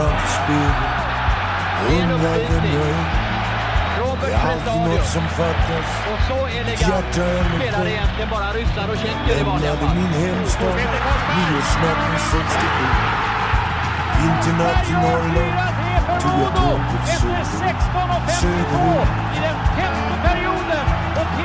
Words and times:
framför 0.00 0.28
spegeln. 0.38 2.12
Undrar 2.12 2.38
vem 2.38 2.64
jag 2.74 2.88
är. 2.88 3.30
Det 4.20 4.32
är 4.32 4.50
alltid 4.50 4.80
något 4.90 5.06
som 5.06 5.22
fattas. 5.22 5.88
Och 6.12 6.20
så 6.28 6.46
elegant 6.46 7.14
spelar 7.14 7.86
egentligen 7.86 8.30
bara 8.30 8.52
ryssar 8.52 8.88
och 8.92 8.96
tjecker 8.96 9.40
i 9.40 9.44
vanliga 9.44 9.76
fall. 9.76 9.96
min 9.96 10.12
hemstad 10.24 10.76
nyårsnatten 11.36 12.18
67. 12.18 12.50
Vinternatt 14.18 14.88
i 14.88 14.92
Norrland 14.92 15.54
tog 16.20 16.40
jag 16.42 16.54
tåget 16.56 17.08
söderut. 17.08 17.46
16.52 17.46 18.40
Söderut. 18.40 20.09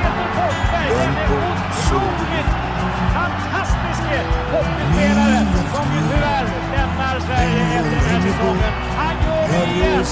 Peter 0.03 0.27
Forsberg 0.37 0.87
är 0.87 1.07
Långt 1.07 1.19
en 1.19 1.29
bort, 1.29 1.61
otroligt 1.87 2.51
fantastisk 3.17 4.01
hockeyspelare 4.53 5.39
som 5.75 5.85
ju 5.95 6.01
tyvärr 6.11 6.45
lämnar 6.75 7.15
Sverige 7.25 7.61
efter 7.79 7.95
den 7.95 8.05
här 8.09 8.21
säsongen. 8.27 8.73
Han 8.99 9.15
gör 9.25 9.45
det 9.51 9.65
igen! 9.75 10.05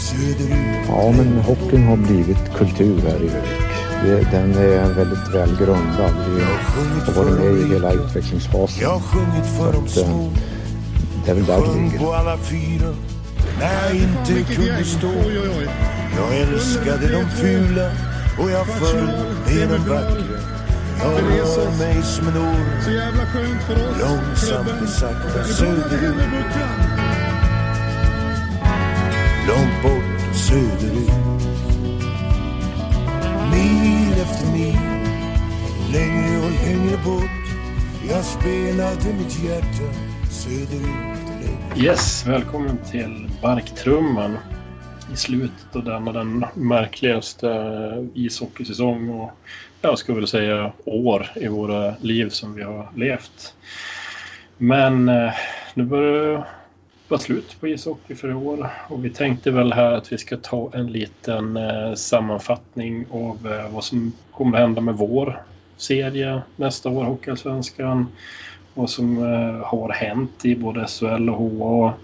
söderut. 0.00 0.86
Ja, 0.88 1.12
men 1.16 1.38
hockeyn 1.38 1.86
har 1.86 1.96
blivit 1.96 2.54
kultur 2.58 3.00
här 3.00 3.16
i 3.22 3.30
Övik. 3.30 4.30
Den 4.30 4.54
är 4.54 4.94
väldigt 4.94 5.34
väl 5.34 5.56
grundad. 5.56 6.14
Vi 6.36 6.42
har 6.42 7.24
varit 7.24 7.38
med 7.40 7.52
i 7.52 7.72
hela 7.72 7.92
utvecklingsfasen. 7.92 8.82
Jag 8.82 8.90
har 8.90 9.00
sjungit 9.00 9.46
för 9.58 9.72
de 9.72 9.88
Så 9.88 10.00
att, 10.00 10.06
små. 10.06 10.30
Det 11.24 11.30
är 11.30 11.34
väl 11.34 11.44
där 11.44 11.60
det 11.60 11.82
ligger. 11.82 11.98
på 11.98 12.12
alla 12.12 12.36
fyra 12.36 12.94
när 13.58 13.84
jag 13.84 13.94
inte 13.94 14.54
kunde 14.54 14.84
stå. 14.84 15.12
Jag 16.16 16.36
älskade 16.40 17.08
de 17.12 17.30
fula 17.30 17.90
och 18.42 18.50
jag 18.50 18.66
föll 18.66 19.06
med 19.46 19.68
de 19.68 19.78
vackra. 19.88 20.40
Jag 21.02 21.12
rör 21.12 21.78
mig 21.78 22.02
som 22.02 22.28
en 22.28 22.36
orm 22.36 22.82
Så 22.84 22.90
jävla 22.90 23.26
skönt 23.26 23.62
för 23.62 23.74
oss. 23.74 24.00
långsamt 24.00 24.82
och 24.82 24.88
sakta 24.88 25.44
söderut. 25.44 26.14
Långt 29.48 29.82
bort 29.82 30.36
söderut. 30.36 31.10
Mil 33.52 34.12
efter 34.22 34.52
mil, 34.52 34.78
längre 35.92 36.38
och 36.38 36.50
längre 36.66 36.96
bort. 37.04 37.30
Jag 38.08 38.24
spelade 38.24 39.14
mitt 39.18 39.38
hjärta 39.42 39.94
söderut. 40.30 40.82
längre. 41.40 41.86
Yes, 41.90 42.26
välkommen 42.26 42.78
till 42.90 43.30
Barktrumman 43.42 44.36
i 45.12 45.16
slutet 45.16 45.76
av 45.76 45.84
denna 45.84 46.12
den 46.12 46.44
märkligaste 46.54 47.50
eh, 47.50 48.04
ishockeysäsong 48.14 49.10
och 49.10 49.30
jag 49.80 49.98
skulle 49.98 50.18
väl 50.18 50.26
säga 50.26 50.72
år 50.84 51.26
i 51.36 51.48
våra 51.48 51.94
liv 52.00 52.28
som 52.28 52.54
vi 52.54 52.62
har 52.62 52.88
levt. 52.96 53.54
Men 54.56 55.08
eh, 55.08 55.32
nu 55.74 55.84
börjar 55.84 56.32
det 56.32 56.44
vara 57.08 57.20
slut 57.20 57.56
på 57.60 57.68
ishockey 57.68 58.14
för 58.14 58.30
i 58.30 58.34
år 58.34 58.70
och 58.88 59.04
vi 59.04 59.10
tänkte 59.10 59.50
väl 59.50 59.72
här 59.72 59.92
att 59.92 60.12
vi 60.12 60.18
ska 60.18 60.36
ta 60.36 60.70
en 60.74 60.92
liten 60.92 61.56
eh, 61.56 61.94
sammanfattning 61.94 63.06
av 63.10 63.66
vad 63.72 63.84
som 63.84 64.12
kommer 64.30 64.58
att 64.58 64.62
hända 64.62 64.80
med 64.80 64.94
vår 64.94 65.42
serie 65.76 66.42
nästa 66.56 66.88
år, 66.88 67.04
Hockeyallsvenskan 67.04 68.06
vad 68.74 68.90
som 68.90 69.16
har 69.64 69.92
hänt 69.92 70.44
i 70.44 70.56
både 70.56 70.86
SHL 70.86 71.30
och 71.30 71.36
HA 71.36 71.94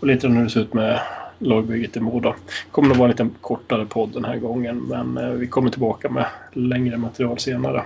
och 0.00 0.06
lite 0.06 0.28
hur 0.28 0.44
det 0.44 0.50
ser 0.50 0.60
ut 0.60 0.74
med 0.74 1.00
lagbygget 1.42 1.96
i 1.96 2.00
Modo. 2.00 2.34
Kommer 2.70 2.88
nog 2.88 2.96
vara 2.96 3.06
en 3.06 3.10
lite 3.10 3.28
kortare 3.40 3.86
podd 3.86 4.12
den 4.12 4.24
här 4.24 4.36
gången 4.36 4.78
men 4.78 5.16
eh, 5.16 5.30
vi 5.30 5.46
kommer 5.46 5.70
tillbaka 5.70 6.08
med 6.08 6.26
längre 6.52 6.96
material 6.96 7.38
senare. 7.38 7.84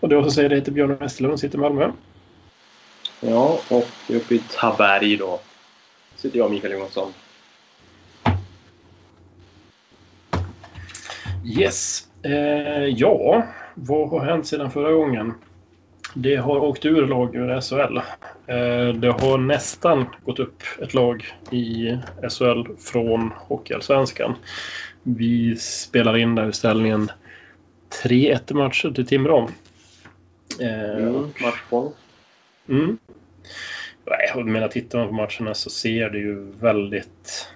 Och 0.00 0.12
jag 0.12 0.24
som 0.24 0.32
säger 0.32 0.48
det 0.48 0.54
heter 0.54 0.72
Björn 0.72 0.96
Westerlund, 0.96 1.40
sitter 1.40 1.58
i 1.58 1.60
Malmö. 1.60 1.90
Ja, 3.20 3.58
och 3.68 3.88
uppe 4.08 4.34
i 4.34 4.38
Taberg 4.38 5.16
då 5.16 5.40
sitter 6.16 6.38
jag 6.38 6.44
och 6.44 6.50
Mikael 6.50 6.72
Johansson. 6.72 7.12
Yes. 11.44 12.08
Eh, 12.22 12.84
ja, 12.84 13.46
vad 13.74 14.08
har 14.08 14.20
hänt 14.20 14.46
sedan 14.46 14.70
förra 14.70 14.92
gången? 14.92 15.34
Det 16.14 16.36
har 16.36 16.58
åkt 16.58 16.84
ur 16.84 17.06
lag 17.06 17.34
ur 17.36 17.60
SHL. 17.60 17.96
Eh, 18.46 18.94
det 18.94 19.08
har 19.08 19.38
nästan 19.38 20.06
gått 20.24 20.38
upp 20.38 20.62
ett 20.82 20.94
lag 20.94 21.24
i 21.50 21.96
SHL 22.30 22.76
från 22.78 23.32
Hockeyallsvenskan. 23.36 24.34
Vi 25.02 25.56
spelar 25.56 26.16
in 26.16 26.34
där 26.34 26.50
ställningen 26.50 27.10
3-1 28.04 28.54
matcher 28.54 28.90
till 28.90 29.06
Timrå. 29.06 29.48
Eh, 30.60 30.96
Mm, 30.96 31.32
matchboll. 31.42 31.90
Mm. 32.68 32.98
Jag 34.34 34.46
menar, 34.46 34.68
tittar 34.68 34.98
man 34.98 35.08
på 35.08 35.14
matcherna 35.14 35.54
så 35.54 35.70
ser 35.70 36.10
det 36.10 36.18
ju 36.18 36.52
väldigt 36.60 37.48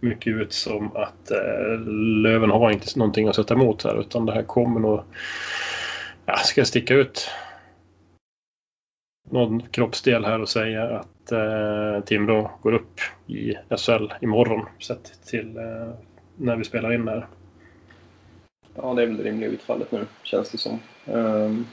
mycket 0.00 0.32
ut 0.32 0.52
som 0.52 0.96
att 0.96 1.30
eh, 1.30 1.80
Löven 2.22 2.50
har 2.50 2.70
inte 2.70 2.98
någonting 2.98 3.28
att 3.28 3.36
sätta 3.36 3.54
emot 3.54 3.84
här 3.84 4.00
utan 4.00 4.26
det 4.26 4.32
här 4.32 4.42
kommer 4.42 4.80
nog... 4.80 5.02
Ja, 6.26 6.36
ska 6.36 6.64
sticka 6.64 6.94
ut 6.94 7.30
någon 9.32 9.62
kroppsdel 9.70 10.24
här 10.24 10.40
och 10.40 10.48
säga 10.48 10.82
att 10.84 11.32
eh, 11.32 12.04
Timrå 12.04 12.50
går 12.62 12.72
upp 12.72 13.00
i 13.26 13.54
SHL 13.78 14.12
imorgon 14.20 14.66
sett 14.80 15.26
till 15.26 15.56
eh, 15.56 15.94
när 16.36 16.56
vi 16.56 16.64
spelar 16.64 16.92
in 16.92 17.04
där. 17.04 17.26
Ja, 18.74 18.94
det 18.94 19.02
är 19.02 19.06
väl 19.06 19.16
det 19.16 19.22
rimliga 19.22 19.50
utfallet 19.50 19.92
nu, 19.92 20.06
känns 20.22 20.50
det 20.50 20.58
som. 20.58 20.78
Um, 21.06 21.66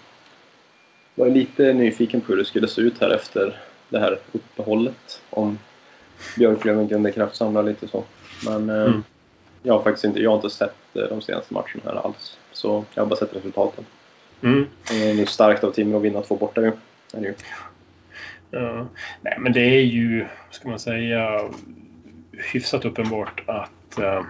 var 1.15 1.25
ju 1.25 1.33
lite 1.33 1.73
nyfiken 1.73 2.21
på 2.21 2.27
hur 2.27 2.37
det 2.37 2.45
skulle 2.45 2.67
se 2.67 2.81
ut 2.81 3.01
här 3.01 3.09
efter 3.09 3.59
det 3.89 3.99
här 3.99 4.19
uppehållet. 4.31 5.21
Om 5.29 5.57
Björklöven 6.37 6.89
kunde 6.89 7.11
kraftsamla 7.11 7.61
lite 7.61 7.87
så. 7.87 8.03
Men 8.45 8.69
eh, 8.69 8.83
Mm. 8.85 9.03
jag 9.63 9.73
har 9.73 9.83
faktiskt 9.83 10.05
inte, 10.05 10.19
jag 10.19 10.29
har 10.29 10.35
inte 10.35 10.49
sett 10.49 10.75
eh, 10.93 11.03
de 11.03 11.21
senaste 11.21 11.53
matcherna 11.53 11.81
här 11.85 11.95
alls. 12.05 12.37
Så 12.51 12.85
jag 12.93 13.03
har 13.03 13.07
bara 13.09 13.19
sett 13.19 13.35
resultaten. 13.35 13.85
Mm. 14.41 14.65
Det 14.89 15.21
är 15.21 15.25
starkt 15.25 15.63
av 15.63 15.71
Timrå 15.71 15.97
att 15.97 16.03
vinna 16.03 16.21
två 16.21 16.35
borta 16.35 16.61
ju. 16.61 16.71
Är 17.13 17.21
det 17.21 17.27
ju. 17.27 17.33
Ja. 18.51 18.87
Nej, 19.21 19.37
men 19.39 19.53
det 19.53 19.61
är 19.61 19.81
ju, 19.81 20.25
ska 20.49 20.69
man 20.69 20.79
säga, 20.79 21.49
hyfsat 22.53 22.85
uppenbart 22.85 23.43
att 23.47 23.99
eh, 23.99 24.23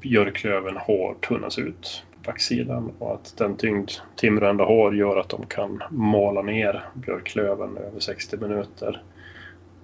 Björklöven 0.00 0.76
har 0.76 1.14
tunnats 1.14 1.58
ut 1.58 2.04
på 2.10 2.30
backsidan 2.30 2.92
och 2.98 3.14
att 3.14 3.36
den 3.36 3.56
tyngd 3.56 3.90
Timrå 4.16 4.46
ändå 4.46 4.64
har 4.64 4.92
gör 4.92 5.16
att 5.16 5.28
de 5.28 5.46
kan 5.46 5.82
mala 5.90 6.42
ner 6.42 6.84
Björklöven 6.94 7.76
över 7.76 8.00
60 8.00 8.36
minuter. 8.36 9.02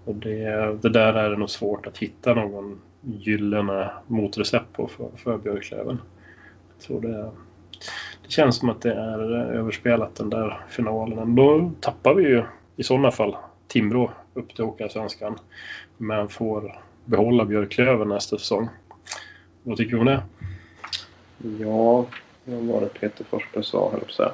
Och 0.04 0.14
det, 0.14 0.78
det 0.82 0.88
där 0.88 1.14
är 1.14 1.30
det 1.30 1.36
nog 1.36 1.50
svårt 1.50 1.86
att 1.86 1.98
hitta 1.98 2.34
någon 2.34 2.80
gyllene 3.00 3.90
motrecept 4.06 4.72
på 4.72 4.88
för, 4.88 5.08
för 5.16 5.38
Björklöven. 5.38 6.00
Jag 6.76 6.86
tror 6.86 7.00
det, 7.00 7.08
det 7.08 7.30
känns 8.32 8.56
som 8.56 8.68
att 8.68 8.82
det 8.82 8.92
är 8.92 9.34
eh, 9.34 9.58
överspelat 9.58 10.14
den 10.14 10.30
där 10.30 10.60
finalen. 10.68 11.34
Då 11.34 11.72
tappar 11.80 12.14
vi 12.14 12.22
ju 12.22 12.42
i 12.76 12.82
sådana 12.82 13.10
fall 13.10 13.36
Timrå 13.68 14.10
upp 14.34 14.54
till 14.54 14.64
Hockeyallsvenskan. 14.64 15.38
Men 15.96 16.28
får 16.28 16.80
behålla 17.04 17.44
Björklöven 17.44 18.08
nästa 18.08 18.38
säsong. 18.38 18.68
Vad 19.62 19.76
tycker 19.76 19.92
du 19.92 19.98
om 19.98 20.06
det? 20.06 20.22
Ja, 21.58 22.06
vad 22.44 22.64
var 22.64 22.80
det 22.80 23.00
Peter 23.00 23.24
Forsberg 23.24 23.64
sa, 23.64 23.90
höll 23.90 23.92
jag 23.92 24.00
på 24.00 24.06
att 24.06 24.12
säga. 24.12 24.32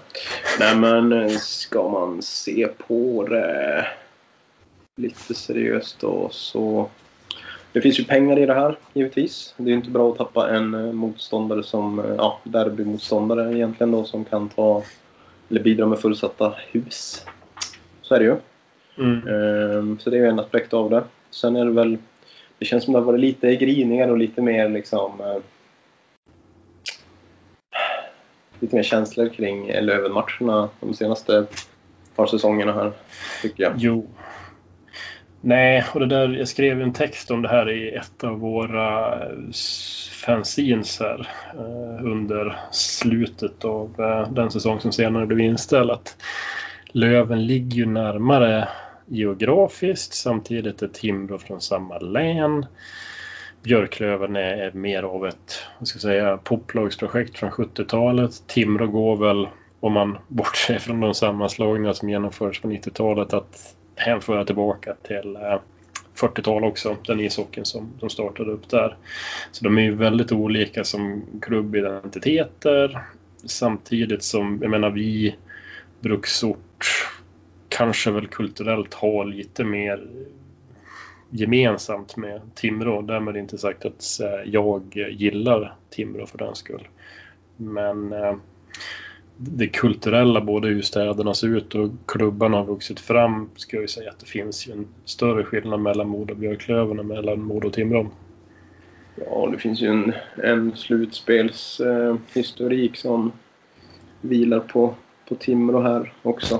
Nej 0.61 0.77
men, 0.77 1.13
eh, 1.13 1.29
ska 1.29 1.89
man 1.89 2.23
se 2.23 2.69
på 2.89 3.27
det 3.29 3.87
lite 4.97 5.35
seriöst 5.35 6.01
då 6.01 6.29
så... 6.31 6.89
Det 7.77 7.83
finns 7.83 8.01
ju 8.01 8.05
pengar 8.05 8.39
i 8.39 8.47
det 8.47 8.55
här, 8.55 8.79
givetvis. 8.93 9.55
Det 9.57 9.71
är 9.71 9.75
inte 9.75 9.91
bra 9.91 10.11
att 10.11 10.19
tappa 10.19 10.51
en 10.51 10.75
eh, 10.75 10.93
motståndare 10.93 11.63
som, 11.63 11.99
eh, 11.99 12.15
ja, 12.19 12.41
derbymotståndare 12.45 13.55
egentligen 13.57 13.91
då, 13.91 14.05
som 14.05 14.25
kan 14.25 14.49
ta, 14.49 14.83
eller 15.51 15.63
bidra 15.63 15.87
med 15.87 15.99
fullsatta 15.99 16.55
hus. 16.73 17.27
Så 18.03 18.15
är 18.15 18.19
det 18.19 18.25
ju. 18.25 18.37
Mm. 18.99 19.29
Ehm, 19.29 19.99
Så 19.99 20.11
det 20.11 20.17
är 20.17 20.21
ju 20.21 20.29
en 20.29 20.39
aspekt 20.39 20.75
av 20.75 20.91
det. 20.91 21.05
Sen 21.31 21.57
är 21.57 21.65
det 21.65 21.71
väl... 21.71 21.99
Det 22.59 22.65
känns 22.65 22.85
som 22.85 22.93
det 22.93 22.99
har 22.99 23.07
varit 23.07 23.21
lite 23.21 23.57
grinigare 23.57 24.11
och 24.11 24.19
lite 24.19 24.43
mer 24.43 24.69
liksom... 24.69 25.21
eh, 25.21 25.43
Lite 28.61 28.77
mer 28.77 28.83
känslor 28.83 29.29
kring 29.29 29.73
Löven-matcherna 29.73 30.69
de 30.81 30.95
senaste 30.95 31.47
par 32.15 32.27
säsongerna 32.27 32.73
här, 32.73 32.93
tycker 33.43 33.63
jag. 33.63 33.73
Jo. 33.77 34.07
Nej, 35.41 35.85
och 35.95 36.01
det 36.01 36.07
där, 36.07 36.29
jag 36.29 36.49
skrev 36.49 36.83
en 36.83 36.93
text 36.93 37.31
om 37.31 37.43
det 37.43 37.49
här 37.49 37.71
i 37.71 37.91
ett 37.91 38.25
av 38.25 38.39
våra 38.39 39.15
eh, 39.15 39.31
fanzines 40.13 41.01
här 41.01 41.29
eh, 41.55 42.05
under 42.07 42.57
slutet 42.71 43.65
av 43.65 44.01
eh, 44.01 44.33
den 44.33 44.51
säsong 44.51 44.81
som 44.81 44.93
senare 44.93 45.27
blev 45.27 45.41
inställd. 45.41 45.91
Att 45.91 46.17
Löven 46.93 47.47
ligger 47.47 47.77
ju 47.77 47.87
närmare 47.87 48.69
geografiskt 49.07 50.15
samtidigt 50.15 50.83
är 50.83 50.89
Timrå 50.89 51.39
från 51.39 51.61
samma 51.61 51.99
län. 51.99 52.67
Björklöven 53.63 54.37
är, 54.37 54.57
är 54.57 54.73
mer 54.73 55.03
av 55.03 55.27
ett 55.27 55.65
vad 55.79 55.89
ska 55.89 55.97
jag 55.97 56.03
säga, 56.03 56.37
poplagsprojekt 56.37 57.39
från 57.39 57.51
70-talet. 57.51 58.47
Timrå 58.47 58.87
går 58.87 59.17
väl, 59.17 59.49
om 59.81 59.93
man 59.93 60.19
bortser 60.29 60.79
från 60.79 61.01
de 61.01 61.15
sammanslagningar 61.15 61.93
som 61.93 62.11
genomfördes 62.11 62.61
på 62.61 62.69
90-talet, 62.69 63.33
att 63.33 63.77
hänföra 63.97 64.45
tillbaka 64.45 64.95
till 65.03 65.37
eh, 65.37 65.61
40-tal 66.17 66.65
också, 66.65 66.97
den 67.07 67.21
ishockeyn 67.21 67.65
som, 67.65 67.93
som 68.01 68.11
startade 68.11 68.51
upp 68.51 68.69
där. 68.69 68.97
Så 69.53 69.65
de 69.65 69.79
är 69.79 69.83
ju 69.83 69.95
väldigt 69.95 70.33
olika 70.33 70.85
som 70.85 71.25
klubbidentiteter 71.43 73.03
samtidigt 73.45 74.23
som, 74.23 74.59
jag 74.63 74.71
menar 74.71 74.91
vi, 74.91 75.37
bruksort, 76.01 77.09
kanske 77.69 78.11
väl 78.11 78.27
kulturellt 78.27 78.95
har 78.95 79.25
lite 79.25 79.65
mer 79.65 80.07
gemensamt 81.31 82.17
med 82.17 82.41
Timrå. 82.55 83.03
Därmed 83.03 83.37
inte 83.37 83.59
sagt 83.59 83.85
att 83.85 84.21
eh, 84.21 84.51
jag 84.51 85.07
gillar 85.11 85.75
Timrå 85.91 86.27
för 86.27 86.39
den 86.39 86.55
skull. 86.55 86.89
Men 87.57 88.13
eh, 88.13 88.37
det 89.37 89.67
kulturella, 89.67 90.41
både 90.41 90.69
hur 90.69 90.83
städerna 90.83 91.35
ser 91.35 91.57
ut 91.57 91.75
och 91.75 91.91
klubbarna 92.07 92.57
har 92.57 92.65
vuxit 92.65 93.01
fram, 93.01 93.51
ska 93.57 93.77
jag 93.77 93.83
ju 93.83 93.89
säga 93.89 94.11
att 94.11 94.19
det 94.19 94.27
finns 94.27 94.69
ju 94.69 94.73
en 94.73 94.87
större 95.05 95.45
skillnad 95.45 95.81
mellan 95.81 96.09
Modo 96.09 96.33
och 96.33 96.39
Björklöven 96.39 96.99
än 96.99 97.07
mellan 97.07 97.43
Modo 97.43 97.67
och 97.67 97.73
Timrå. 97.73 98.07
Ja, 99.17 99.49
det 99.53 99.59
finns 99.59 99.81
ju 99.81 99.87
en, 99.87 100.13
en 100.43 100.77
slutspelshistorik 100.77 102.91
eh, 102.91 102.95
som 102.95 103.33
vilar 104.21 104.61
på, 104.61 104.95
på 105.29 105.35
Timrå 105.35 105.81
här 105.81 106.13
också. 106.23 106.55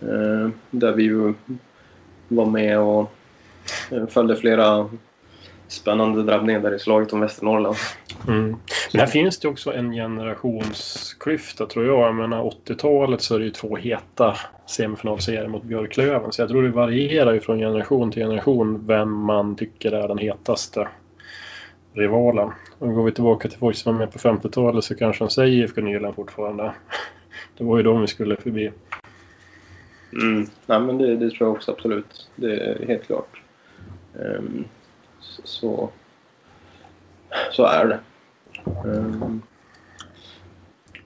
Eh, 0.00 0.48
där 0.70 0.92
vi 0.92 1.02
ju 1.02 1.34
var 2.28 2.46
med 2.46 2.78
och 2.78 3.12
eh, 3.90 4.06
följde 4.06 4.36
flera 4.36 4.88
spännande 5.68 6.22
drabbningar 6.22 6.60
där 6.60 6.74
i 6.74 6.78
slaget 6.78 7.12
om 7.12 7.20
Västernorrland. 7.20 7.76
Mm. 8.28 8.56
Men 8.92 9.00
här 9.00 9.06
finns 9.06 9.38
det 9.38 9.48
också 9.48 9.72
en 9.72 9.92
generationsklyfta 9.92 11.66
tror 11.66 11.86
jag. 11.86 12.00
Jag 12.00 12.14
menar 12.14 12.42
80-talet 12.42 13.22
så 13.22 13.34
är 13.34 13.38
det 13.38 13.44
ju 13.44 13.50
två 13.50 13.76
heta 13.76 14.36
semifinalserier 14.66 15.48
mot 15.48 15.62
Björklöven. 15.62 16.32
Så 16.32 16.42
jag 16.42 16.48
tror 16.48 16.62
det 16.62 16.68
varierar 16.68 17.32
ju 17.32 17.40
från 17.40 17.58
generation 17.58 18.12
till 18.12 18.22
generation 18.22 18.86
vem 18.86 19.12
man 19.12 19.56
tycker 19.56 19.92
är 19.92 20.08
den 20.08 20.18
hetaste 20.18 20.88
rivalen. 21.92 22.50
Om 22.78 22.94
går 22.94 23.04
vi 23.04 23.12
tillbaka 23.12 23.48
till 23.48 23.58
folk 23.58 23.76
som 23.76 23.92
var 23.92 23.98
med 23.98 24.12
på 24.12 24.18
50-talet 24.18 24.84
så 24.84 24.94
kanske 24.94 25.24
de 25.24 25.30
säger 25.30 25.64
IFK 25.64 25.80
Nyland 25.80 26.14
fortfarande. 26.14 26.72
Det 27.58 27.64
var 27.64 27.76
ju 27.76 27.82
de 27.82 28.00
vi 28.00 28.06
skulle 28.06 28.36
förbi. 28.36 28.72
Mm. 30.12 30.46
Nej, 30.66 30.80
men 30.80 30.98
det, 30.98 31.16
det, 31.16 31.30
tror 31.30 31.48
jag 31.48 31.52
också 31.52 31.72
absolut. 31.72 32.28
Det 32.36 32.56
är 32.56 32.86
helt 32.86 33.06
klart. 33.06 33.42
Um, 34.14 34.64
så, 35.44 35.88
så 37.52 37.64
är 37.64 37.86
det. 37.86 37.98
Um, 38.84 39.42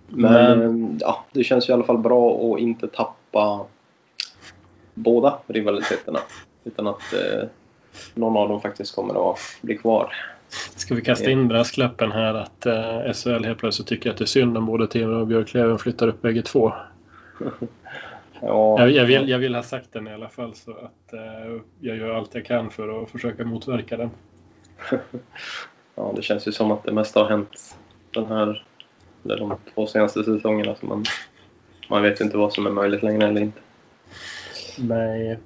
men, 0.06 0.32
men 0.32 0.62
ehm, 0.62 0.98
ja, 1.00 1.24
det 1.32 1.44
känns 1.44 1.68
ju 1.68 1.70
i 1.70 1.74
alla 1.74 1.84
fall 1.84 1.98
bra 1.98 2.54
att 2.54 2.60
inte 2.60 2.88
tappa 2.88 3.66
båda 4.94 5.38
rivaliteterna. 5.46 6.18
Utan 6.64 6.86
att 6.86 7.12
eh, 7.12 7.48
någon 8.14 8.36
av 8.36 8.48
dem 8.48 8.60
faktiskt 8.60 8.94
kommer 8.94 9.30
att 9.32 9.38
bli 9.60 9.78
kvar. 9.78 10.14
Ska 10.76 10.94
vi 10.94 11.02
kasta 11.02 11.30
in 11.30 11.48
brasklappen 11.48 12.12
här 12.12 12.34
att 12.34 12.66
eh, 12.66 13.12
SHL 13.12 13.44
helt 13.44 13.58
plötsligt 13.58 13.88
tycker 13.88 14.10
att 14.10 14.16
det 14.16 14.24
är 14.24 14.26
synd 14.26 14.56
om 14.56 14.66
både 14.66 14.86
Timrå 14.86 15.20
och 15.20 15.26
Björklöven 15.26 15.78
flyttar 15.78 16.08
upp 16.08 16.22
bägge 16.22 16.42
två? 16.42 16.72
ja, 18.42 18.81
jag, 18.81 18.90
jag, 18.90 19.04
vill, 19.04 19.28
jag 19.28 19.38
vill 19.38 19.54
ha 19.54 19.62
sagt 19.62 19.92
den 19.92 20.08
i 20.08 20.12
alla 20.12 20.28
fall 20.28 20.54
så 20.54 20.70
att 20.70 21.12
eh, 21.12 21.60
jag 21.81 21.96
gör 21.96 22.14
allt 22.14 22.34
jag 22.34 22.44
kan 22.44 22.70
för 22.70 23.02
att 23.02 23.10
försöka 23.10 23.44
motverka 23.44 23.96
den. 23.96 24.10
ja, 25.94 26.12
det 26.16 26.22
känns 26.22 26.48
ju 26.48 26.52
som 26.52 26.70
att 26.70 26.84
det 26.84 26.92
mesta 26.92 27.20
har 27.20 27.31
hänt 27.31 27.76
den 28.10 28.26
här, 28.26 28.64
eller 29.25 29.37
de 29.37 29.56
två 29.75 29.87
senaste 29.87 30.25
säsongerna. 30.25 30.75
Så 30.75 30.87
man, 30.87 31.04
man 31.88 32.02
vet 32.02 32.20
inte 32.20 32.37
vad 32.37 32.52
som 32.52 32.66
är 32.66 32.70
möjligt 32.70 33.02
längre 33.02 33.28
eller 33.28 33.40
inte. 33.40 33.60
Nej, 34.78 35.38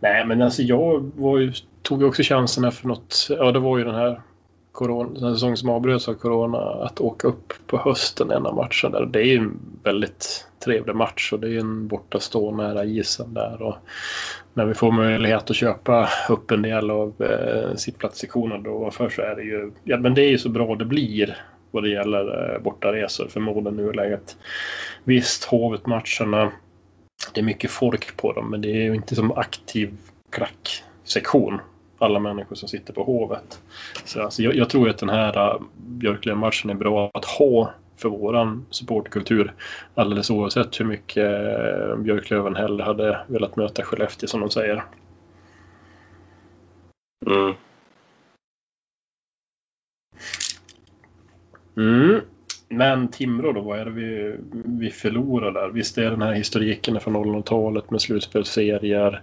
Nej 0.00 0.26
men 0.26 0.42
alltså 0.42 0.62
jag 0.62 1.10
var 1.16 1.38
ju, 1.38 1.52
tog 1.82 2.00
ju 2.00 2.08
också 2.08 2.22
chansen 2.22 2.72
för 2.72 2.88
något, 2.88 3.26
ja 3.30 3.52
det 3.52 3.58
var 3.58 3.78
ju 3.78 3.84
den 3.84 3.94
här 3.94 4.20
corona, 4.72 5.20
den 5.20 5.34
säsong 5.34 5.56
som 5.56 5.68
avbröts 5.68 6.08
av 6.08 6.14
corona, 6.14 6.58
att 6.58 7.00
åka 7.00 7.28
upp 7.28 7.52
på 7.66 7.78
hösten 7.78 8.30
en 8.30 8.46
av 8.46 8.54
matcherna 8.54 8.98
där. 8.98 9.06
Det 9.06 9.20
är 9.20 9.24
ju 9.24 9.36
en 9.36 9.58
väldigt 9.82 10.46
trevlig 10.64 10.96
match 10.96 11.32
och 11.32 11.40
det 11.40 11.46
är 11.46 11.50
ju 11.50 11.60
en 11.60 11.88
bortastå 11.88 12.50
nära 12.50 12.84
isen 12.84 13.34
där. 13.34 13.62
Och 13.62 13.76
när 14.54 14.66
vi 14.66 14.74
får 14.74 14.92
möjlighet 14.92 15.50
att 15.50 15.56
köpa 15.56 16.08
upp 16.28 16.50
en 16.50 16.62
del 16.62 16.90
av 16.90 17.22
eh, 17.22 17.76
sittplatssektionen 17.76 18.62
då 18.62 18.78
varför 18.78 19.08
så 19.08 19.22
är 19.22 19.36
det 19.36 19.42
ju, 19.42 19.72
ja 19.84 19.98
men 19.98 20.14
det 20.14 20.22
är 20.22 20.30
ju 20.30 20.38
så 20.38 20.48
bra 20.48 20.74
det 20.74 20.84
blir 20.84 21.36
vad 21.70 21.82
det 21.82 21.90
gäller 21.90 22.54
eh, 22.54 22.62
bortaresor 22.62 23.28
för 23.28 23.40
Moden 23.40 23.80
i 23.80 23.82
nuläget. 23.82 24.36
Visst, 25.04 25.44
Hovet-matcherna, 25.44 26.52
det 27.34 27.40
är 27.40 27.44
mycket 27.44 27.70
folk 27.70 28.16
på 28.16 28.32
dem 28.32 28.50
men 28.50 28.60
det 28.60 28.68
är 28.68 28.82
ju 28.82 28.94
inte 28.94 29.14
som 29.14 29.32
aktiv 29.32 29.96
klacksektion 30.30 31.60
alla 32.02 32.18
människor 32.18 32.56
som 32.56 32.68
sitter 32.68 32.92
på 32.92 33.04
Hovet. 33.04 33.62
Så 34.04 34.22
alltså, 34.22 34.42
jag, 34.42 34.54
jag 34.54 34.70
tror 34.70 34.88
att 34.88 34.98
den 34.98 35.08
här 35.08 35.54
uh, 35.54 35.62
Björklöven-matchen 35.76 36.70
är 36.70 36.74
bra 36.74 37.10
att 37.14 37.24
ha 37.24 37.72
för 37.96 38.08
våran 38.08 38.66
supportkultur. 38.70 39.54
Alldeles 39.94 40.30
oavsett 40.30 40.80
hur 40.80 40.84
mycket 40.84 41.24
uh, 41.24 41.96
Björklöven 41.96 42.56
hellre 42.56 42.84
hade 42.84 43.20
velat 43.28 43.56
möta 43.56 43.82
Skellefteå 43.82 44.28
som 44.28 44.40
de 44.40 44.50
säger. 44.50 44.84
Mm. 47.26 47.54
Mm. 51.76 52.20
Men 52.68 53.08
Timrå 53.08 53.52
då, 53.52 53.60
vad 53.60 53.78
är 53.78 53.84
det 53.84 53.90
vi, 53.90 54.36
vi 54.64 54.90
förlorar 54.90 55.52
där? 55.52 55.68
Visst 55.68 55.98
är 55.98 56.10
den 56.10 56.22
här 56.22 56.32
historiken 56.32 57.00
från 57.00 57.16
00-talet 57.16 57.90
med 57.90 58.00
slutspelsserier. 58.00 59.22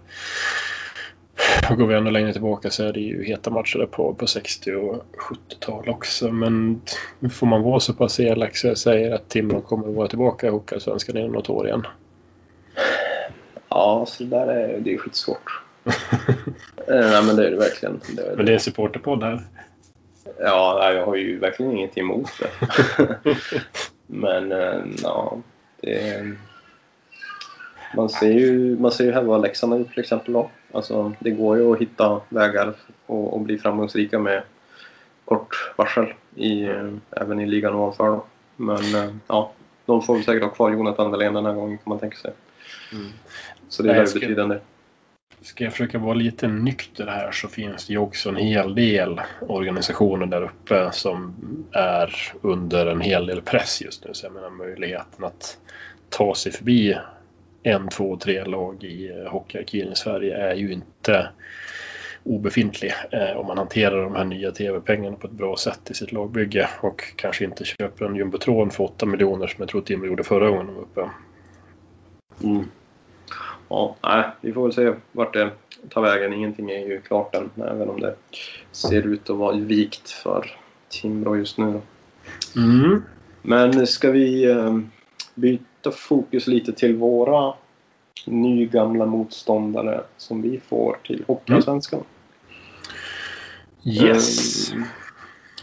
Går 1.78 1.88
vi 1.88 1.96
ännu 1.96 2.12
längre 2.12 2.34
tillbaka 2.34 2.70
så 2.70 2.84
är 2.84 2.94
det 2.94 3.00
ju 3.00 3.24
heta 3.24 3.50
matcher 3.50 3.88
på, 3.92 4.14
på 4.14 4.28
60 4.28 4.76
och 4.76 5.04
70-tal 5.18 5.90
också. 5.90 6.32
Men 6.32 6.82
får 7.32 7.48
man 7.48 7.62
vara 7.62 7.80
så 7.80 7.94
pass 7.94 8.20
elak 8.20 8.58
så 8.58 8.68
jag 8.68 8.78
säger 8.78 9.12
att 9.12 9.30
Timrå 9.30 9.62
kommer 9.62 9.90
att 9.90 9.96
vara 9.96 10.08
tillbaka 10.08 10.48
i 10.48 10.50
Hockeyallsvenskan 10.50 11.18
inom 11.18 11.32
något 11.32 11.50
år 11.50 11.68
igen. 11.68 11.88
Ja, 13.70 14.06
så 14.08 14.24
där 14.24 14.48
är 14.48 14.80
det 14.80 14.94
är 14.94 14.98
skitsvårt. 14.98 15.62
Eh, 16.88 17.10
nej, 17.10 17.24
men 17.24 17.36
det 17.36 17.48
är 17.48 17.52
det 17.52 17.58
verkligen. 17.58 18.02
Det 18.16 18.22
är 18.22 18.36
men 18.36 18.46
det 18.46 18.52
är 18.52 18.54
en 18.54 18.60
supporterpodd 18.60 19.24
här. 19.24 19.42
Ja, 20.40 20.94
jag 20.94 21.06
har 21.06 21.16
ju 21.16 21.40
verkligen 21.40 21.72
inget 21.72 21.98
emot 21.98 22.30
det. 22.40 23.16
men 24.08 24.52
eh, 24.52 24.82
ja, 25.04 25.38
det 25.82 26.36
man 27.96 28.10
ser 28.10 28.32
ju, 28.32 28.80
man 28.80 28.92
ser 28.92 29.04
ju 29.04 29.12
här 29.12 29.24
vad 29.24 29.42
Leksand 29.42 29.74
har 29.74 29.80
gjort 29.80 29.92
till 29.92 30.00
exempel. 30.00 30.34
Då. 30.34 30.50
Alltså, 30.72 31.14
det 31.20 31.32
går 31.32 31.58
ju 31.58 31.74
att 31.74 31.82
hitta 31.82 32.22
vägar 32.30 32.74
och, 33.06 33.34
och 33.34 33.40
bli 33.42 33.58
framgångsrika 33.58 34.20
med 34.20 34.44
kort 35.26 35.74
varsel 35.76 36.14
i, 36.36 36.64
eh, 36.64 36.94
även 37.12 37.40
i 37.40 37.46
ligan 37.46 37.76
ovanför. 37.76 38.08
Då. 38.08 38.26
Men 38.56 38.96
eh, 38.96 39.16
ja, 39.28 39.52
de 39.86 40.02
får 40.02 40.20
säkert 40.20 40.44
ha 40.44 40.50
kvar 40.50 40.72
Jonathan 40.72 41.12
Dahlén 41.12 41.34
den 41.34 41.46
här 41.46 41.54
gången 41.54 41.78
kan 41.78 41.90
man 41.90 42.00
tänka 42.00 42.18
sig. 42.18 42.32
Mm. 42.92 43.08
Så 43.70 43.84
det 43.84 43.90
är 43.90 43.96
väldigt 43.96 44.14
betydande. 44.14 44.60
Ska 45.42 45.64
jag 45.64 45.74
försöka 45.74 45.98
vara 45.98 46.14
lite 46.14 46.48
nykter 46.48 47.08
här 47.08 47.32
så 47.32 47.48
finns 47.48 47.88
det 47.88 47.94
ju 47.94 48.00
också 48.00 48.30
en 48.30 48.36
hel 48.36 48.76
del 48.76 49.22
organisationer 49.42 50.26
där 50.26 50.42
uppe 50.42 50.90
som 50.92 51.36
är 51.72 52.34
under 52.42 52.86
en 52.86 53.02
hel 53.02 53.26
del 53.26 53.42
press 53.42 53.82
just 53.82 54.06
nu. 54.06 54.14
Så 54.14 54.26
jag 54.26 54.34
menar 54.34 54.50
möjligheten 54.50 55.26
att 55.26 55.58
ta 56.10 56.36
sig 56.36 56.52
förbi 56.52 56.98
en, 57.64 57.90
två, 57.90 58.18
tre 58.18 58.44
lag 58.44 58.84
i 58.84 59.10
eh, 59.10 59.32
hockeyarkiven 59.32 59.94
i 59.94 59.96
Sverige 59.96 60.38
är 60.38 60.56
ju 60.56 60.74
inte 60.74 61.30
obefintlig 62.24 62.94
eh, 63.12 63.38
om 63.38 63.48
man 63.48 63.58
hanterar 63.58 64.04
de 64.04 64.16
här 64.16 64.26
nya 64.26 64.52
tv-pengarna 64.52 65.16
på 65.16 65.28
ett 65.28 65.34
bra 65.34 65.58
sätt 65.58 65.92
i 65.92 65.94
sitt 65.94 66.12
lagbygge 66.12 66.70
och 66.82 67.14
kanske 67.16 67.46
inte 67.46 67.66
köper 67.66 68.06
en 68.06 68.16
jumbotron 68.16 68.72
för 68.72 68.84
8 68.84 69.06
miljoner 69.06 69.48
som 69.48 69.56
jag 69.60 69.70
tror 69.70 69.82
Timrå 69.82 70.08
gjorde 70.08 70.24
förra 70.24 70.50
gången 70.50 70.66
de 70.66 70.76
var 70.76 70.82
uppe. 70.82 71.10
Mm. 72.44 72.66
Ja, 73.70 73.96
nej, 74.04 74.24
vi 74.42 74.54
får 74.54 74.64
väl 74.64 74.74
se 74.74 74.94
vart 75.12 75.34
det 75.34 75.52
tar 75.90 76.02
vägen. 76.02 76.34
Ingenting 76.34 76.70
är 76.70 76.88
ju 76.88 77.02
klart 77.02 77.36
än, 77.36 77.50
även 77.56 77.90
om 77.90 78.00
det 78.00 78.16
ser 78.72 79.08
ut 79.08 79.30
att 79.30 79.38
vara 79.38 79.56
vikt 79.56 80.10
för 80.10 80.58
Timrå 80.90 81.38
just 81.38 81.58
nu. 81.58 81.82
Mm. 82.56 83.04
Men 83.42 83.88
ska 83.88 84.12
vi 84.12 84.52
eh, 84.52 84.80
byta 85.36 85.64
flytta 85.80 85.98
fokus 85.98 86.48
lite 86.48 86.74
till 86.74 86.96
våra 86.96 87.54
nygamla 88.26 89.06
motståndare 89.06 90.04
som 90.18 90.42
vi 90.42 90.60
får 90.60 90.98
till 91.04 91.24
Hockeyallsvenskan. 91.28 92.04
Mm. 93.86 94.06
Yes. 94.06 94.74
Um, 94.74 94.86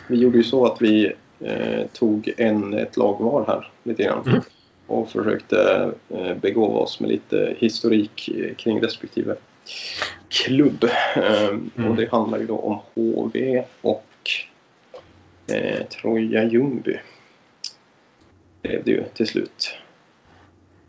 vi 0.08 0.16
gjorde 0.16 0.38
ju 0.38 0.44
så 0.44 0.66
att 0.66 0.82
vi 0.82 1.12
eh, 1.40 1.86
tog 1.92 2.32
en, 2.36 2.74
ett 2.74 2.96
lag 2.96 3.16
var 3.20 3.44
här 3.46 3.72
lite 3.82 4.02
grann. 4.02 4.22
Mm. 4.26 4.40
Och 4.86 5.10
försökte 5.10 5.92
eh, 6.08 6.34
begåva 6.34 6.78
oss 6.78 7.00
med 7.00 7.10
lite 7.10 7.56
historik 7.58 8.28
eh, 8.28 8.54
kring 8.54 8.82
respektive 8.82 9.36
klubb. 10.28 10.84
Um, 11.16 11.70
mm. 11.76 11.90
Och 11.90 11.96
det 11.96 12.10
handlar 12.10 12.38
ju 12.38 12.46
då 12.46 12.58
om 12.58 12.78
HV 12.94 13.64
och 13.82 14.06
eh, 15.52 15.86
Troja 15.86 16.44
Ljungby. 16.44 16.98
Blev 18.62 18.84
det 18.84 18.90
ju 18.90 19.04
till 19.14 19.26
slut. 19.26 19.76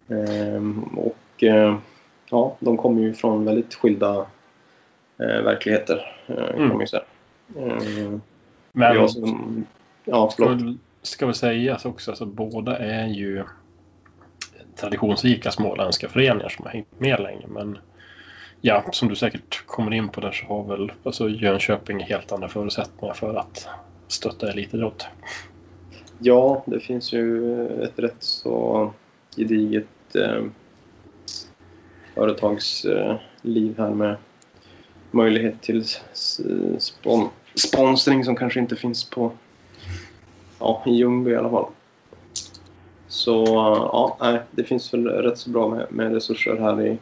Ehm, 0.09 0.83
och 0.83 1.43
eh, 1.43 1.77
ja, 2.29 2.55
de 2.59 2.77
kommer 2.77 3.01
ju 3.01 3.13
från 3.13 3.45
väldigt 3.45 3.73
skilda 3.75 4.15
eh, 5.19 5.41
verkligheter. 5.43 6.15
Eh, 6.27 6.35
kan 6.35 6.55
Mm. 6.55 6.67
man 6.69 6.79
ju 6.79 6.87
säga. 6.87 7.03
Eh, 7.57 8.19
Men 8.71 8.95
jag 8.95 9.09
som, 9.09 9.65
ja, 10.05 10.29
ska, 10.29 10.43
förlåt. 10.45 10.61
väl- 10.61 10.77
ska 11.01 11.25
väl 11.25 11.35
sägas 11.35 11.85
också 11.85 12.11
att 12.11 12.19
båda 12.27 12.77
är 12.77 13.07
ju 13.07 13.43
traditionsrika 14.75 15.51
småländska 15.51 16.09
föreningar 16.09 16.49
som 16.49 16.65
har 16.65 16.71
hängt 16.71 16.99
med 16.99 17.19
länge. 17.19 17.47
Men 17.47 17.77
ja, 18.61 18.83
som 18.91 19.09
du 19.09 19.15
säkert 19.15 19.65
kommer 19.65 19.93
in 19.93 20.09
på 20.09 20.21
där 20.21 20.31
så 20.31 20.45
har 20.45 20.63
väl 20.63 20.91
alltså 21.03 21.29
Jönköping 21.29 21.99
helt 21.99 22.31
andra 22.31 22.47
förutsättningar 22.47 23.13
för 23.13 23.35
att 23.35 23.67
stötta 24.07 24.49
elitidrott. 24.51 25.07
Ja, 26.17 26.63
det 26.65 26.79
finns 26.79 27.13
ju 27.13 27.65
ett 27.83 27.99
rätt 27.99 28.15
så 28.23 28.93
gediget 29.37 29.85
eh, 30.17 30.43
företagsliv 32.15 33.77
här 33.77 33.89
med 33.89 34.15
möjlighet 35.11 35.61
till 35.61 35.85
spon 36.79 37.29
sponsring 37.55 38.23
som 38.23 38.35
kanske 38.35 38.59
inte 38.59 38.75
finns 38.75 39.09
på 39.09 39.31
ja, 40.59 40.83
i 40.85 40.91
Ljungby 40.91 41.31
i 41.31 41.35
alla 41.35 41.49
fall. 41.49 41.65
Så 43.07 43.45
ja, 43.93 44.17
nej, 44.21 44.41
det 44.51 44.63
finns 44.63 44.93
väl 44.93 45.07
rätt 45.07 45.37
så 45.37 45.49
bra 45.49 45.69
med, 45.69 45.85
med 45.89 46.13
resurser 46.13 46.57
här 46.57 46.85
i 46.85 46.97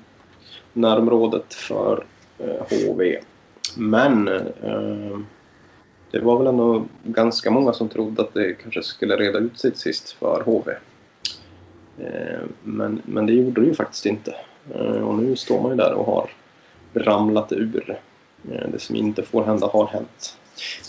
närområdet 0.74 1.54
för 1.54 2.06
eh, 2.38 2.88
HV. 2.88 3.20
Men 3.78 4.28
eh, 4.28 5.20
det 6.12 6.20
var 6.20 6.38
väl 6.38 6.48
ändå 6.48 6.86
ganska 7.04 7.52
många 7.52 7.74
som 7.74 7.90
trodde 7.90 8.22
att 8.22 8.34
det 8.34 8.54
kanske 8.54 8.84
skulle 8.84 9.18
reda 9.18 9.40
ut 9.40 9.60
sig 9.60 9.72
till 9.72 9.80
sist 9.80 10.12
för 10.12 10.44
HV. 10.46 10.72
Eh, 12.00 12.40
men, 12.64 13.02
men 13.06 13.26
det 13.26 13.34
gjorde 13.34 13.62
det 13.62 13.68
ju 13.68 13.74
faktiskt 13.74 14.06
inte. 14.06 14.36
Eh, 14.76 15.08
och 15.08 15.16
nu 15.16 15.36
står 15.36 15.62
man 15.62 15.72
ju 15.72 15.78
där 15.78 15.94
och 15.94 16.06
har 16.06 16.30
ramlat 16.94 17.52
ur. 17.52 18.00
Eh, 18.52 18.70
det 18.72 18.80
som 18.80 18.96
inte 18.96 19.24
får 19.24 19.44
hända 19.44 19.68
har 19.68 19.88
hänt. 19.88 20.38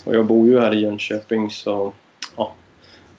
Och 0.05 0.15
jag 0.15 0.25
bor 0.25 0.47
ju 0.47 0.59
här 0.59 0.73
i 0.73 0.79
Jönköping 0.79 1.49
så 1.49 1.93
ja, 2.35 2.53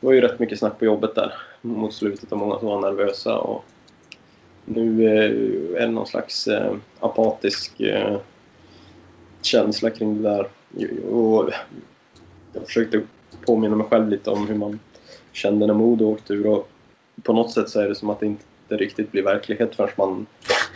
det 0.01 0.07
var 0.07 0.13
ju 0.13 0.21
rätt 0.21 0.39
mycket 0.39 0.59
snack 0.59 0.79
på 0.79 0.85
jobbet 0.85 1.15
där 1.15 1.33
mot 1.61 1.95
slutet 1.95 2.33
och 2.33 2.39
många 2.39 2.59
som 2.59 2.69
var 2.69 2.81
nervösa. 2.81 3.39
Och 3.39 3.65
nu 4.65 5.05
är 5.77 5.81
det 5.81 5.87
någon 5.87 6.07
slags 6.07 6.49
apatisk 7.01 7.81
känsla 9.43 9.91
kring 9.91 10.23
det 10.23 10.29
där. 10.29 10.49
Och 11.11 11.51
jag 12.53 12.67
försökte 12.67 13.03
påminna 13.47 13.77
mig 13.77 13.87
själv 13.87 14.09
lite 14.09 14.31
om 14.31 14.47
hur 14.47 14.55
man 14.55 14.79
kände 15.33 15.67
när 15.67 15.75
Modo 15.75 16.05
åkte 16.05 16.33
ur 16.33 16.47
och 16.47 16.69
på 17.23 17.33
något 17.33 17.53
sätt 17.53 17.69
så 17.69 17.81
är 17.81 17.89
det 17.89 17.95
som 17.95 18.11
att 18.11 18.21
det 18.21 18.27
inte 18.27 18.45
riktigt 18.69 19.13
blir 19.13 19.23
verklighet 19.23 19.75
förrän 19.75 19.91
man 19.97 20.27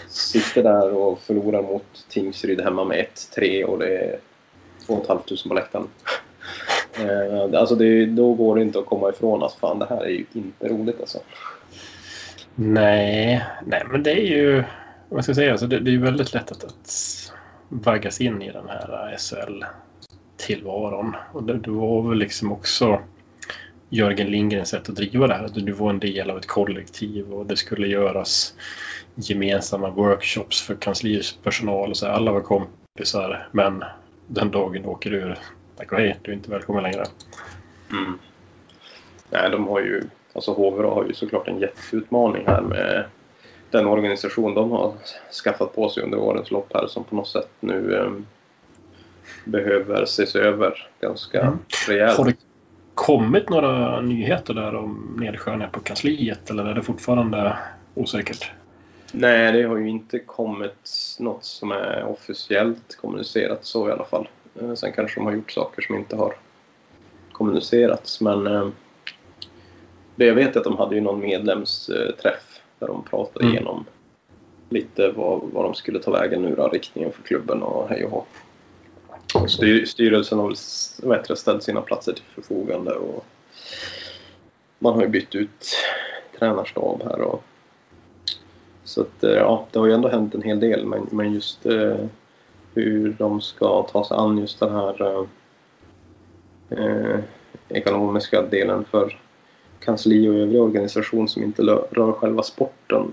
sitter 0.09 0.63
där 0.63 0.93
och 0.93 1.21
förlorar 1.21 1.63
mot 1.63 2.07
Tingsryd 2.09 2.61
hemma 2.61 2.85
med 2.85 3.07
1-3 3.37 3.65
och 3.65 3.79
det 3.79 3.99
är 3.99 4.19
2 4.87 5.05
500 5.07 5.25
på 5.49 5.55
läktaren. 5.55 5.89
Eh, 6.99 7.61
alltså 7.61 7.75
det, 7.75 8.07
då 8.07 8.35
går 8.35 8.57
det 8.57 8.63
inte 8.63 8.79
att 8.79 8.87
komma 8.87 9.11
ifrån 9.11 9.43
att 9.43 9.55
fan 9.55 9.79
det 9.79 9.87
här 9.87 10.05
är 10.05 10.11
ju 10.11 10.25
inte 10.33 10.69
roligt 10.69 11.01
alltså. 11.01 11.19
Nej, 12.55 13.45
nej 13.67 13.83
men 13.91 14.03
det 14.03 14.13
är 14.13 14.27
ju 14.27 14.65
vad 15.09 15.25
ska 15.25 15.31
jag 15.31 15.37
säga, 15.37 15.51
alltså 15.53 15.67
det, 15.67 15.81
det 15.81 15.91
är 15.91 15.93
ju 15.93 16.03
väldigt 16.03 16.35
lätt 16.35 16.51
att, 16.51 16.65
att 16.65 17.33
vaggas 17.69 18.21
in 18.21 18.43
i 18.43 18.53
den 18.53 18.69
här 18.69 19.17
SHL-tillvaron. 19.19 21.17
Och 21.33 21.43
det, 21.43 21.59
det 21.59 21.71
var 21.71 22.09
väl 22.09 22.19
liksom 22.19 22.53
också 22.53 23.01
Jörgen 23.95 24.27
Lindgrens 24.31 24.69
sätt 24.69 24.89
att 24.89 24.95
driva 24.97 25.27
det 25.27 25.35
här. 25.35 25.45
Att 25.45 25.55
du 25.55 25.73
var 25.73 25.91
en 25.91 25.99
del 25.99 26.31
av 26.31 26.39
ett 26.39 26.47
kollektiv 26.47 27.33
och 27.33 27.47
det 27.47 27.57
skulle 27.57 27.87
göras 27.87 28.55
gemensamma 29.15 29.91
workshops 29.91 30.63
för 30.63 30.75
kanslipersonal 30.75 31.91
och 31.91 31.97
så. 31.97 32.07
här. 32.07 32.13
Alla 32.13 32.33
var 32.33 32.41
kompisar 32.41 33.49
men 33.53 33.85
den 34.27 34.51
dagen 34.51 34.83
du 34.83 34.89
åker 34.89 35.13
ur, 35.13 35.39
tack 35.77 35.93
och 35.93 35.99
hej, 35.99 36.19
du 36.23 36.31
är 36.31 36.35
inte 36.35 36.51
välkommen 36.51 36.83
längre. 36.83 37.05
Mm. 37.91 38.19
Nej, 39.31 39.51
de 39.51 39.67
har 39.69 39.81
ju, 39.81 40.03
alltså 40.33 40.53
HV 40.53 40.85
har 40.85 41.05
ju 41.05 41.15
såklart 41.15 41.49
en 41.49 41.59
jätteutmaning 41.59 42.47
här 42.47 42.61
med 42.61 43.05
den 43.71 43.87
organisation 43.87 44.55
de 44.55 44.71
har 44.71 44.93
skaffat 45.45 45.75
på 45.75 45.89
sig 45.89 46.03
under 46.03 46.19
årens 46.19 46.51
lopp 46.51 46.71
här 46.75 46.87
som 46.87 47.05
på 47.05 47.17
något 47.17 47.29
sätt 47.29 47.49
nu 47.61 47.95
eh, 47.97 48.11
behöver 49.45 50.03
ses 50.03 50.37
över 50.37 50.89
ganska 51.01 51.41
Mm. 51.41 51.59
rejält. 51.89 52.17
Kommit 52.95 53.51
några 53.51 54.01
nyheter 54.01 54.55
där 54.55 54.75
om 54.75 55.17
nedskärningar 55.21 55.69
på 55.69 55.81
kansliet 55.81 56.51
eller 56.51 56.65
är 56.65 56.75
det 56.75 56.83
fortfarande 56.83 57.57
osäkert? 57.95 58.51
Nej, 59.13 59.53
det 59.53 59.63
har 59.63 59.77
ju 59.77 59.89
inte 59.89 60.19
kommit 60.19 61.17
något 61.19 61.45
som 61.45 61.73
är 61.73 62.05
officiellt 62.05 62.97
kommunicerat 63.01 63.65
så 63.65 63.89
i 63.89 63.93
alla 63.93 64.05
fall. 64.05 64.29
Eh, 64.61 64.75
Sen 64.75 64.93
kanske 64.93 65.21
de 65.21 65.27
har 65.27 65.33
gjort 65.33 65.51
saker 65.53 65.83
som 65.83 65.95
inte 65.95 66.17
har 66.17 66.35
kommunicerats 67.33 68.21
men 68.21 68.47
eh, 68.47 68.69
det 70.17 70.27
jag 70.27 70.35
vet 70.35 70.57
är 70.57 70.61
att 70.61 70.65
de 70.65 70.77
hade 70.77 70.95
ju 70.95 71.01
någon 71.01 71.21
medlemsträff 71.21 72.61
där 72.79 72.87
de 72.87 73.03
pratade 73.05 73.45
Mm. 73.45 73.55
igenom 73.57 73.85
lite 74.69 75.11
vad, 75.11 75.41
vad 75.53 75.65
de 75.65 75.75
skulle 75.75 75.99
ta 75.99 76.11
vägen 76.11 76.43
nu 76.43 76.55
då, 76.55 76.69
riktningen 76.69 77.13
för 77.13 77.23
klubben 77.23 77.63
och 77.63 77.89
hej 77.89 78.05
och 78.05 78.11
hå. 78.11 78.25
Styr, 79.49 79.85
styrelsen 79.85 80.39
har 80.39 80.49
väl 81.09 81.37
ställt 81.37 81.63
sina 81.63 81.81
platser 81.81 82.13
till 82.13 82.25
förfogande 82.35 82.93
och 82.93 83.25
man 84.79 84.95
har 84.95 85.03
ju 85.03 85.09
bytt 85.09 85.35
ut 85.35 85.77
tränarstab 86.39 87.03
här 87.03 87.21
och 87.21 87.45
så 88.85 89.01
att, 89.01 89.25
eh, 89.25 89.31
ja, 89.31 89.67
det 89.71 89.79
har 89.79 89.87
ju 89.87 89.93
ändå 89.93 90.09
hänt 90.09 90.35
en 90.35 90.43
hel 90.43 90.61
del 90.61 90.87
men, 90.87 91.07
men 91.11 91.35
just 91.35 91.67
eh, 91.67 91.97
hur 92.75 93.17
de 93.19 93.41
ska 93.41 93.83
ta 93.83 94.05
sig 94.05 94.17
an 94.17 94.39
just 94.39 94.61
den 94.61 94.73
här 94.73 95.03
eh, 95.03 95.27
eh 96.79 97.21
ekonomiska 97.69 98.43
delen 98.43 98.85
för 98.85 99.21
kansli 99.81 100.29
och 100.29 100.35
övrig 100.35 100.61
organisation 100.61 101.29
som 101.29 101.43
inte 101.43 101.63
rör 101.63 102.13
själva 102.13 102.43
sporten. 102.43 103.13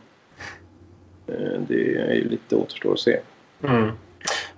Eh, 1.28 1.62
det 1.68 1.96
är 1.96 2.14
ju 2.14 2.30
lite 2.30 2.56
återstår 2.56 2.94
att 2.94 3.00
se. 3.00 3.20
Mm. 3.64 3.92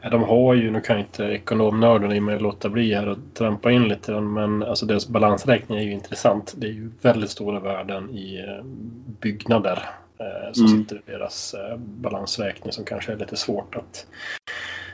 De 0.09 0.23
har 0.23 0.53
ju, 0.53 0.71
nu 0.71 0.81
kan 0.81 0.99
inte 0.99 1.23
ekonomnörden 1.23 2.11
i 2.11 2.19
mig 2.19 2.39
låta 2.39 2.69
bli 2.69 2.93
här 2.93 3.07
och 3.07 3.17
trampa 3.33 3.71
in 3.71 3.87
lite 3.87 4.11
grann, 4.11 4.33
men 4.33 4.63
alltså 4.63 4.85
deras 4.85 5.07
balansräkning 5.07 5.77
är 5.77 5.83
ju 5.83 5.91
intressant. 5.91 6.53
Det 6.57 6.67
är 6.67 6.71
ju 6.71 6.91
väldigt 7.01 7.29
stora 7.29 7.59
värden 7.59 8.09
i 8.09 8.39
eh, 8.47 8.65
byggnader 9.21 9.85
eh, 10.19 10.51
som 10.53 10.65
Mm. 10.65 10.79
sitter 10.79 10.95
i 10.95 11.11
deras 11.11 11.53
eh, 11.53 11.77
balansräkning 11.77 12.71
som 12.73 12.85
kanske 12.85 13.11
är 13.11 13.17
lite 13.17 13.35
svårt 13.35 13.75
att 13.75 14.05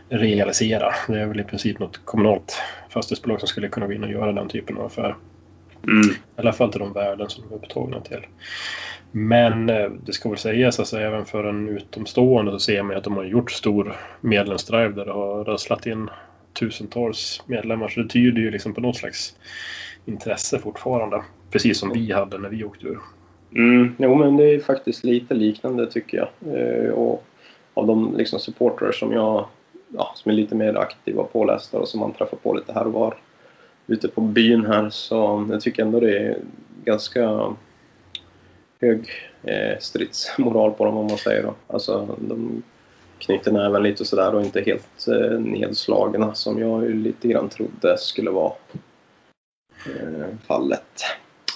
realisera. 0.09 0.93
Det 1.07 1.19
är 1.19 1.25
väl 1.25 1.39
i 1.39 1.43
princip 1.43 1.79
något 1.79 2.05
kommunalt 2.05 2.61
fastighetsbolag 2.89 3.39
som 3.39 3.47
skulle 3.47 3.67
kunna 3.69 3.87
gå 3.87 3.93
in 3.93 4.03
och 4.03 4.11
göra 4.11 4.31
den 4.31 4.47
typen 4.47 4.77
av 4.77 4.85
affär. 4.85 5.15
I 5.83 6.39
alla 6.39 6.53
fall 6.53 6.71
till 6.71 6.79
de 6.79 6.93
värden 6.93 7.29
som 7.29 7.43
de 7.49 7.55
är 7.55 7.59
betalda 7.59 7.99
till. 8.01 8.25
Men 9.11 9.69
eh, 9.69 9.89
det 10.05 10.13
ska 10.13 10.29
väl 10.29 10.37
sägas, 10.37 10.79
alltså, 10.79 10.97
även 10.97 11.25
för 11.25 11.43
en 11.43 11.69
utomstående 11.69 12.51
så 12.51 12.59
ser 12.59 12.83
man 12.83 12.91
ju 12.91 12.97
att 12.97 13.03
de 13.03 13.17
har 13.17 13.23
gjort 13.23 13.51
stor 13.51 13.95
medlemsdrive 14.21 14.89
där 14.89 15.05
det 15.05 15.11
har 15.11 15.43
röslat 15.43 15.85
in 15.85 16.09
tusentals 16.59 17.43
medlemmar. 17.45 17.87
Så 17.87 17.99
det 17.99 18.09
tyder 18.09 18.41
ju 18.41 18.51
liksom 18.51 18.73
på 18.73 18.81
något 18.81 18.95
slags 18.95 19.35
intresse 20.05 20.59
fortfarande. 20.59 21.23
Precis 21.51 21.79
som 21.79 21.93
vi 21.93 22.11
hade 22.11 22.37
när 22.37 22.49
vi 22.49 22.63
åkte 22.63 22.87
ur. 22.87 22.99
Mm, 23.55 23.95
jo, 23.97 24.15
men 24.15 24.37
det 24.37 24.55
är 24.55 24.59
faktiskt 24.59 25.03
lite 25.03 25.33
liknande 25.33 25.91
tycker 25.91 26.17
jag. 26.17 26.55
Eh, 26.55 26.89
och 26.89 27.23
av 27.73 27.87
de 27.87 28.17
liksom, 28.17 28.39
supportrar 28.39 28.91
som 28.91 29.11
jag 29.11 29.47
ja, 29.89 30.11
som 30.15 30.31
är 30.31 30.35
lite 30.35 30.55
mer 30.55 30.75
aktiva 30.75 31.21
och 31.21 31.33
pålästa 31.33 31.79
och 31.79 31.87
som 31.87 31.99
man 31.99 32.13
träffar 32.13 32.37
på 32.37 32.53
lite 32.53 32.73
här 32.73 32.87
och 32.87 32.93
var 32.93 33.17
ute 33.87 34.07
på 34.07 34.21
byn 34.21 34.65
här 34.65 34.89
så 34.89 35.47
jag 35.51 35.61
tycker 35.61 35.83
ändå 35.83 35.99
det 35.99 36.17
är 36.17 36.37
ganska 36.83 37.53
hög 38.81 39.09
eh, 39.43 39.79
stridsmoral 39.79 40.71
på 40.71 40.85
dem 40.85 40.97
om 40.97 41.07
man 41.07 41.17
säger 41.17 41.43
då. 41.43 41.55
Alltså 41.67 42.17
de 42.19 42.63
knyter 43.19 43.51
näven 43.51 43.83
lite 43.83 44.03
och 44.03 44.07
sådär 44.07 44.35
och 44.35 44.41
inte 44.43 44.61
helt 44.61 45.07
eh, 45.07 45.39
nedslagna 45.39 46.33
som 46.33 46.59
jag 46.59 46.83
ju 46.83 46.93
lite 46.93 47.27
grann 47.27 47.49
trodde 47.49 47.97
skulle 47.97 48.29
vara 48.31 48.53
eh, 49.85 50.27
fallet. 50.47 51.03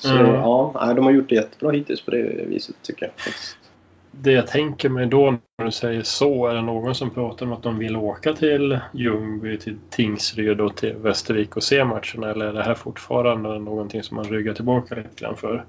Så 0.02 0.16
Mm. 0.16 0.34
ja, 0.34 0.94
de 0.96 1.06
har 1.06 1.12
gjort 1.12 1.30
det 1.30 1.36
jättebra 1.36 1.72
hittills 1.72 2.02
på 2.02 2.12
det 2.12 2.46
viset 2.48 2.76
tycker 2.82 3.06
jag. 3.06 3.14
faktiskt. 3.16 3.58
Det 4.12 4.32
jag 4.32 4.48
tänker 4.48 4.90
mig 4.90 5.06
då 5.06 5.32
när 5.58 5.66
du 5.66 5.72
säger 5.72 6.04
så, 6.04 6.48
är 6.48 6.56
det 6.56 6.62
någon 6.62 6.96
som 6.96 7.10
pratar 7.10 7.46
om 7.46 7.54
att 7.54 7.64
de 7.64 7.80
vill 7.80 7.96
åka 7.96 8.34
till 8.34 8.80
Ljungby, 8.94 9.58
till 9.58 9.78
Tingsryd 9.90 10.62
och 10.62 10.76
till 10.78 10.94
Västervik 10.94 11.56
och 11.56 11.64
se 11.64 11.84
matchen? 11.84 12.24
Eller 12.24 12.46
är 12.46 12.54
det 12.54 12.64
här 12.64 12.76
fortfarande 12.76 13.60
någonting 13.60 14.04
som 14.04 14.16
man 14.16 14.26
ryggar 14.26 14.54
tillbaka 14.54 14.96
lite 14.96 15.10
grann 15.16 15.36
för? 15.38 15.66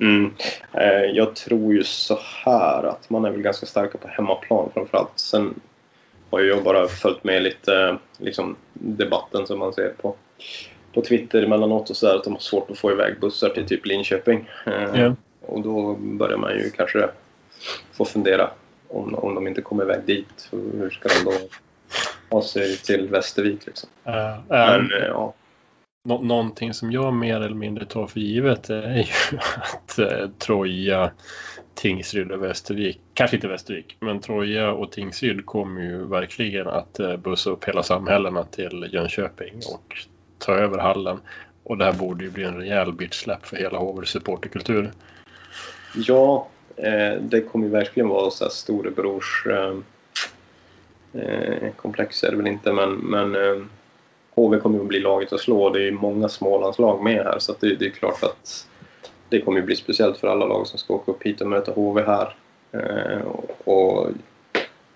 Mm. 0.00 0.34
Eh, 0.72 1.04
jag 1.12 1.36
tror 1.36 1.74
ju 1.74 1.84
så 1.84 2.18
här 2.44 2.82
att 2.82 3.10
man 3.10 3.24
är 3.24 3.30
väl 3.30 3.42
ganska 3.42 3.66
starka 3.66 3.98
på 3.98 4.08
hemmaplan 4.08 4.70
framförallt. 4.74 5.18
Sen 5.18 5.60
har 6.30 6.40
jag 6.40 6.64
bara 6.64 6.88
följt 6.88 7.24
med 7.24 7.42
lite 7.42 7.98
liksom, 8.18 8.56
debatten 8.72 9.46
som 9.46 9.58
man 9.58 9.72
ser 9.72 9.88
på, 9.88 10.14
på 10.94 11.02
Twitter 11.02 11.42
emellanåt 11.42 11.90
och 11.90 11.96
sådär 11.96 12.16
att 12.16 12.24
de 12.24 12.32
har 12.32 12.40
svårt 12.40 12.70
att 12.70 12.78
få 12.78 12.92
iväg 12.92 13.20
bussar 13.20 13.48
till 13.48 13.66
typ 13.66 13.86
Linköping. 13.86 14.50
Eh, 14.66 15.00
Ja. 15.00 15.14
Och 15.40 15.62
då 15.62 15.94
börjar 15.94 16.38
man 16.38 16.52
ju 16.52 16.70
kanske 16.70 17.08
få 17.92 18.04
fundera 18.04 18.50
om, 18.88 19.14
om 19.14 19.34
de 19.34 19.46
inte 19.46 19.62
kommer 19.62 19.84
iväg 19.84 20.00
dit, 20.06 20.48
hur 20.50 20.90
ska 20.90 21.08
de 21.08 21.24
då 21.24 21.32
ta 22.30 22.42
sig 22.42 22.76
till 22.76 23.08
Västervik? 23.08 23.66
Liksom? 23.66 23.88
Uh, 24.06 24.14
uh, 24.14 24.38
Men, 24.48 24.92
eh, 24.92 25.06
ja. 25.06 25.34
Nå 26.04 26.22
någonting 26.22 26.74
som 26.74 26.92
jag 26.92 27.14
mer 27.14 27.40
eller 27.40 27.54
mindre 27.54 27.84
tar 27.84 28.06
för 28.06 28.20
givet 28.20 28.70
är 28.70 28.96
ju 28.96 29.38
att 29.62 29.98
eh, 29.98 30.28
Troja, 30.38 31.10
Tingsryd 31.74 32.32
och 32.32 32.42
Västervik, 32.42 33.00
kanske 33.14 33.36
inte 33.36 33.48
Västervik, 33.48 33.96
men 34.00 34.20
Troja 34.20 34.72
och 34.72 34.92
Tingsryd 34.92 35.46
kommer 35.46 35.80
ju 35.80 36.06
verkligen 36.06 36.66
att 36.66 37.00
eh, 37.00 37.16
bussa 37.16 37.50
upp 37.50 37.64
hela 37.64 37.82
samhällena 37.82 38.44
till 38.44 38.88
Jönköping 38.92 39.54
och 39.54 39.96
ta 40.38 40.52
över 40.52 40.78
hallen. 40.78 41.20
Och 41.64 41.78
det 41.78 41.84
här 41.84 41.92
borde 41.92 42.24
ju 42.24 42.30
bli 42.30 42.44
en 42.44 42.56
rejäl 42.56 42.92
bitchsläpp 42.92 43.46
för 43.46 43.56
hela 43.56 43.78
HVs 43.78 44.08
supporterkultur. 44.08 44.90
Ja, 45.94 46.48
det 47.20 47.40
kommer 47.40 47.66
ju 47.66 47.72
verkligen 47.72 48.08
vara 48.08 48.30
så 48.30 48.44
här 48.44 48.50
storebrors 48.50 49.46
eh, 49.46 49.76
eh, 51.22 51.72
komplex 51.76 52.24
är 52.24 52.30
det 52.30 52.36
väl 52.36 52.46
inte, 52.46 52.72
men, 52.72 52.92
men 52.94 53.34
eh, 53.34 53.62
HV 54.34 54.60
kommer 54.60 54.80
att 54.80 54.86
bli 54.86 55.00
laget 55.00 55.32
att 55.32 55.40
slå. 55.40 55.70
Det 55.70 55.88
är 55.88 55.92
många 55.92 56.28
Smålandslag 56.28 57.02
med 57.02 57.24
här 57.24 57.38
så 57.38 57.54
det, 57.60 57.74
det, 57.74 57.86
är 57.86 57.90
klart 57.90 58.22
att 58.22 58.68
det 59.28 59.40
kommer 59.40 59.60
att 59.60 59.66
bli 59.66 59.76
speciellt 59.76 60.18
för 60.18 60.28
alla 60.28 60.46
lag 60.46 60.66
som 60.66 60.78
ska 60.78 60.94
åka 60.94 61.10
upp 61.10 61.22
hit 61.22 61.40
och 61.40 61.46
möta 61.46 61.72
HV 61.72 62.02
här. 62.02 62.34
Eh, 62.72 63.20
och 63.64 64.08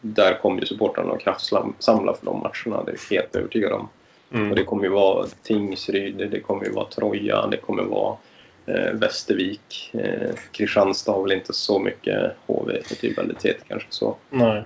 där 0.00 0.38
kommer 0.42 0.60
ju 0.60 0.66
supportrarna 0.66 1.12
att 1.12 1.20
kraftsamla 1.20 2.14
för 2.14 2.26
de 2.26 2.40
matcherna, 2.40 2.84
det 2.84 2.92
är 2.92 2.98
jag 3.10 3.16
helt 3.16 3.36
övertygad 3.36 3.72
om. 3.72 3.88
Mm. 4.32 4.50
Och 4.50 4.56
det 4.56 4.64
kommer 4.64 4.84
ju 4.84 4.90
vara 4.90 5.26
Tingsryd, 5.42 6.28
det 6.30 6.40
kommer 6.40 6.64
ju 6.64 6.72
vara 6.72 6.86
Troja, 6.86 7.46
det 7.46 7.56
kommer 7.56 7.82
vara 7.82 8.16
eh, 8.66 8.92
Västervik. 8.92 9.90
Eh, 9.92 10.34
Kristianstad 10.52 11.12
har 11.12 11.22
väl 11.22 11.32
inte 11.32 11.52
så 11.52 11.78
mycket 11.78 12.32
HV-rivalitet 12.46 13.64
kanske 13.68 13.88
så. 13.90 14.16
Nej 14.30 14.64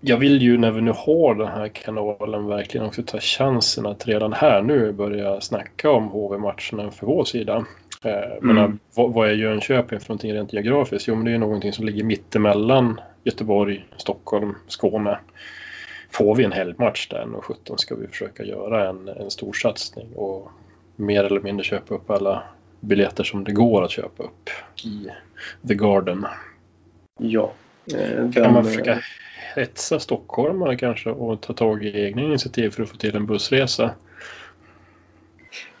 jag 0.00 0.16
vill 0.16 0.42
ju 0.42 0.58
när 0.58 0.70
vi 0.70 0.80
nu 0.80 0.92
har 0.96 1.34
den 1.34 1.48
här 1.48 1.68
kanalen 1.68 2.46
verkligen 2.46 2.86
också 2.86 3.02
ta 3.02 3.20
chansen 3.20 3.86
att 3.86 4.06
redan 4.06 4.32
här 4.32 4.62
nu 4.62 4.92
börja 4.92 5.40
snacka 5.40 5.90
om 5.90 6.08
HV-matcherna 6.08 6.90
för 6.90 7.06
vår 7.06 7.24
sida. 7.24 7.66
Eh, 8.04 8.12
mm. 8.12 8.56
Men 8.56 8.78
vad, 8.94 9.12
vad 9.12 9.28
är 9.28 9.32
Jönköping 9.32 10.00
för 10.00 10.08
någonting 10.08 10.34
rent 10.34 10.52
geografiskt? 10.52 11.08
Jo, 11.08 11.14
men 11.14 11.24
det 11.24 11.32
är 11.32 11.38
någonting 11.38 11.72
som 11.72 11.86
ligger 11.86 12.04
mittemellan 12.04 13.00
Göteborg, 13.24 13.86
Stockholm, 13.96 14.54
Skåne. 14.66 15.18
Får 16.10 16.34
vi 16.34 16.44
en 16.44 16.52
helgmatch 16.52 17.08
där 17.08 17.34
och 17.34 17.44
17 17.44 17.78
ska 17.78 17.94
vi 17.94 18.06
försöka 18.06 18.44
göra 18.44 18.88
en, 18.88 19.08
en 19.08 19.30
stor 19.30 19.52
satsning 19.52 20.12
och 20.16 20.50
mer 20.96 21.24
eller 21.24 21.40
mindre 21.40 21.64
köpa 21.64 21.94
upp 21.94 22.10
alla 22.10 22.42
biljetter 22.80 23.24
som 23.24 23.44
det 23.44 23.52
går 23.52 23.84
att 23.84 23.90
köpa 23.90 24.22
upp 24.22 24.50
i 24.84 25.08
The 25.68 25.74
Garden. 25.74 26.26
Ja. 27.18 27.52
Eh, 27.94 28.32
kan 28.32 28.52
man 28.52 28.64
försöka 28.64 28.98
hetsa 29.54 29.98
stockholmare 29.98 30.76
kanske 30.76 31.10
och 31.10 31.40
ta 31.40 31.52
tag 31.52 31.84
i 31.84 32.04
egna 32.04 32.22
initiativ 32.22 32.70
för 32.70 32.82
att 32.82 32.88
få 32.88 32.96
till 32.96 33.16
en 33.16 33.26
bussresa? 33.26 33.90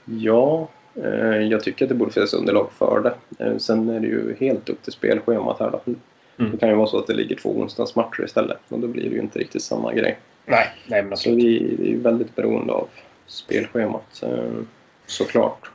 Ja, 0.04 0.68
eh, 0.94 1.36
jag 1.36 1.64
tycker 1.64 1.84
att 1.84 1.88
det 1.88 1.94
borde 1.94 2.12
finnas 2.12 2.34
underlag 2.34 2.70
för 2.72 3.00
det. 3.00 3.44
Eh, 3.44 3.56
sen 3.56 3.88
är 3.88 4.00
det 4.00 4.06
ju 4.06 4.36
helt 4.40 4.68
upp 4.68 4.82
till 4.82 4.92
spelschemat 4.92 5.60
här 5.60 5.70
då. 5.70 5.80
Mm. 6.38 6.52
Det 6.52 6.58
kan 6.58 6.68
ju 6.68 6.74
vara 6.74 6.86
så 6.86 6.98
att 6.98 7.06
det 7.06 7.14
ligger 7.14 7.36
två 7.36 7.50
onsdagsmatcher 7.50 8.24
istället 8.24 8.58
och 8.68 8.78
då 8.78 8.88
blir 8.88 9.10
det 9.10 9.16
ju 9.16 9.20
inte 9.20 9.38
riktigt 9.38 9.62
samma 9.62 9.94
grej. 9.94 10.18
Nej, 10.46 10.66
nej 10.86 11.02
men 11.02 11.18
Så 11.18 11.34
vi 11.34 11.56
är 11.56 11.86
ju 11.86 12.00
väldigt 12.00 12.36
beroende 12.36 12.72
av 12.72 12.88
spelschemat 13.26 14.22
eh, 14.22 14.52
såklart. 15.06 15.70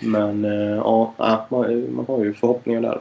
Men 0.00 0.44
ja, 0.76 1.14
man, 1.50 1.94
man 1.94 2.06
har 2.06 2.24
ju 2.24 2.34
förhoppningar 2.34 2.80
där. 2.80 3.00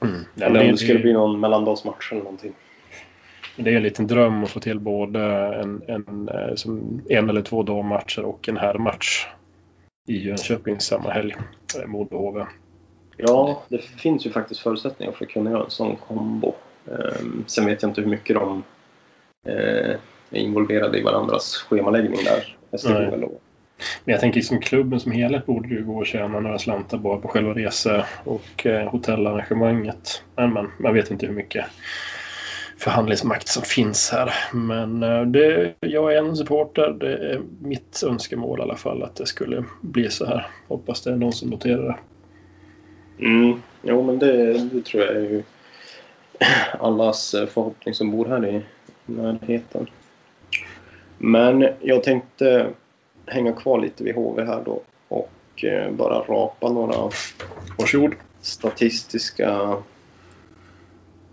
Mm. 0.00 0.24
Eller 0.40 0.60
om 0.60 0.70
det 0.70 0.76
skulle 0.76 0.98
bli 0.98 1.12
någon 1.12 1.40
mellandagsmatch 1.40 2.12
eller 2.12 2.22
någonting. 2.22 2.52
Det 3.56 3.72
är 3.72 3.76
en 3.76 3.82
liten 3.82 4.06
dröm 4.06 4.44
att 4.44 4.50
få 4.50 4.60
till 4.60 4.80
både 4.80 5.20
en, 5.54 5.82
en, 5.88 6.28
eh, 6.28 7.18
en 7.18 7.30
eller 7.30 7.42
två 7.42 7.62
dammatcher 7.62 8.24
och 8.24 8.48
en 8.48 8.56
herrmatch 8.56 9.26
i 10.08 10.16
Jönköping 10.18 10.80
samma 10.80 11.10
helg 11.10 11.36
eh, 11.78 11.86
mot 11.86 12.12
HV. 12.12 12.44
Ja, 13.16 13.62
det 13.68 13.78
finns 13.78 14.26
ju 14.26 14.30
faktiskt 14.30 14.60
förutsättningar 14.60 15.12
för 15.12 15.24
att 15.24 15.30
kunna 15.30 15.50
göra 15.50 15.64
en 15.64 15.70
sån 15.70 15.96
kombo. 15.96 16.54
Um, 16.84 17.44
sen 17.46 17.66
vet 17.66 17.82
jag 17.82 17.90
inte 17.90 18.00
hur 18.00 18.08
mycket 18.08 18.36
de 18.36 18.62
är 19.44 19.98
involverade 20.30 20.98
i 20.98 21.02
varandras 21.02 21.56
schemaläggning 21.56 22.20
där. 22.24 22.56
Men 24.04 24.12
jag 24.12 24.20
tänker 24.20 24.36
liksom 24.36 24.60
klubben 24.60 25.00
som 25.00 25.12
helhet 25.12 25.46
borde 25.46 25.68
ju 25.68 25.84
gå 25.84 25.98
och 25.98 26.06
tjäna 26.06 26.40
några 26.40 26.58
slantar 26.58 26.98
bara 26.98 27.18
på 27.18 27.28
själva 27.28 27.54
resa 27.54 28.04
och 28.24 28.66
eh, 28.66 28.90
hotellarrangemanget. 28.90 30.22
Men, 30.36 30.52
men 30.52 30.70
man 30.78 30.94
vet 30.94 31.10
inte 31.10 31.26
hur 31.26 31.34
mycket 31.34 31.64
förhandlingsmakt 32.78 33.48
som 33.48 33.62
finns 33.62 34.10
här. 34.10 34.34
Men 34.52 35.02
eh, 35.02 35.22
det, 35.22 35.74
jag 35.80 36.14
är 36.14 36.18
en 36.18 36.36
supporter. 36.36 36.96
Det 37.00 37.32
är 37.32 37.40
mitt 37.60 38.02
önskemål 38.06 38.58
i 38.58 38.62
alla 38.62 38.76
fall 38.76 39.02
att 39.02 39.16
det 39.16 39.26
skulle 39.26 39.64
bli 39.80 40.10
så 40.10 40.26
här. 40.26 40.46
Hoppas 40.68 41.02
det 41.02 41.10
är 41.10 41.16
någon 41.16 41.32
som 41.32 41.50
noterar 41.50 41.82
det. 41.82 41.96
Mm. 43.26 43.62
Jo, 43.82 44.02
men 44.02 44.18
det, 44.18 44.52
det 44.52 44.84
tror 44.84 45.04
jag 45.04 45.16
är 45.16 45.20
ju 45.20 45.42
allas 46.80 47.34
eh, 47.34 47.46
förhoppning 47.46 47.94
som 47.94 48.10
bor 48.10 48.26
här 48.26 48.46
i 48.46 48.62
närheten. 49.06 49.86
Men 51.18 51.68
jag 51.80 52.02
tänkte 52.02 52.70
hänga 53.30 53.52
kvar 53.52 53.80
lite 53.80 54.04
vid 54.04 54.14
HV 54.14 54.44
här 54.44 54.62
då 54.64 54.82
och 55.08 55.64
eh, 55.64 55.90
bara 55.90 56.20
rapa 56.20 56.72
några 56.72 57.10
Varsågod. 57.78 58.14
statistiska 58.40 59.76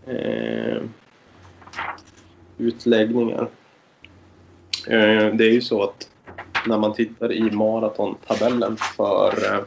eh, 0.07 0.81
utläggningar. 2.57 3.49
Eh, 4.87 5.35
det 5.35 5.43
är 5.43 5.51
ju 5.51 5.61
så 5.61 5.83
att 5.83 6.09
när 6.67 6.77
man 6.77 6.93
tittar 6.93 7.31
i 7.33 7.51
maratontabellen 7.51 8.77
för 8.77 9.33
eh, 9.45 9.63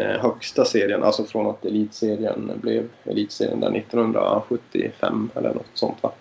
eh 0.00 0.20
högsta 0.20 0.64
serien, 0.64 1.02
alltså 1.02 1.24
från 1.24 1.46
att 1.46 1.64
elitserien 1.64 2.52
blev 2.62 2.88
elitserien 3.04 3.60
där 3.60 3.76
1975 3.76 5.30
eller 5.34 5.54
något 5.54 5.70
sånt 5.74 6.02
va. 6.02 6.12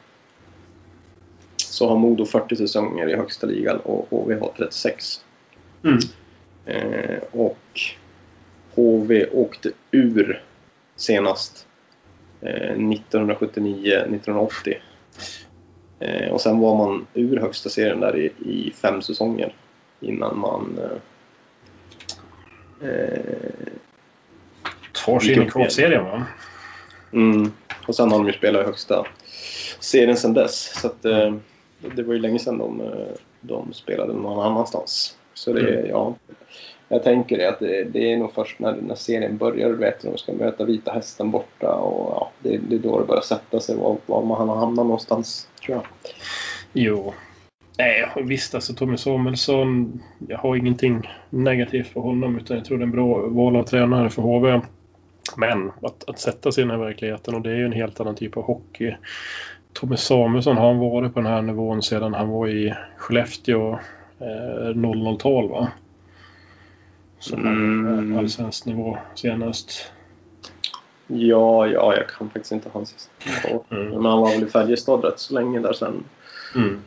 Så 1.79 1.89
har 1.89 1.97
Modo 1.97 2.25
40 2.25 2.55
säsonger 2.55 3.09
i 3.09 3.15
högsta 3.15 3.47
ligan 3.47 3.79
och 3.79 4.07
HV 4.09 4.39
har 4.39 4.51
36. 4.57 5.23
Mm. 5.83 5.99
Eh, 6.65 7.19
och 7.31 7.81
HV 8.75 9.25
åkte 9.25 9.71
ur 9.91 10.43
senast 10.95 11.67
1979-1980 12.41 14.77
Eh, 15.99 16.29
och 16.29 16.41
sen 16.41 16.59
var 16.59 16.77
man 16.77 17.07
ur 17.13 17.39
högsta 17.39 17.69
serien 17.69 17.99
där 17.99 18.17
i, 18.17 18.31
i 18.49 18.73
fem 18.81 19.01
säsonger 19.01 19.55
innan 19.99 20.39
man... 20.39 20.79
Eh, 22.81 22.89
eh 22.89 23.09
Två 25.05 25.11
år 25.11 25.29
in 25.29 25.43
i 25.43 25.49
kvalserien 25.49 26.03
va? 26.03 26.25
Mm. 27.13 27.51
Och 27.87 27.95
sen 27.95 28.11
har 28.11 28.17
de 28.17 28.27
ju 28.27 28.33
spelat 28.33 28.61
i 28.61 28.65
högsta 28.65 29.05
serien 29.79 30.17
sen 30.17 30.33
dess. 30.33 30.81
Så 30.81 30.87
att, 30.87 31.05
eh, 31.05 31.33
det 31.95 32.03
var 32.03 32.13
ju 32.13 32.19
länge 32.19 32.39
sedan 32.39 32.57
de, 32.57 32.81
eh, 32.81 33.07
de 33.41 33.73
spelade 33.73 34.13
någon 34.13 34.45
annanstans. 34.45 35.17
Så 35.33 35.53
det, 35.53 35.77
mm. 35.77 35.89
ja, 35.89 36.15
jag 36.89 37.03
tänker 37.03 37.37
det 37.37 37.49
att 37.49 37.59
det, 37.59 37.83
det, 37.83 38.11
är 38.11 38.17
nog 38.17 38.33
först 38.33 38.59
när, 38.59 38.75
när 38.75 38.95
serien 38.95 39.37
börjar, 39.37 39.69
du 39.69 39.75
vet, 39.75 40.01
de 40.01 40.17
ska 40.17 40.33
möta 40.33 40.65
Vita 40.65 40.91
Hästen 40.91 41.31
borta 41.31 41.73
och 41.73 42.11
ja, 42.15 42.31
det, 42.39 42.57
det 42.57 42.75
är 42.75 42.79
då 42.79 42.99
det 42.99 43.05
börjar 43.05 43.21
sätta 43.21 43.59
sig 43.59 43.77
var, 43.77 43.97
var 44.05 44.25
man 44.25 44.57
hamnar 44.57 44.83
någonstans, 44.83 45.47
tror 45.65 45.77
jag. 45.77 45.85
Jo. 46.73 47.13
Nej, 47.77 48.11
visst 48.23 48.55
alltså 48.55 48.73
Tommy 48.73 48.97
Samuelsson, 48.97 50.01
jag 50.27 50.37
har 50.37 50.55
ingenting 50.55 51.09
negativt 51.29 51.87
för 51.87 52.01
honom 52.01 52.37
utan 52.37 52.57
jag 52.57 52.65
tror 52.65 52.77
det 52.77 52.81
är 52.81 52.85
en 52.85 52.91
bra 52.91 53.27
val 53.27 53.55
av 53.55 53.63
tränare 53.63 54.09
för 54.09 54.21
HV. 54.21 54.61
Men 55.37 55.71
att, 55.81 56.09
att 56.09 56.19
sätta 56.19 56.51
sig 56.51 56.61
i 56.61 56.67
den 56.67 56.79
här 56.79 56.85
verkligheten 56.85 57.35
och 57.35 57.41
det 57.41 57.51
är 57.51 57.55
ju 57.55 57.65
en 57.65 57.71
helt 57.71 57.99
annan 57.99 58.15
typ 58.15 58.37
av 58.37 58.43
hockey. 58.43 58.95
Tommy 59.73 59.97
Samuelsson 59.97 60.58
har 60.58 60.67
han 60.67 60.79
varit 60.79 61.13
på 61.13 61.19
den 61.19 61.32
här 61.32 61.41
nivån 61.41 61.82
sedan 61.82 62.13
han 62.13 62.29
var 62.29 62.47
i 62.47 62.73
Skellefteå 62.97 63.73
eh, 64.19 64.75
00-tal 64.75 65.49
va? 65.49 65.71
som 67.19 67.39
mm. 67.39 68.17
allsvensk 68.17 68.65
nivå 68.65 68.97
senast? 69.15 69.91
Ja, 71.08 71.67
ja, 71.67 71.95
jag 71.95 72.10
kan 72.10 72.29
faktiskt 72.29 72.51
inte 72.51 72.69
hans 72.73 73.10
nivå. 73.25 73.63
Mm. 73.69 73.88
Men 73.89 74.05
han 74.05 74.21
var 74.21 74.29
väl 74.32 74.43
i 74.43 74.47
Färjestad 74.47 75.03
rätt 75.03 75.19
så 75.19 75.34
länge 75.34 75.60
där 75.60 75.73
sen. 75.73 76.03
Mm. 76.55 76.79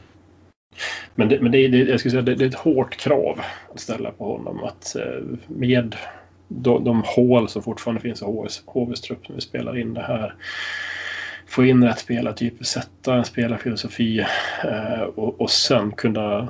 Men, 1.15 1.29
det, 1.29 1.41
men 1.41 1.53
det, 1.53 1.69
det, 1.69 1.79
jag 1.79 2.01
skulle 2.01 2.11
säga, 2.11 2.23
det, 2.23 2.35
det, 2.35 2.45
är 2.45 2.49
ett 2.49 2.55
hårt 2.55 2.97
krav 2.97 3.41
att 3.75 3.81
ställa 3.81 4.11
på 4.11 4.25
honom. 4.37 4.65
Att 4.65 4.97
eh, 4.97 5.23
med 5.47 5.97
de, 6.49 6.85
de 6.85 7.03
hål 7.07 7.49
som 7.49 7.63
fortfarande 7.63 8.01
finns 8.01 8.23
i 8.23 8.25
HVs, 8.25 8.63
HVs 8.67 9.01
trupp 9.01 9.29
när 9.29 9.35
vi 9.35 9.41
spelar 9.41 9.79
in 9.79 9.95
det 9.95 10.03
här 10.03 10.35
få 11.53 11.65
in 11.65 11.85
rätt 11.85 11.99
spelartyper, 11.99 12.65
sätta 12.65 13.15
en 13.15 13.25
spelarfilosofi 13.25 14.27
eh, 14.65 15.03
och, 15.03 15.41
och 15.41 15.51
sen 15.51 15.93
kunna 15.93 16.49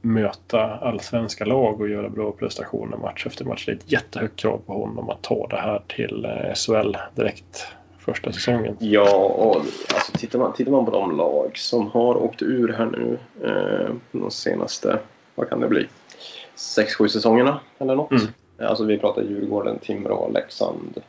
möta 0.00 0.60
allsvenska 0.62 1.44
lag 1.44 1.80
och 1.80 1.88
göra 1.88 2.08
bra 2.08 2.32
prestationer 2.32 2.96
match 2.96 3.26
efter 3.26 3.44
match. 3.44 3.66
Det 3.66 3.72
är 3.72 3.76
ett 3.76 3.92
jättehögt 3.92 4.36
krav 4.36 4.60
på 4.66 4.72
honom 4.72 5.10
att 5.10 5.22
ta 5.22 5.46
det 5.46 5.56
här 5.56 5.82
till 5.88 6.24
eh, 6.24 6.54
SHL 6.54 6.96
direkt 7.14 7.66
första 7.98 8.32
säsongen. 8.32 8.76
Ja, 8.78 9.16
och 9.16 9.56
alltså, 9.56 10.12
tittar, 10.18 10.38
man, 10.38 10.52
tittar 10.52 10.72
man 10.72 10.84
på 10.84 10.90
de 10.90 11.16
lag 11.16 11.50
som 11.54 11.90
har 11.90 12.16
åkt 12.16 12.42
ur 12.42 12.72
här 12.72 12.86
nu 12.86 13.18
eh, 13.44 13.94
de 14.12 14.30
senaste, 14.30 14.98
vad 15.34 15.48
kan 15.48 15.60
det 15.60 15.68
bli, 15.68 15.86
6-7 16.56 17.08
säsongerna 17.08 17.60
eller 17.78 17.94
något. 17.94 18.10
Mm. 18.10 18.26
Alltså 18.58 18.84
vi 18.84 18.98
pratar 18.98 19.22
Djurgården, 19.22 19.78
Timrå, 19.78 20.30
Leksand. 20.34 21.02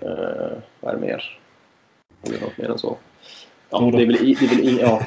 Eh, 0.00 0.58
vad 0.80 0.94
är 0.94 0.96
det 0.96 1.06
mer? 1.06 1.38
Har 2.22 2.32
vi 2.32 2.40
något 2.40 2.58
mer 2.58 2.70
än 2.70 2.78
så? 2.78 2.96
Ja, 3.70 3.90
det 3.92 4.02
är 4.02 4.06
väl, 4.06 4.16
det 4.16 4.44
är 4.44 4.48
väl 4.48 4.68
ing- 4.68 4.80
ja, 4.80 5.02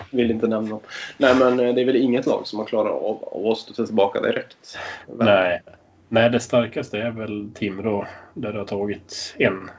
vill 0.12 0.30
inte 0.30 0.46
nämna 0.46 0.70
dem. 0.70 0.80
Nej, 1.18 1.34
men 1.34 1.60
eh, 1.60 1.74
det 1.74 1.80
är 1.80 1.84
väl 1.84 1.96
inget 1.96 2.26
lag 2.26 2.46
som 2.46 2.58
har 2.58 2.66
klarat 2.66 2.92
av 2.92 3.24
av 3.32 3.46
att 3.46 3.58
studsa 3.58 3.86
tillbaka 3.86 4.20
direkt. 4.20 4.78
Nej. 5.18 5.62
Nej, 6.08 6.30
det 6.30 6.40
starkaste 6.40 6.98
är 6.98 7.10
väl 7.10 7.50
Timrå 7.54 8.06
där 8.34 8.52
det 8.52 8.58
har 8.58 8.66
tagit 8.66 9.34
en 9.38 9.70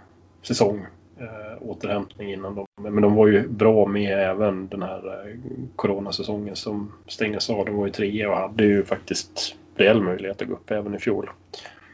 säsong 0.41 0.85
eh, 1.19 1.61
återhämtning 1.61 2.33
innan 2.33 2.55
de. 2.55 2.65
Men 2.81 3.01
de 3.01 3.15
var 3.15 3.27
ju 3.27 3.47
bra 3.47 3.85
med 3.85 4.19
även 4.19 4.67
den 4.67 4.81
här 4.81 5.27
eh, 5.27 5.35
coronasäsongen 5.75 6.55
som 6.55 6.91
stängdes 7.07 7.49
av. 7.49 7.65
De 7.65 7.75
var 7.75 7.85
ju 7.85 7.91
trea 7.91 8.29
och 8.29 8.37
hade 8.37 8.63
ju 8.63 8.83
faktiskt 8.83 9.55
reell 9.75 10.01
möjlighet 10.01 10.41
att 10.41 10.47
gå 10.47 10.53
upp 10.53 10.71
även 10.71 10.95
i 10.95 10.99
fjol. 10.99 11.29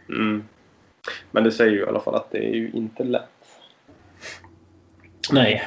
Mm. 0.10 0.44
Men 1.32 1.44
det 1.44 1.52
säger 1.52 1.72
ju 1.72 1.80
i 1.80 1.86
alla 1.88 2.00
fall 2.00 2.16
att 2.16 2.32
det 2.32 2.38
är 2.38 2.54
ju 2.56 2.72
inte 2.74 3.04
lätt. 3.04 3.24
Nej, 5.32 5.63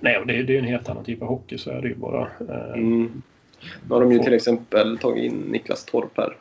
Nej 0.00 0.22
det, 0.26 0.42
det 0.42 0.54
är 0.54 0.58
en 0.58 0.64
helt 0.64 0.88
annan 0.88 1.04
typ 1.04 1.22
av 1.22 1.28
hockey 1.28 1.58
så 1.58 1.70
är 1.70 1.82
det 1.82 1.88
ju 1.88 1.94
bara. 1.94 2.22
Eh, 2.22 2.72
Mm. 2.74 3.22
Nu 3.88 3.94
har 3.94 4.00
de 4.00 4.12
ju 4.12 4.18
till 4.18 4.34
exempel 4.34 4.98
tagit 4.98 5.24
in 5.24 5.38
Niklas 5.40 5.84
Torp 5.84 6.16
här. 6.16 6.36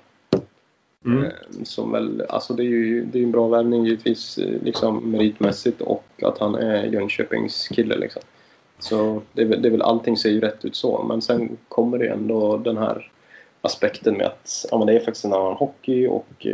mm. 1.05 1.23
Eh, 1.23 1.31
Som 1.63 1.91
väl, 1.91 2.23
alltså 2.29 2.53
det 2.53 2.63
är 2.63 2.65
ju 2.65 3.05
det 3.05 3.19
är 3.19 3.23
en 3.23 3.31
bra 3.31 3.47
värvning 3.47 3.85
givetvis 3.85 4.37
eh, 4.37 4.61
liksom 4.63 5.11
meritmässigt 5.11 5.81
och 5.81 6.05
att 6.21 6.37
han 6.37 6.55
är 6.55 6.83
Jönköpings 6.85 7.67
kille 7.67 7.97
liksom. 7.97 8.21
Så 8.79 9.21
det 9.33 9.41
är, 9.41 9.45
väl, 9.45 9.61
det 9.61 9.67
är 9.67 9.71
väl 9.71 9.81
allting 9.81 10.17
ser 10.17 10.29
ju 10.29 10.41
rätt 10.41 10.65
ut 10.65 10.75
så 10.75 11.03
men 11.03 11.21
sen 11.21 11.57
kommer 11.67 11.97
det 11.97 12.07
ändå 12.07 12.57
den 12.57 12.77
här 12.77 13.11
aspekten 13.61 14.17
med 14.17 14.25
att 14.27 14.65
ja, 14.71 14.77
men 14.77 14.87
det 14.87 14.93
är 14.93 14.99
faktiskt 14.99 15.25
en 15.25 15.33
annan 15.33 15.53
hockey 15.53 16.07
och 16.07 16.47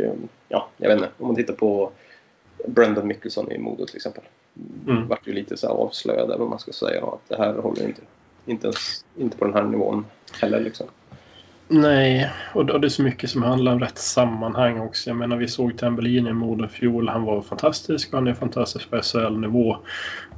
ja, 0.48 0.68
jag 0.76 0.88
vet 0.88 0.98
inte. 0.98 1.10
Om 1.18 1.26
man 1.26 1.36
tittar 1.36 1.54
på 1.54 1.90
Brendan 2.66 3.06
Mickelson 3.06 3.52
i 3.52 3.58
Modo 3.58 3.86
till 3.86 3.96
exempel. 3.96 4.22
Mm. 4.88 5.08
Vart 5.08 5.26
ju 5.26 5.32
lite 5.32 5.56
så 5.56 5.66
här 5.66 5.74
avslöjad 5.74 6.24
eller 6.24 6.38
vad 6.38 6.48
man 6.48 6.58
ska 6.58 6.72
säga 6.72 7.04
att 7.04 7.28
det 7.28 7.36
här 7.36 7.54
håller 7.54 7.86
inte. 7.86 8.02
Inte, 8.46 8.66
ens, 8.66 9.04
inte 9.16 9.36
på 9.36 9.44
den 9.44 9.54
här 9.54 9.62
nivån 9.62 10.04
heller 10.40 10.60
liksom. 10.60 10.86
Nej, 11.68 12.30
och 12.54 12.80
det 12.80 12.86
är 12.86 12.88
så 12.88 13.02
mycket 13.02 13.30
som 13.30 13.42
handlar 13.42 13.72
om 13.72 13.80
rätt 13.80 13.98
sammanhang 13.98 14.80
också. 14.80 15.10
Jag 15.10 15.16
menar, 15.16 15.36
vi 15.36 15.48
såg 15.48 15.78
Tambellini 15.78 16.30
i 16.30 16.32
Modo 16.32 16.68
fjol. 16.68 17.08
Han 17.08 17.22
var 17.22 17.42
fantastisk 17.42 18.12
och 18.12 18.18
han 18.18 18.28
är 18.28 18.34
fantastisk 18.34 18.90
på 18.90 19.02
SHL-nivå. 19.02 19.76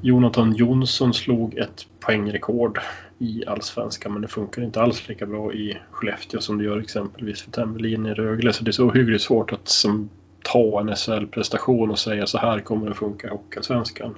Jonathan 0.01 0.55
Jonsson 0.55 1.15
slog 1.15 1.55
ett 1.55 1.87
poängrekord 2.01 2.79
i 3.19 3.47
Allsvenskan 3.47 4.13
men 4.13 4.23
det 4.23 4.29
funkar 4.29 4.63
inte 4.63 4.83
alls 4.83 5.09
lika 5.09 5.27
bra 5.27 5.53
i 5.53 5.79
Skellefteå 5.91 6.41
som 6.41 6.59
det 6.59 6.65
gör 6.65 6.81
exempelvis 6.81 7.43
för 7.43 7.51
Tambellini 7.51 8.09
i 8.09 8.15
Rögle. 8.15 8.53
Så 8.53 8.65
det 8.65 8.71
är 8.71 8.73
så 8.73 8.87
ohyggligt 8.87 9.25
svårt 9.25 9.53
att 9.53 9.69
som, 9.69 10.11
ta 10.45 10.81
en 10.81 10.97
SHL-prestation 10.97 11.91
och 11.91 11.99
säga 11.99 12.27
så 12.27 12.39
här 12.39 12.61
kommer 12.61 12.89
det 12.89 12.95
funka 12.95 13.27
i 13.27 13.31
Hockeyallsvenskan. 13.31 14.17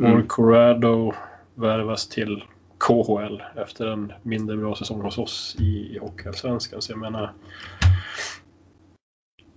Mm. 0.00 0.26
Corrado 0.26 1.12
värvas 1.54 2.08
till 2.08 2.44
KHL 2.78 3.42
efter 3.56 3.86
en 3.86 4.12
mindre 4.22 4.56
bra 4.56 4.74
säsong 4.74 5.00
hos 5.00 5.18
oss 5.18 5.56
i, 5.58 5.98
Hockeyallsvenskan. 5.98 6.82
Så 6.82 6.92
jag 6.92 6.98
menar... 6.98 7.32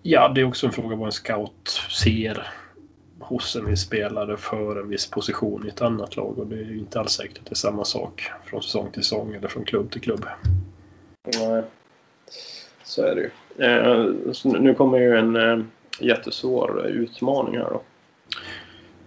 Ja, 0.04 0.32
det 0.36 0.42
är 0.42 0.46
också 0.46 0.68
en 0.68 0.74
fråga 0.74 0.96
vad 0.96 1.06
en 1.06 1.12
scout 1.12 1.82
ser 1.90 2.48
hos 3.20 3.56
en 3.56 3.66
viss 3.66 3.82
spelare 3.82 4.38
för 4.38 4.82
en 4.82 4.90
viss 4.90 5.10
position 5.10 5.66
i 5.66 5.70
ett 5.70 5.82
annat 5.82 6.16
lag. 6.16 6.40
Och 6.40 6.48
det 6.48 6.56
är 6.56 6.64
ju 6.64 6.78
inte 6.78 7.00
alls 7.00 7.12
säkert 7.12 7.38
att 7.38 7.46
det 7.46 7.54
är 7.54 7.56
samma 7.56 7.86
sak 7.86 8.32
från 8.46 8.62
säsong 8.62 8.92
till 8.92 9.04
säsong 9.04 9.34
eller 9.34 9.48
från 9.48 9.66
klubb 9.66 9.92
till 9.92 10.02
klubb. 10.02 10.26
Nej, 11.40 11.64
så 12.84 13.04
är 13.04 13.16
det 13.16 13.22
ju. 13.22 13.32
Eh, 13.66 14.06
nu 14.44 14.74
kommer 14.74 14.98
ju 14.98 15.18
en 15.18 15.36
eh, 15.36 15.66
jättesvår 16.00 16.86
utmaning 16.88 17.58
här 17.58 17.70
då. 17.70 17.82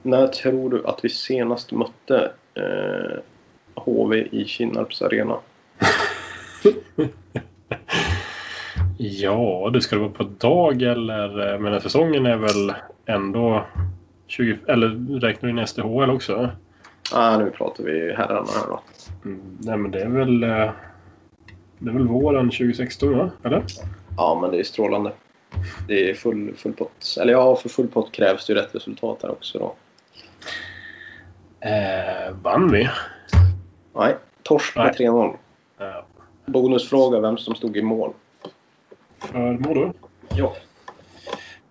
När 0.02 0.26
tror 0.26 0.70
du 0.70 0.86
att 0.86 1.04
vi 1.04 1.08
senast 1.08 1.72
mötte 1.72 2.30
eh, 2.54 3.18
HV 3.74 4.16
i 4.32 4.44
Kinnarps 4.44 5.02
arena? 5.02 5.36
Ja, 8.98 9.70
det 9.72 9.80
ska 9.80 9.98
vara 9.98 10.08
på 10.08 10.22
dag 10.22 10.82
eller... 10.82 11.58
Men 11.58 11.80
säsongen 11.80 12.26
är 12.26 12.36
väl 12.36 12.72
ändå 13.06 13.64
20... 14.26 14.58
Eller 14.68 15.20
räknar 15.20 15.52
du 15.52 15.60
in 15.60 15.66
SDHL 15.66 16.10
också? 16.10 16.50
Ah, 17.12 17.36
nu 17.38 17.50
pratar 17.50 17.84
vi 17.84 18.12
herrarna 18.12 18.46
här 18.60 18.66
då. 18.68 18.80
Mm, 19.24 19.40
nej, 19.60 19.76
men 19.78 19.90
det 19.90 20.00
är 20.00 20.08
väl... 20.08 20.42
eh, 20.42 20.70
Det 21.78 21.90
är 21.90 21.94
väl 21.94 22.08
våren 22.08 22.50
2016, 22.50 23.18
va? 23.18 23.30
Eller? 23.44 23.62
Ja, 24.16 24.38
men 24.42 24.50
det 24.50 24.58
är 24.58 24.62
strålande. 24.64 25.12
Det 25.88 26.10
är 26.10 26.14
full, 26.14 26.54
full 26.56 26.72
pott. 26.72 27.16
Eller 27.20 27.32
ja, 27.32 27.56
för 27.56 27.68
full 27.68 27.88
pott 27.88 28.12
krävs 28.12 28.46
det 28.46 28.52
ju 28.52 28.58
rätt 28.58 28.74
resultat 28.74 29.18
här 29.22 29.30
också 29.30 29.58
då. 29.58 29.74
Eh, 31.68 32.32
vann 32.42 32.72
vi? 32.72 32.88
Nej, 33.94 34.16
torsk 34.42 34.76
med 34.76 34.94
Nej. 34.98 35.08
3-0. 35.08 35.36
Eh, 35.80 36.04
Bonusfråga 36.46 37.20
vem 37.20 37.38
som 37.38 37.54
stod 37.54 37.76
i 37.76 37.82
mål. 37.82 38.12
för 39.18 39.52
Modo? 39.52 39.92
Ja. 40.34 40.56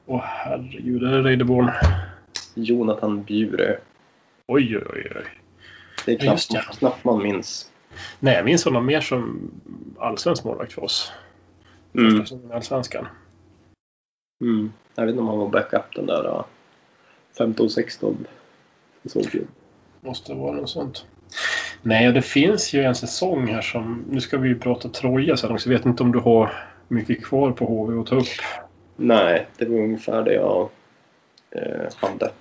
Åh 0.05 0.21
herregud, 0.23 1.03
är 1.03 1.11
det 1.11 1.21
Reideborn? 1.21 1.71
Jonathan 2.53 3.23
Bjure. 3.23 3.77
Oj, 4.47 4.77
oj, 4.77 5.11
oj. 5.15 5.25
Det 6.05 6.11
är 6.11 6.15
Ja, 6.15 6.19
knappt, 6.21 6.51
det. 6.51 6.77
knappt 6.79 7.03
man 7.03 7.23
minns. 7.23 7.69
Nej, 8.19 8.35
jag 8.35 8.45
minns 8.45 8.65
honom 8.65 8.85
mer 8.85 9.01
som 9.01 9.51
allsvensk 9.99 10.43
målvakt 10.43 10.73
för 10.73 10.83
oss. 10.83 11.11
Mm. 11.95 12.25
Allsvenskan. 12.53 13.07
Mm. 14.43 14.73
Jag 14.95 15.05
vet 15.05 15.09
inte 15.11 15.21
om 15.21 15.27
han 15.27 15.37
var 15.37 15.49
backup 15.49 15.95
den 15.95 16.05
där 16.05 16.27
uh, 16.27 16.43
15-16 17.37 18.15
säsongen. 19.03 19.47
Måste 20.01 20.33
vara 20.33 20.55
något 20.55 20.69
sånt. 20.69 21.05
Nej, 21.81 22.07
och 22.07 22.13
det 22.13 22.21
finns 22.21 22.73
ju 22.73 22.83
en 22.83 22.95
säsong 22.95 23.47
här 23.47 23.61
som... 23.61 24.05
Nu 24.09 24.21
ska 24.21 24.37
vi 24.37 24.49
ju 24.49 24.59
prata 24.59 24.89
Troja 24.89 25.37
sen 25.37 25.51
också. 25.51 25.69
Jag 25.69 25.77
vet 25.77 25.85
inte 25.85 26.03
om 26.03 26.11
du 26.11 26.19
har 26.19 26.51
mycket 26.87 27.23
kvar 27.25 27.51
på 27.51 27.65
HV 27.65 27.99
att 27.99 28.07
ta 28.07 28.15
upp. 28.15 28.27
Nej, 28.95 29.47
det 29.57 29.65
var 29.65 29.77
ungefär 29.77 30.23
det 30.23 30.33
jag 30.33 30.69
eh, 31.51 31.87
hade. 31.95 32.31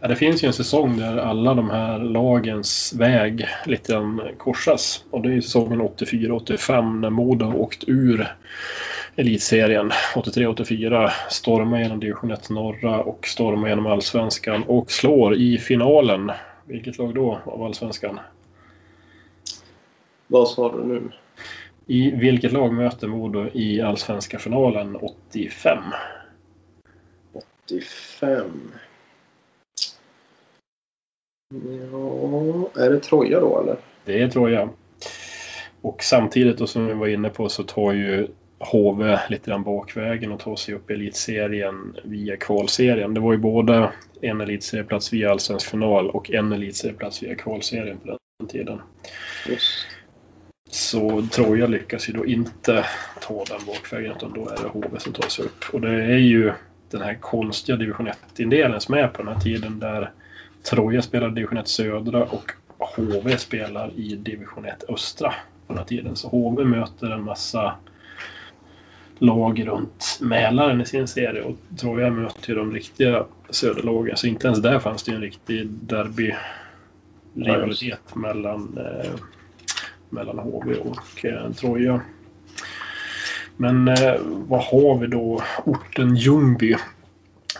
Ja, 0.00 0.08
det 0.08 0.16
finns 0.16 0.44
ju 0.44 0.46
en 0.46 0.52
säsong 0.52 0.98
där 0.98 1.16
alla 1.16 1.54
de 1.54 1.70
här 1.70 1.98
lagens 1.98 2.94
väg 2.96 3.48
lite 3.66 3.92
grann 3.92 4.22
korsas. 4.38 5.04
Och 5.10 5.22
det 5.22 5.34
är 5.34 5.40
säsongen 5.40 5.82
84-85 5.82 7.00
när 7.00 7.10
Modo 7.10 7.46
har 7.46 7.56
åkt 7.56 7.84
ur 7.86 8.28
elitserien 9.16 9.90
83-84. 10.14 11.10
Stormar 11.30 11.78
genom 11.78 12.00
division 12.00 12.30
1 12.30 12.50
norra 12.50 13.02
och 13.02 13.26
stormar 13.26 13.68
genom 13.68 13.86
allsvenskan 13.86 14.62
och 14.62 14.90
slår 14.90 15.34
i 15.34 15.58
finalen. 15.58 16.32
Vilket 16.64 16.98
lag 16.98 17.14
då 17.14 17.40
av 17.44 17.62
allsvenskan? 17.62 18.20
Vad 20.26 20.48
sa 20.48 20.72
du 20.72 20.84
nu? 20.84 21.02
I 21.86 22.10
vilket 22.10 22.52
lag 22.52 22.72
möter 22.72 23.08
Modo 23.08 23.48
i 23.52 23.80
allsvenska 23.80 24.38
finalen 24.38 24.96
85? 24.96 25.78
85. 27.66 28.72
Ja, 31.90 32.82
är 32.84 32.90
det 32.90 33.00
Troja 33.00 33.40
då 33.40 33.60
eller? 33.60 33.76
Det 34.04 34.28
tror 34.28 34.50
jag. 34.50 34.68
Och 35.80 36.02
samtidigt 36.02 36.58
då, 36.58 36.66
som 36.66 36.86
vi 36.86 36.94
var 36.94 37.06
inne 37.06 37.30
på 37.30 37.48
så 37.48 37.62
tar 37.62 37.92
ju 37.92 38.28
HV 38.58 39.18
lite 39.28 39.50
grann 39.50 39.62
bakvägen 39.62 40.32
och 40.32 40.40
tar 40.40 40.56
sig 40.56 40.74
upp 40.74 40.90
i 40.90 40.94
elitserien 40.94 41.96
via 42.04 42.36
kvalserien. 42.36 43.14
Det 43.14 43.20
var 43.20 43.32
ju 43.32 43.38
både 43.38 43.92
en 44.20 44.40
elitserieplats 44.40 45.12
via 45.12 45.30
allsvensk 45.30 45.70
final 45.70 46.10
och 46.10 46.30
en 46.30 46.52
elitserieplats 46.52 47.22
via 47.22 47.34
kvalserien 47.34 47.98
på 47.98 48.06
den 48.38 48.48
tiden. 48.48 48.80
Just. 49.48 49.86
Så 50.70 51.26
Troja 51.32 51.66
lyckas 51.66 52.08
ju 52.08 52.12
då 52.12 52.26
inte 52.26 52.84
ta 53.20 53.44
den 53.44 53.66
bakvägen 53.66 54.12
utan 54.12 54.32
då 54.32 54.48
är 54.48 54.62
det 54.62 54.68
HV 54.68 54.98
som 54.98 55.12
tar 55.12 55.28
sig 55.28 55.44
upp. 55.44 55.64
Och 55.72 55.80
det 55.80 56.04
är 56.04 56.18
ju 56.18 56.52
den 56.90 57.00
här 57.00 57.14
konstiga 57.14 57.76
division 57.76 58.08
1-indelningen 58.08 58.80
som 58.80 58.94
är 58.94 59.08
på 59.08 59.22
den 59.22 59.34
här 59.34 59.40
tiden 59.40 59.78
där 59.78 60.10
Troja 60.62 61.02
spelar 61.02 61.30
division 61.30 61.58
1 61.58 61.68
södra 61.68 62.24
och 62.24 62.52
HV 62.78 63.36
spelar 63.36 63.90
i 63.96 64.16
division 64.16 64.64
1 64.64 64.84
östra 64.88 65.30
på 65.66 65.72
den 65.72 65.78
här 65.78 65.84
tiden. 65.84 66.16
Så 66.16 66.28
HV 66.28 66.64
möter 66.64 67.10
en 67.10 67.22
massa 67.22 67.74
lag 69.18 69.66
runt 69.66 70.18
Mälaren 70.20 70.80
i 70.80 70.86
sin 70.86 71.08
serie 71.08 71.42
och 71.42 71.56
Troja 71.76 72.10
möter 72.10 72.48
ju 72.48 72.54
de 72.54 72.72
riktiga 72.72 73.24
söderlagen. 73.50 74.16
Så 74.16 74.26
inte 74.26 74.46
ens 74.46 74.62
där 74.62 74.78
fanns 74.78 75.02
det 75.02 75.10
ju 75.10 75.14
en 75.14 75.22
riktig 75.22 75.68
derby-rivalitet 75.68 78.14
mellan, 78.14 78.78
eh, 78.78 79.10
mellan 80.10 80.38
HV 80.38 80.74
och 80.74 81.24
eh, 81.24 81.52
Troja. 81.52 82.00
Men 83.56 83.88
eh, 83.88 84.14
vad 84.24 84.64
har 84.64 84.98
vi 84.98 85.06
då? 85.06 85.42
Orten 85.64 86.16
Ljungby. 86.16 86.76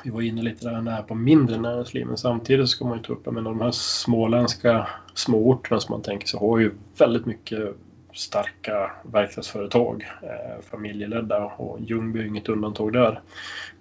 vi 0.04 0.10
var 0.10 0.22
inne 0.22 0.42
lite 0.42 0.70
där 0.70 0.80
när 0.80 1.02
på 1.02 1.14
mindre 1.14 1.60
näringsliv, 1.60 2.06
men 2.06 2.16
samtidigt 2.16 2.68
ska 2.68 2.84
man 2.84 2.96
ju 2.96 3.02
ta 3.02 3.12
upp, 3.12 3.26
med 3.26 3.44
de 3.44 3.60
här 3.60 3.70
småländska 3.70 4.88
småorterna 5.14 5.80
som 5.80 5.92
man 5.92 6.02
tänker 6.02 6.26
sig 6.26 6.40
har 6.40 6.58
ju 6.58 6.72
väldigt 6.98 7.26
mycket 7.26 7.76
starka 8.16 8.90
verkstadsföretag, 9.02 10.06
eh, 10.22 10.62
familjeledda 10.70 11.44
och 11.44 11.80
Ljungby 11.80 12.20
är 12.20 12.24
inget 12.24 12.48
undantag 12.48 12.92
där. 12.92 13.20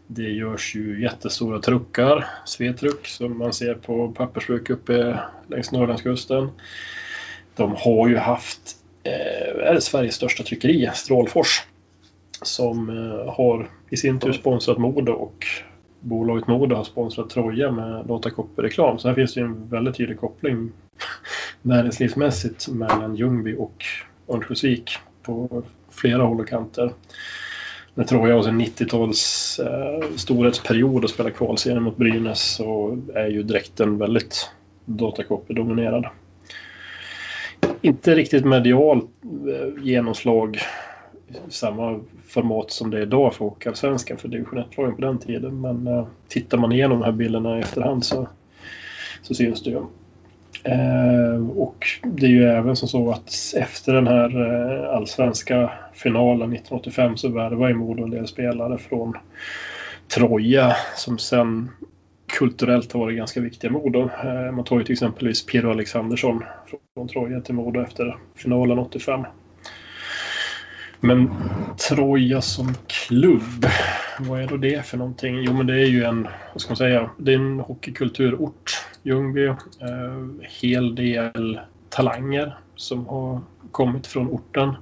Det 0.07 0.29
görs 0.29 0.75
ju 0.75 1.01
jättestora 1.01 1.59
truckar, 1.59 2.25
Svetruck, 2.45 3.07
som 3.07 3.37
man 3.37 3.53
ser 3.53 3.73
på 3.73 4.11
pappersbruk 4.11 4.69
uppe 4.69 5.19
längs 5.47 5.71
Norrlandskusten. 5.71 6.49
De 7.55 7.75
har 7.77 8.07
ju 8.07 8.17
haft, 8.17 8.77
eh, 9.03 9.67
är 9.67 9.73
det 9.73 9.81
Sveriges 9.81 10.15
största 10.15 10.43
tryckeri, 10.43 10.89
Strålfors, 10.93 11.63
som 12.41 12.89
eh, 12.89 13.33
har 13.33 13.69
i 13.89 13.97
sin 13.97 14.19
tur 14.19 14.33
sponsrat 14.33 14.77
Modo 14.77 15.11
och 15.11 15.45
bolaget 15.99 16.47
Modo 16.47 16.75
har 16.75 16.83
sponsrat 16.83 17.29
Troja 17.29 17.71
med 17.71 18.05
Datakoppel-reklam. 18.05 18.99
Så 18.99 19.07
här 19.07 19.15
finns 19.15 19.33
det 19.33 19.39
ju 19.39 19.45
en 19.45 19.69
väldigt 19.69 19.95
tydlig 19.95 20.19
koppling 20.19 20.71
näringslivsmässigt 21.61 22.67
mellan 22.67 23.15
Ljungby 23.15 23.55
och 23.55 23.85
Örnsköldsvik 24.27 24.97
på 25.23 25.63
flera 25.89 26.23
håll 26.23 26.39
och 26.39 26.47
kanter. 26.47 26.91
När 27.93 28.03
Troja 28.03 28.35
har 28.35 28.43
sin 28.43 28.61
90-tals 28.61 29.59
eh, 29.59 30.09
storhetsperiod 30.15 31.03
och 31.03 31.09
spelar 31.09 31.29
kvalserien 31.29 31.83
mot 31.83 31.97
Brynäs 31.97 32.55
så 32.55 33.01
är 33.13 33.27
ju 33.27 33.43
dräkten 33.43 33.97
väldigt 33.97 34.49
Datakoppel-dominerad. 34.85 36.05
Inte 37.81 38.15
riktigt 38.15 38.45
medialt 38.45 39.09
eh, 39.23 39.83
genomslag 39.83 40.59
samma 41.49 41.99
format 42.27 42.71
som 42.71 42.91
det 42.91 42.97
är 42.97 43.01
idag 43.01 43.33
för 43.33 43.45
Hockeyallsvenskan 43.45 44.17
för 44.17 44.27
division 44.27 44.59
1-lagen 44.59 44.95
på 44.95 45.01
den 45.01 45.19
tiden. 45.19 45.61
Men 45.61 45.87
eh, 45.87 46.07
tittar 46.27 46.57
man 46.57 46.71
igenom 46.71 46.99
de 46.99 47.05
här 47.05 47.11
bilderna 47.11 47.57
i 47.57 47.61
efterhand 47.61 48.05
så, 48.05 48.27
så 49.21 49.33
syns 49.33 49.63
det 49.63 49.69
ju. 49.69 49.81
Eh, 50.65 51.49
och 51.57 51.85
det 52.03 52.25
är 52.25 52.29
ju 52.29 52.43
även 52.43 52.75
som 52.75 52.87
så 52.87 53.11
att 53.11 53.33
efter 53.57 53.93
den 53.93 54.07
här 54.07 54.41
eh, 54.41 54.95
allsvenska 54.95 55.71
finalen 55.93 56.53
1985 56.53 57.17
så 57.17 57.29
värvade 57.29 57.71
ju 57.71 57.77
Modo 57.77 58.03
en 58.03 58.09
del 58.09 58.27
spelare 58.27 58.77
från 58.77 59.13
Troja 60.15 60.75
som 60.95 61.17
sen 61.17 61.71
kulturellt 62.39 62.93
har 62.93 62.99
varit 62.99 63.17
ganska 63.17 63.41
viktiga 63.41 63.69
i 63.69 63.73
Modo. 63.73 64.09
Eh, 64.23 64.51
man 64.51 64.63
tar 64.63 64.77
ju 64.77 64.83
till 64.83 64.93
exempelvis 64.93 65.45
Piero 65.45 65.71
Alexandersson 65.71 66.43
från 66.93 67.07
Troja 67.07 67.41
till 67.41 67.55
Modo 67.55 67.81
efter 67.81 68.17
finalen 68.35 68.79
85. 68.79 69.25
Men 71.05 71.31
Troja 71.89 72.41
som 72.41 72.73
klubb, 72.87 73.65
vad 74.19 74.41
är 74.41 74.47
då 74.47 74.57
det 74.57 74.85
för 74.85 74.97
någonting? 74.97 75.43
Jo 75.43 75.53
men 75.53 75.67
det 75.67 75.73
är 75.73 75.85
ju 75.85 76.03
en, 76.03 76.27
vad 76.53 76.61
ska 76.61 76.69
man 76.69 76.77
säga, 76.77 77.09
det 77.17 77.33
är 77.33 77.35
en 77.35 77.59
hockeykulturort, 77.59 78.71
Ljungby. 79.03 79.45
Eh, 79.45 79.55
hel 80.61 80.95
del 80.95 81.59
talanger 81.89 82.57
som 82.75 83.07
har 83.07 83.41
kommit 83.71 84.07
från 84.07 84.29
orten. 84.29 84.73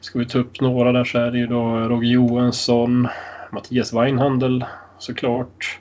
Ska 0.00 0.18
vi 0.18 0.26
ta 0.26 0.38
upp 0.38 0.60
några 0.60 0.92
där 0.92 1.04
så 1.04 1.18
är 1.18 1.30
det 1.30 1.38
ju 1.38 1.46
då 1.46 1.78
Roger 1.78 2.10
Johansson, 2.10 3.08
Mattias 3.52 3.92
Weinhandel 3.92 4.64
såklart. 4.98 5.80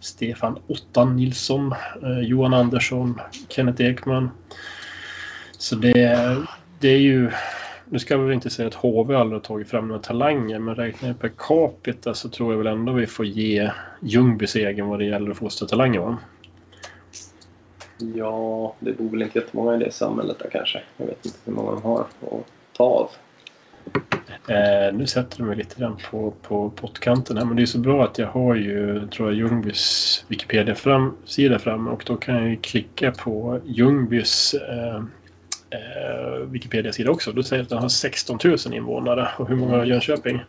Stefan 0.00 0.58
Ottan 0.66 1.16
Nilsson, 1.16 1.74
eh, 2.02 2.20
Johan 2.20 2.54
Andersson, 2.54 3.20
Kenneth 3.48 3.82
Ekman. 3.82 4.30
Så 5.58 5.76
det, 5.76 6.38
det 6.80 6.88
är 6.88 7.00
ju 7.00 7.30
nu 7.94 8.00
ska 8.00 8.16
vi 8.16 8.24
väl 8.24 8.34
inte 8.34 8.50
säga 8.50 8.68
att 8.68 8.74
HV 8.74 9.14
aldrig 9.14 9.40
har 9.40 9.44
tagit 9.44 9.68
fram 9.68 9.88
några 9.88 10.00
talanger 10.00 10.58
men 10.58 10.74
räknar 10.74 11.08
jag 11.08 11.18
per 11.18 11.32
capita 11.38 12.14
så 12.14 12.28
tror 12.28 12.52
jag 12.52 12.58
väl 12.58 12.66
ändå 12.66 12.92
vi 12.92 13.06
får 13.06 13.26
ge 13.26 13.70
Ljungby 14.00 14.46
segern 14.46 14.88
vad 14.88 14.98
det 14.98 15.04
gäller 15.04 15.30
att 15.30 15.36
fostra 15.36 15.68
talanger 15.68 16.00
va? 16.00 16.18
Ja, 17.98 18.74
det 18.78 18.92
bor 18.92 19.08
väl 19.08 19.22
inte 19.22 19.38
jättemånga 19.38 19.74
i 19.74 19.78
det 19.78 19.90
samhället 19.90 20.38
där 20.38 20.50
kanske. 20.50 20.82
Jag 20.96 21.06
vet 21.06 21.26
inte 21.26 21.38
hur 21.44 21.52
många 21.52 21.70
de 21.70 21.82
har 21.82 22.00
att 22.00 22.46
ta 22.72 22.84
av. 22.84 23.10
Eh, 24.48 24.94
nu 24.94 25.06
sätter 25.06 25.38
du 25.38 25.44
mig 25.44 25.56
lite 25.56 25.80
grann 25.80 25.96
på, 26.10 26.34
på 26.42 26.70
pottkanten 26.70 27.36
här 27.36 27.44
men 27.44 27.56
det 27.56 27.62
är 27.62 27.66
så 27.66 27.78
bra 27.78 28.04
att 28.04 28.18
jag 28.18 28.28
har 28.28 28.54
ju 28.54 29.08
tror 29.08 29.28
jag 29.28 29.38
Ljungbys 29.38 30.24
Wikipedia-sida 30.28 31.58
framme 31.58 31.90
och 31.90 32.02
då 32.06 32.16
kan 32.16 32.34
jag 32.34 32.48
ju 32.48 32.56
klicka 32.56 33.12
på 33.12 33.60
Ljungbys 33.64 34.54
eh, 34.54 35.02
eh, 35.74 36.46
Wikipedia-sida 36.46 37.10
också. 37.10 37.32
Då 37.32 37.42
säger 37.42 37.62
att 37.62 37.68
den 37.68 37.78
har 37.78 37.88
16 37.88 38.38
000 38.44 38.56
invånare. 38.72 39.28
Och 39.38 39.48
hur 39.48 39.56
många 39.56 39.76
har 39.76 39.84
Jönköping? 39.84 40.40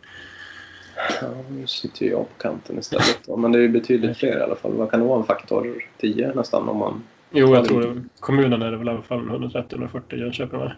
Ja, 1.20 1.28
nu 1.50 1.66
sitter 1.66 2.06
jag 2.06 2.20
på 2.20 2.42
kanten 2.42 2.78
istället. 2.78 3.20
Men 3.38 3.52
det 3.52 3.64
är 3.64 3.68
betydligt 3.68 4.16
fler 4.18 4.38
i 4.38 4.42
alla 4.42 4.56
fall. 4.56 4.72
Vad 4.72 4.90
kan 4.90 5.00
det 5.00 5.06
vara? 5.06 5.20
En 5.20 5.26
faktor 5.26 5.84
10 6.00 6.32
nästan 6.34 6.68
om 6.68 6.76
man... 6.76 7.02
Jo, 7.30 7.54
jag 7.54 7.64
tror 7.64 7.80
det. 7.82 8.02
Kommunen 8.20 8.62
är 8.62 8.70
det 8.70 8.76
väl 8.76 8.86
i 8.86 8.90
alla 8.90 9.02
fall 9.02 9.20
130-140 9.20 10.16
Jönköping 10.16 10.58
med. 10.58 10.72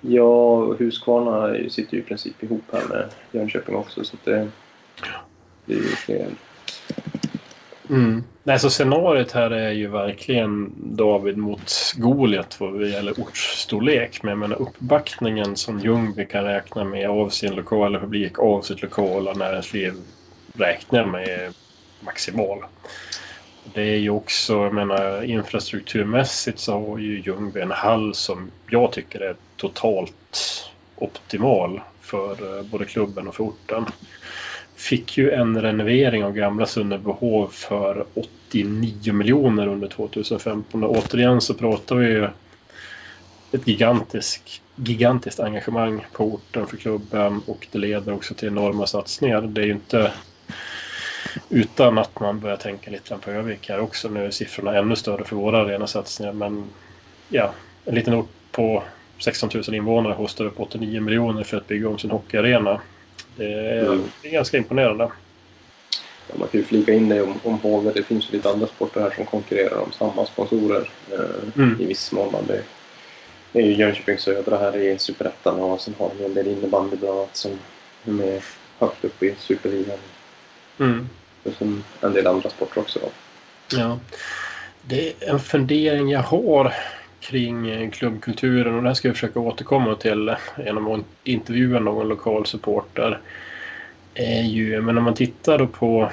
Ja, 0.00 0.56
Huskvarna 0.78 1.68
sitter 1.70 1.94
ju 1.94 2.00
i 2.00 2.04
princip 2.04 2.42
ihop 2.42 2.64
här 2.72 2.88
med 2.88 3.04
Jönköping 3.32 3.74
också 3.74 4.04
så 4.04 4.16
det, 4.24 4.48
det 5.66 5.72
är 5.72 5.76
ju 5.76 5.82
fler. 5.82 6.26
Mm. 7.90 8.24
Nej, 8.42 8.58
så 8.58 8.70
scenariot 8.70 9.32
här 9.32 9.50
är 9.50 9.70
ju 9.70 9.86
verkligen 9.86 10.72
David 10.96 11.36
mot 11.36 11.72
Goliat 11.96 12.60
vad 12.60 12.80
det 12.80 12.88
gäller 12.88 13.12
ortsstorlek. 13.12 14.22
Men 14.22 14.30
jag 14.30 14.38
menar 14.38 14.62
uppbackningen 14.62 15.56
som 15.56 15.80
Ljungby 15.80 16.26
kan 16.26 16.44
räkna 16.44 16.84
med 16.84 17.08
av 17.08 17.28
sin 17.28 17.54
lokala 17.54 18.00
publik, 18.00 18.38
av 18.38 18.62
sitt 18.62 18.82
lokala 18.82 19.32
näringsliv 19.32 19.94
räknar 20.52 21.04
med 21.04 21.28
är 21.28 21.52
maximal. 22.00 22.58
Det 23.74 23.82
är 23.82 23.98
ju 23.98 24.10
också, 24.10 24.52
jag 24.52 24.74
menar 24.74 25.22
infrastrukturmässigt 25.22 26.58
så 26.58 26.72
har 26.72 26.98
ju 26.98 27.20
Ljungby 27.20 27.60
en 27.60 27.70
hall 27.70 28.14
som 28.14 28.50
jag 28.68 28.92
tycker 28.92 29.20
är 29.20 29.36
totalt 29.56 30.70
optimal 30.96 31.80
för 32.00 32.58
eh, 32.58 32.64
både 32.64 32.84
klubben 32.84 33.28
och 33.28 33.34
för 33.34 33.44
orten 33.44 33.86
fick 34.80 35.18
ju 35.18 35.30
en 35.30 35.62
renovering 35.62 36.24
av 36.24 36.32
gamla 36.32 36.66
Sunnebohov 36.66 37.48
för 37.48 38.04
89 38.14 39.12
miljoner 39.12 39.66
under 39.66 39.88
2015. 39.88 40.84
Och 40.84 40.96
återigen 40.96 41.40
så 41.40 41.54
pratar 41.54 41.96
vi 41.96 42.06
ju 42.06 42.28
ett 43.52 43.68
gigantisk, 43.68 44.62
gigantiskt 44.76 45.40
engagemang 45.40 46.06
på 46.12 46.24
orten 46.24 46.66
för 46.66 46.76
klubben 46.76 47.42
och 47.46 47.66
det 47.72 47.78
leder 47.78 48.12
också 48.12 48.34
till 48.34 48.48
enorma 48.48 48.86
satsningar. 48.86 49.40
Det 49.42 49.60
är 49.60 49.66
ju 49.66 49.72
inte 49.72 50.12
utan 51.48 51.98
att 51.98 52.20
man 52.20 52.40
börjar 52.40 52.56
tänka 52.56 52.90
lite 52.90 53.16
på 53.16 53.30
Övik 53.30 53.68
här 53.68 53.80
också. 53.80 54.08
Nu 54.08 54.26
är 54.26 54.30
siffrorna 54.30 54.78
ännu 54.78 54.96
större 54.96 55.24
för 55.24 55.36
våra 55.36 55.64
rena 55.64 55.86
satsningar 55.86 56.32
men 56.32 56.64
ja, 57.28 57.54
en 57.84 57.94
liten 57.94 58.14
ort 58.14 58.30
på 58.50 58.82
16 59.18 59.50
000 59.54 59.74
invånare 59.74 60.12
hostar 60.12 60.44
upp 60.44 60.60
89 60.60 61.00
miljoner 61.00 61.44
för 61.44 61.56
att 61.56 61.68
bygga 61.68 61.88
om 61.88 61.98
sin 61.98 62.10
hockeyarena. 62.10 62.80
Det 63.36 63.52
är, 63.52 63.86
mm. 63.86 64.02
det 64.22 64.28
är 64.28 64.32
ganska 64.32 64.56
imponerande. 64.56 65.04
Ja, 66.28 66.34
man 66.38 66.48
kan 66.48 66.60
ju 66.60 66.66
flika 66.66 66.92
in 66.92 67.08
det 67.08 67.22
om, 67.22 67.34
om 67.42 67.58
HV. 67.58 67.92
Det 67.94 68.02
finns 68.02 68.28
ju 68.28 68.32
lite 68.32 68.50
andra 68.50 68.66
sporter 68.66 69.00
här 69.00 69.10
som 69.10 69.24
konkurrerar 69.24 69.78
om 69.78 69.92
samma 69.92 70.26
sponsorer 70.26 70.90
eh, 71.12 71.62
mm. 71.62 71.80
i 71.80 71.84
viss 71.84 72.12
mån. 72.12 72.34
Det, 72.46 72.62
det 73.52 73.58
är 73.58 73.66
ju 73.66 73.74
Jönköping 73.74 74.18
Södra 74.18 74.58
här 74.58 74.76
i 74.76 74.98
Superettan 74.98 75.60
och 75.60 75.80
sen 75.80 75.94
har 75.98 76.10
de 76.18 76.24
en 76.24 76.34
del 76.34 76.46
innebandy 76.46 76.96
bland 76.96 77.18
annat 77.18 77.36
som 77.36 77.50
är 78.04 78.10
med 78.10 78.42
högt 78.78 79.04
upp 79.04 79.22
i 79.22 79.34
Superligan. 79.38 79.98
Mm. 80.78 81.08
Och 81.42 81.52
sen 81.58 81.84
en 82.00 82.12
del 82.12 82.26
andra 82.26 82.50
sporter 82.50 82.80
också. 82.80 82.98
Då. 82.98 83.08
Ja. 83.78 83.98
Det 84.82 85.08
är 85.08 85.30
en 85.30 85.40
fundering 85.40 86.10
jag 86.10 86.22
har 86.22 86.74
kring 87.20 87.68
eh, 87.68 87.90
klubbkulturen 87.90 88.74
och 88.74 88.82
det 88.82 88.88
här 88.88 88.94
ska 88.94 89.08
jag 89.08 89.14
försöka 89.14 89.40
återkomma 89.40 89.94
till 89.94 90.34
genom 90.64 90.88
att 90.88 91.00
intervjua 91.24 91.80
någon 91.80 92.08
lokal 92.08 92.46
supporter. 92.46 93.18
Är 94.14 94.42
ju, 94.42 94.80
men 94.80 94.98
om 94.98 95.04
man 95.04 95.14
tittar 95.14 95.58
då 95.58 95.66
på 95.66 96.12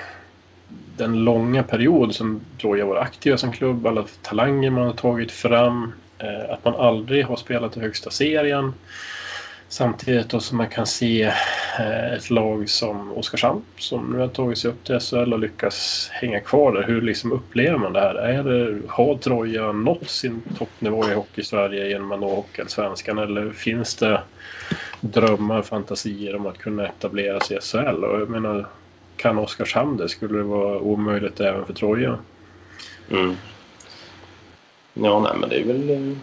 den 0.97 1.23
långa 1.23 1.63
period 1.63 2.15
som 2.15 2.41
Troja 2.61 2.85
var 2.85 2.95
aktiva 2.95 3.37
som 3.37 3.51
klubb, 3.51 3.87
alla 3.87 4.05
talanger 4.21 4.69
man 4.69 4.83
har 4.83 4.93
tagit 4.93 5.31
fram, 5.31 5.93
eh, 6.17 6.53
att 6.53 6.65
man 6.65 6.75
aldrig 6.75 7.25
har 7.25 7.35
spelat 7.35 7.77
i 7.77 7.79
högsta 7.79 8.09
serien. 8.09 8.73
Samtidigt 9.69 10.29
då 10.29 10.39
som 10.39 10.57
man 10.57 10.69
kan 10.69 10.87
se 10.87 11.23
eh, 11.79 12.13
ett 12.13 12.29
lag 12.29 12.69
som 12.69 13.11
Oskarshamn 13.11 13.61
som 13.77 14.11
nu 14.11 14.19
har 14.19 14.27
tagit 14.27 14.57
sig 14.57 14.71
upp 14.71 14.83
till 14.83 14.99
SHL 14.99 15.33
och 15.33 15.39
lyckas 15.39 16.09
hänga 16.11 16.39
kvar 16.39 16.71
där. 16.71 16.83
Hur 16.83 17.01
liksom 17.01 17.31
upplever 17.31 17.77
man 17.77 17.93
det 17.93 17.99
här? 17.99 18.15
Är 18.15 18.43
det, 18.43 18.81
har 18.87 19.17
Troja 19.17 19.71
nått 19.71 20.09
sin 20.09 20.41
toppnivå 20.57 21.09
i 21.09 21.13
hockey 21.13 21.41
i 21.41 21.45
Sverige 21.45 21.87
genom 21.87 22.11
att 22.11 22.19
nå 22.19 22.35
Hockeyallsvenskan 22.35 23.17
eller 23.17 23.51
finns 23.51 23.95
det 23.95 24.21
drömmar, 25.01 25.61
fantasier 25.61 26.35
om 26.35 26.45
att 26.45 26.57
kunna 26.57 26.87
etablera 26.87 27.39
sig 27.39 27.57
i 27.57 27.61
SHL? 27.61 28.03
Och 28.03 28.21
jag 28.21 28.29
menar, 28.29 28.67
kan 29.17 29.37
Oskarshamn 29.37 29.97
det? 29.97 30.09
Skulle 30.09 30.37
det 30.37 30.43
vara 30.43 30.79
omöjligt 30.79 31.39
även 31.39 31.65
för 31.65 31.73
Troja? 31.73 32.17
Mm. 33.11 33.35
Ja, 34.93 35.19
nej 35.19 35.33
men 35.39 35.49
det 35.49 35.59
är 35.59 35.65
väl 35.65 35.89
eh, 35.89 36.17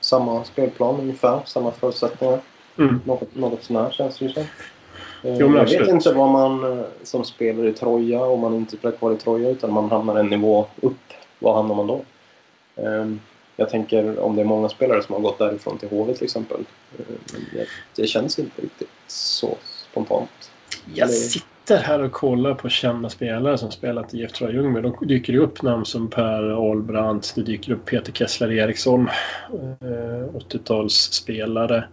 samma 0.00 0.44
spelplan 0.44 1.00
ungefär, 1.00 1.40
samma 1.44 1.72
förutsättningar. 1.72 2.40
Mm. 2.78 3.00
Något, 3.04 3.34
något 3.34 3.62
sånär 3.64 3.90
känns 3.90 4.18
det 4.18 4.24
ju 4.24 4.30
som. 4.32 4.42
Eh, 4.42 4.48
Jo, 5.22 5.46
men 5.48 5.52
jag 5.56 5.62
absolut. 5.62 5.82
vet 5.88 5.94
inte 5.94 6.12
vad 6.12 6.28
man 6.30 6.78
eh, 6.78 6.84
som 7.02 7.24
spelar 7.24 7.66
i 7.66 7.72
Troja, 7.72 8.20
om 8.24 8.40
man 8.40 8.54
inte 8.54 8.76
spelar 8.76 8.96
kvar 8.96 9.12
i 9.12 9.16
Troja 9.16 9.48
utan 9.50 9.72
man 9.72 9.90
hamnar 9.90 10.16
en 10.16 10.26
nivå 10.26 10.66
upp. 10.80 10.94
Var 11.38 11.54
hamnar 11.54 11.74
man 11.74 11.86
då? 11.86 12.00
Ehm, 12.82 13.20
Jag 13.56 13.70
tänker 13.70 14.18
om 14.18 14.36
det 14.36 14.42
är 14.42 14.46
många 14.46 14.68
spelare 14.68 15.02
som 15.02 15.14
har 15.14 15.22
gått 15.22 15.38
därifrån 15.38 15.78
till 15.78 15.88
HV 15.88 16.14
till 16.14 16.24
exempel. 16.24 16.60
Eh, 16.98 17.04
men 17.32 17.66
Det, 17.96 18.06
känns 18.06 18.38
inte 18.38 18.62
riktigt 18.62 18.88
så 19.06 19.56
spontant. 19.90 20.50
Jag 20.94 21.08
Eller- 21.08 21.18
sitter 21.18 21.76
här 21.76 22.02
och 22.02 22.12
kollar 22.12 22.54
på 22.54 22.68
kända 22.68 23.08
spelare 23.08 23.58
som 23.58 23.70
spelat 23.70 24.14
i 24.14 24.22
IF 24.22 24.32
Troja 24.32 24.52
Ljungby. 24.52 24.80
Då 24.80 24.96
dyker 25.00 25.32
det 25.32 25.38
upp 25.38 25.62
namn 25.62 25.84
som 25.84 26.10
Per 26.10 26.42
Ahlbrandt, 26.70 27.32
det 27.36 27.42
dyker 27.42 27.72
upp 27.72 27.84
Peter 27.84 28.12
Kessler 28.12 28.52
Eriksson, 28.52 29.08
eh, 29.80 30.34
80-talsspelare. 30.36 31.84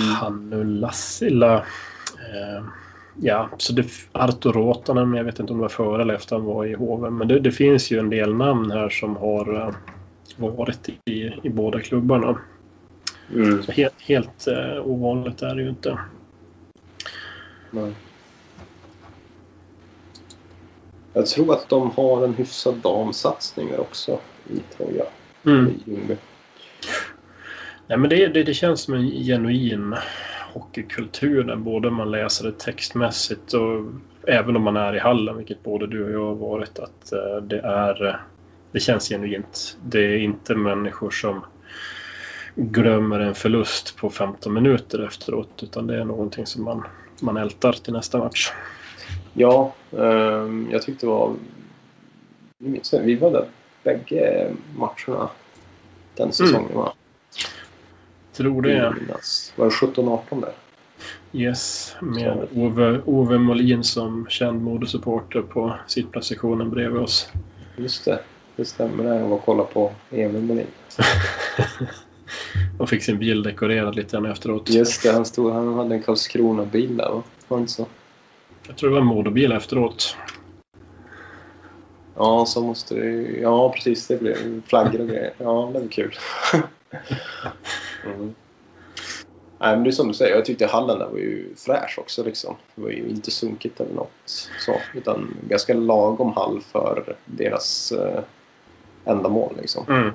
Hannu 0.00 0.64
Lassila. 0.64 1.54
Eh, 1.54 2.64
ja, 3.20 3.50
så 3.58 3.72
det, 3.72 3.86
Arto 4.12 4.52
Rotanen, 4.52 5.10
men 5.10 5.18
jag 5.18 5.24
vet 5.24 5.38
inte 5.38 5.52
om 5.52 5.58
det 5.58 5.62
var 5.62 5.68
före 5.68 6.02
eller 6.02 6.14
efter 6.14 6.36
han 6.36 6.44
var 6.44 6.64
i 6.64 6.74
HV. 6.74 7.10
Men 7.10 7.28
det, 7.28 7.40
det 7.40 7.52
finns 7.52 7.90
ju 7.90 7.98
en 7.98 8.10
del 8.10 8.34
namn 8.34 8.70
här 8.70 8.88
som 8.88 9.16
har 9.16 9.54
eh, 9.54 9.74
varit 10.36 10.88
i, 11.04 11.32
i 11.42 11.50
båda 11.50 11.80
klubbarna. 11.80 12.38
Mm. 13.34 13.62
Så 13.62 13.72
helt, 13.72 14.00
helt 14.00 14.46
eh, 14.46 14.86
ovanligt 14.86 15.42
är 15.42 15.54
det 15.54 15.62
ju 15.62 15.68
inte. 15.68 15.98
Nej. 17.70 17.92
Jag 21.12 21.26
tror 21.26 21.52
att 21.52 21.68
de 21.68 21.90
har 21.90 22.24
en 22.24 22.34
hyfsad 22.34 22.74
damsatsning 22.74 23.68
där 23.68 23.80
också 23.80 24.18
i 24.50 24.58
Troja. 24.76 25.04
Mm. 25.44 25.68
I 25.68 25.90
Ljungby. 25.90 26.16
Nej, 27.92 27.98
men 27.98 28.10
det, 28.10 28.26
det, 28.26 28.42
det 28.42 28.54
känns 28.54 28.80
som 28.80 28.94
en 28.94 29.10
genuin 29.10 29.94
hockeykultur 30.52 31.42
där 31.42 31.56
både 31.56 31.90
man 31.90 32.10
läser 32.10 32.44
det 32.44 32.58
textmässigt 32.58 33.52
och 33.52 33.84
även 34.26 34.56
om 34.56 34.62
man 34.62 34.76
är 34.76 34.96
i 34.96 34.98
hallen, 34.98 35.36
vilket 35.36 35.62
både 35.62 35.86
du 35.86 36.04
och 36.04 36.10
jag 36.10 36.26
har 36.26 36.34
varit, 36.34 36.78
att 36.78 37.12
eh, 37.12 37.36
det 37.42 37.58
är 37.58 38.06
eh, 38.06 38.14
det 38.72 38.80
känns 38.80 39.08
genuint. 39.08 39.76
Det 39.84 40.00
är 40.00 40.18
inte 40.18 40.54
människor 40.54 41.10
som 41.10 41.44
glömmer 42.54 43.20
en 43.20 43.34
förlust 43.34 43.96
på 43.96 44.10
15 44.10 44.54
minuter 44.54 45.06
efteråt 45.06 45.62
utan 45.62 45.86
det 45.86 46.00
är 46.00 46.04
någonting 46.04 46.46
som 46.46 46.64
man, 46.64 46.82
man 47.20 47.36
ältar 47.36 47.72
till 47.72 47.92
nästa 47.92 48.18
match. 48.18 48.52
Ja, 49.32 49.74
ehm, 49.98 50.68
jag 50.70 50.82
tyckte 50.82 51.06
det 51.06 51.10
var... 51.10 51.34
Vi 53.02 53.14
var 53.14 53.30
där 53.30 53.46
bägge 53.82 54.50
matcherna 54.76 55.30
den 56.14 56.32
säsongen 56.32 56.74
va? 56.74 56.92
Tror 58.32 58.62
det. 58.62 58.94
Minnas. 59.00 59.52
Var 59.56 59.64
det 59.66 59.70
17-18 59.70 60.40
där? 60.40 60.52
Yes, 61.32 61.96
med 62.00 62.48
Ove, 62.54 63.00
Ove 63.04 63.38
Molin 63.38 63.84
som 63.84 64.26
känd 64.28 64.62
modesupporter 64.62 65.42
på 65.42 65.74
sittplatssektionen 65.86 66.70
bredvid 66.70 67.00
oss. 67.00 67.28
Just 67.76 68.04
det. 68.04 68.20
Det 68.56 68.64
stämmer 68.64 69.04
det. 69.04 69.14
Jag 69.14 69.28
var 69.28 69.36
och 69.36 69.44
kollade 69.44 69.68
på 69.72 69.92
Emil 70.10 70.42
Molin. 70.42 70.66
och 72.78 72.88
fick 72.88 73.02
sin 73.02 73.18
bil 73.18 73.42
dekorerad 73.42 73.96
lite 73.96 74.16
grann 74.16 74.26
efteråt. 74.26 74.70
Just 74.70 75.02
det, 75.02 75.12
han, 75.12 75.24
stod, 75.24 75.52
han 75.52 75.74
hade 75.74 75.94
en 75.94 76.02
Karlskrona-bil 76.02 76.96
där 76.96 77.08
va? 77.08 77.22
Var 77.48 77.56
det 77.56 77.60
inte 77.60 77.72
så? 77.72 77.86
Jag 78.66 78.76
tror 78.76 78.90
det 78.90 78.94
var 78.94 79.00
en 79.00 79.06
modebil 79.06 79.52
efteråt. 79.52 80.16
Ja, 82.16 82.46
så 82.46 82.62
måste 82.62 82.94
det 82.94 83.22
Ja, 83.40 83.72
precis. 83.72 84.06
Det 84.06 84.20
blev 84.20 84.62
flaggor 84.66 85.00
och 85.00 85.08
grejer. 85.08 85.32
Ja, 85.38 85.70
det 85.72 85.80
var 85.80 85.88
kul. 85.88 86.14
mm. 88.04 88.34
Nej, 89.62 89.74
men 89.76 89.84
det 89.84 89.90
är 89.90 89.92
som 89.92 90.08
du 90.08 90.14
säger. 90.14 90.34
Jag 90.34 90.44
tyckte 90.44 90.66
hallen 90.66 90.98
där 90.98 91.08
var 91.08 91.18
ju 91.18 91.54
fräsch 91.56 91.98
också. 91.98 92.24
Liksom. 92.24 92.56
Det 92.74 92.82
var 92.82 92.90
ju 92.90 93.08
inte 93.08 93.30
sunkigt 93.30 93.80
eller 93.80 93.94
något 93.94 94.50
så. 94.58 94.74
Utan 94.94 95.34
ganska 95.48 95.74
lagom 95.74 96.32
hall 96.32 96.60
för 96.72 97.16
deras 97.24 97.92
eh, 97.92 98.20
ändamål. 99.04 99.54
Liksom. 99.60 99.84
Mm. 99.88 100.10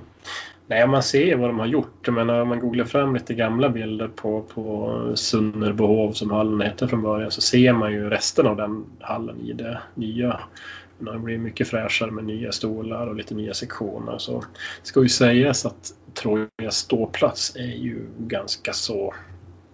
Nej, 0.67 0.87
man 0.87 1.03
ser 1.03 1.35
vad 1.35 1.49
de 1.49 1.59
har 1.59 1.65
gjort. 1.65 2.07
Men 2.07 2.29
om 2.29 2.47
man 2.47 2.59
googlar 2.59 2.85
fram 2.85 3.13
lite 3.13 3.33
gamla 3.33 3.69
bilder 3.69 4.07
på, 4.07 4.41
på 4.41 4.93
Sunnerbohov 5.15 6.11
som 6.11 6.31
hallen 6.31 6.61
hette 6.61 6.87
från 6.87 7.01
början 7.01 7.31
så 7.31 7.41
ser 7.41 7.73
man 7.73 7.93
ju 7.93 8.09
resten 8.09 8.47
av 8.47 8.55
den 8.55 8.85
hallen 8.99 9.41
i 9.41 9.53
det 9.53 9.81
nya. 9.93 10.39
Har 11.05 11.19
blivit 11.19 11.41
mycket 11.41 11.67
fräschare 11.67 12.11
med 12.11 12.23
nya 12.23 12.51
stolar 12.51 13.07
och 13.07 13.15
lite 13.15 13.35
nya 13.35 13.53
sektioner. 13.53 14.17
Så 14.17 14.39
det 14.81 14.87
ska 14.87 15.01
ju 15.01 15.09
sägas 15.09 15.65
att 15.65 15.93
Trojas 16.13 16.77
ståplats 16.77 17.55
är 17.55 17.75
ju 17.75 18.07
ganska 18.17 18.73
så 18.73 19.13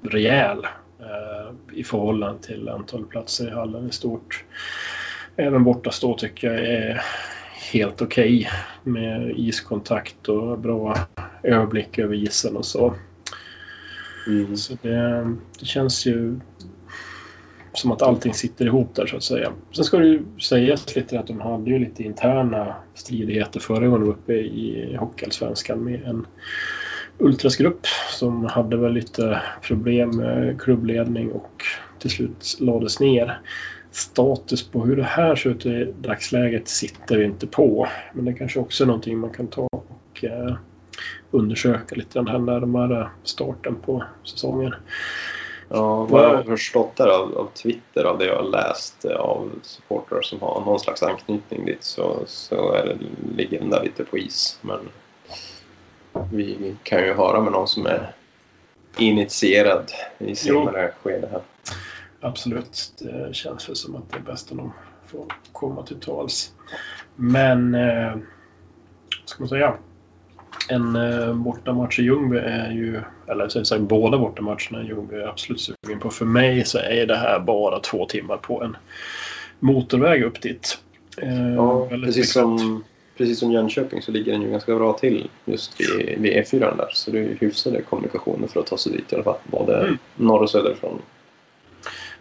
rejäl 0.01 0.65
eh, 0.99 1.77
i 1.77 1.83
förhållande 1.83 2.43
till 2.43 2.69
antal 2.69 3.05
platser 3.05 3.47
i 3.47 3.51
hallen 3.51 3.89
i 3.89 3.91
stort. 3.91 4.45
Även 5.35 5.63
borta 5.63 5.91
stå 5.91 6.17
tycker 6.17 6.47
jag 6.47 6.65
är 6.65 7.01
helt 7.71 8.01
okej 8.01 8.49
med 8.83 9.33
iskontakt 9.37 10.29
och 10.29 10.59
bra 10.59 10.97
överblick 11.43 11.99
över 11.99 12.15
isen 12.15 12.57
och 12.57 12.65
så. 12.65 12.93
Mm. 14.27 14.57
Så 14.57 14.77
det, 14.81 15.35
det 15.59 15.65
känns 15.65 16.05
ju 16.05 16.39
som 17.73 17.91
att 17.91 18.01
allting 18.01 18.33
sitter 18.33 18.65
ihop 18.65 18.95
där 18.95 19.05
så 19.05 19.17
att 19.17 19.23
säga. 19.23 19.51
Sen 19.71 19.83
ska 19.85 19.97
det 19.97 20.07
ju 20.07 20.23
sägas 20.41 20.95
lite 20.95 21.19
att 21.19 21.27
de 21.27 21.41
hade 21.41 21.69
ju 21.69 21.79
lite 21.79 22.03
interna 22.03 22.75
stridigheter 22.93 23.59
förra 23.59 23.87
gången 23.87 23.99
de 23.99 24.07
var 24.07 24.13
uppe 24.13 24.33
i 24.33 24.95
Hockeyallsvenskan 24.99 25.83
med 25.83 26.03
en 26.03 26.25
ultrasgrupp 27.17 27.85
som 28.09 28.45
hade 28.45 28.77
väl 28.77 28.93
lite 28.93 29.41
problem 29.61 30.09
med 30.09 30.61
klubbledning 30.61 31.31
och 31.31 31.63
till 31.99 32.09
slut 32.09 32.57
lades 32.59 32.99
ner. 32.99 33.39
Status 33.91 34.69
på 34.69 34.85
hur 34.85 34.95
det 34.95 35.03
här 35.03 35.35
ser 35.35 35.49
ut 35.49 35.65
i 35.65 35.93
dagsläget 36.01 36.67
sitter 36.67 37.17
vi 37.17 37.25
inte 37.25 37.47
på. 37.47 37.87
Men 38.13 38.25
det 38.25 38.33
kanske 38.33 38.59
också 38.59 38.83
är 38.83 38.87
någonting 38.87 39.17
man 39.17 39.29
kan 39.29 39.47
ta 39.47 39.67
och 39.71 40.23
eh, 40.23 40.55
undersöka 41.31 41.95
lite 41.95 42.19
den 42.19 42.27
här 42.27 42.39
närmare 42.39 43.09
starten 43.23 43.75
på 43.75 44.03
säsongen. 44.23 44.73
Ja, 45.75 46.05
vad 46.05 46.23
jag 46.23 46.35
har 46.35 46.43
förstått 46.43 46.95
där 46.95 47.07
av, 47.07 47.37
av 47.37 47.49
Twitter, 47.53 48.03
av 48.03 48.17
det 48.17 48.25
jag 48.25 48.35
har 48.35 48.49
läst 48.49 49.05
eh, 49.05 49.15
av 49.15 49.51
supportrar 49.61 50.21
som 50.21 50.41
har 50.41 50.61
någon 50.65 50.79
slags 50.79 51.03
anknytning 51.03 51.65
dit 51.65 51.83
så, 51.83 52.23
så 52.25 52.73
är 52.73 52.85
det, 52.85 52.97
ligger 53.35 53.59
den 53.59 53.69
där 53.69 53.83
lite 53.83 54.03
på 54.03 54.17
is. 54.17 54.59
Men 54.61 54.79
vi 56.31 56.75
kan 56.83 56.99
ju 56.99 57.13
höra 57.13 57.41
med 57.41 57.51
någon 57.51 57.67
som 57.67 57.85
är 57.85 58.11
initierad 58.97 59.91
i 60.17 60.35
senare 60.35 60.93
skede 61.03 61.27
här. 61.31 61.41
Absolut, 62.19 62.93
det 62.99 63.35
känns 63.35 63.69
väl 63.69 63.75
som 63.75 63.95
att 63.95 64.11
det 64.11 64.17
är 64.17 64.21
bäst 64.21 64.51
om 64.51 64.57
de 64.57 64.73
får 65.07 65.25
komma 65.51 65.83
till 65.83 65.99
tals. 65.99 66.53
Men, 67.15 67.75
eh, 67.75 68.11
vad 68.11 69.29
ska 69.29 69.43
man 69.43 69.49
säga? 69.49 69.73
En 70.69 70.95
eh, 70.95 71.33
bortamatch 71.33 71.99
i 71.99 72.03
Ljungby 72.03 72.37
är 72.37 72.71
ju, 72.71 73.01
eller 73.27 73.49
så 73.49 73.65
sagt 73.65 73.81
båda 73.81 74.17
bortamatcherna 74.17 74.79
är 74.79 75.17
jag 75.19 75.29
absolut 75.29 75.61
sugen 75.61 75.99
på. 75.99 76.09
För 76.09 76.25
mig 76.25 76.65
så 76.65 76.77
är 76.77 77.05
det 77.05 77.15
här 77.15 77.39
bara 77.39 77.79
två 77.79 78.05
timmar 78.05 78.37
på 78.37 78.63
en 78.63 78.77
motorväg 79.59 80.23
upp 80.23 80.41
dit. 80.41 80.77
Eh, 81.17 81.53
Ja, 81.55 81.87
precis 81.89 82.33
som, 82.33 82.83
precis 83.17 83.39
som 83.39 83.51
Jönköping 83.51 84.01
så 84.01 84.11
ligger 84.11 84.31
den 84.31 84.41
ju 84.41 84.49
ganska 84.49 84.75
bra 84.75 84.93
till 84.93 85.29
just 85.45 85.81
vid, 85.81 86.19
vid 86.19 86.33
E4 86.33 86.77
där. 86.77 86.89
Så 86.93 87.11
det 87.11 87.19
är 87.19 87.37
hyfsade 87.39 87.81
kommunikationer 87.81 88.47
för 88.47 88.59
att 88.59 88.67
ta 88.67 88.77
sig 88.77 88.91
dit 88.91 89.11
i 89.11 89.15
alla 89.15 89.23
fall. 89.23 89.37
Både 89.43 89.79
Mm. 89.79 89.97
norr 90.15 90.41
och 90.41 90.49
söderifrån. 90.49 91.01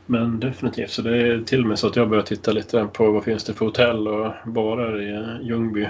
Men 0.06 0.40
definitivt, 0.40 0.90
så 0.90 1.02
det 1.02 1.16
är 1.16 1.42
till 1.42 1.60
och 1.60 1.66
med 1.66 1.78
så 1.78 1.86
att 1.86 1.96
jag 1.96 2.08
börjar 2.08 2.24
titta 2.24 2.52
lite 2.52 2.88
på 2.92 3.10
vad 3.10 3.24
finns 3.24 3.44
det 3.44 3.54
för 3.54 3.64
hotell 3.64 4.08
och 4.08 4.32
barer 4.46 5.00
i 5.00 5.12
eh, 5.12 5.48
Ljungby. 5.48 5.88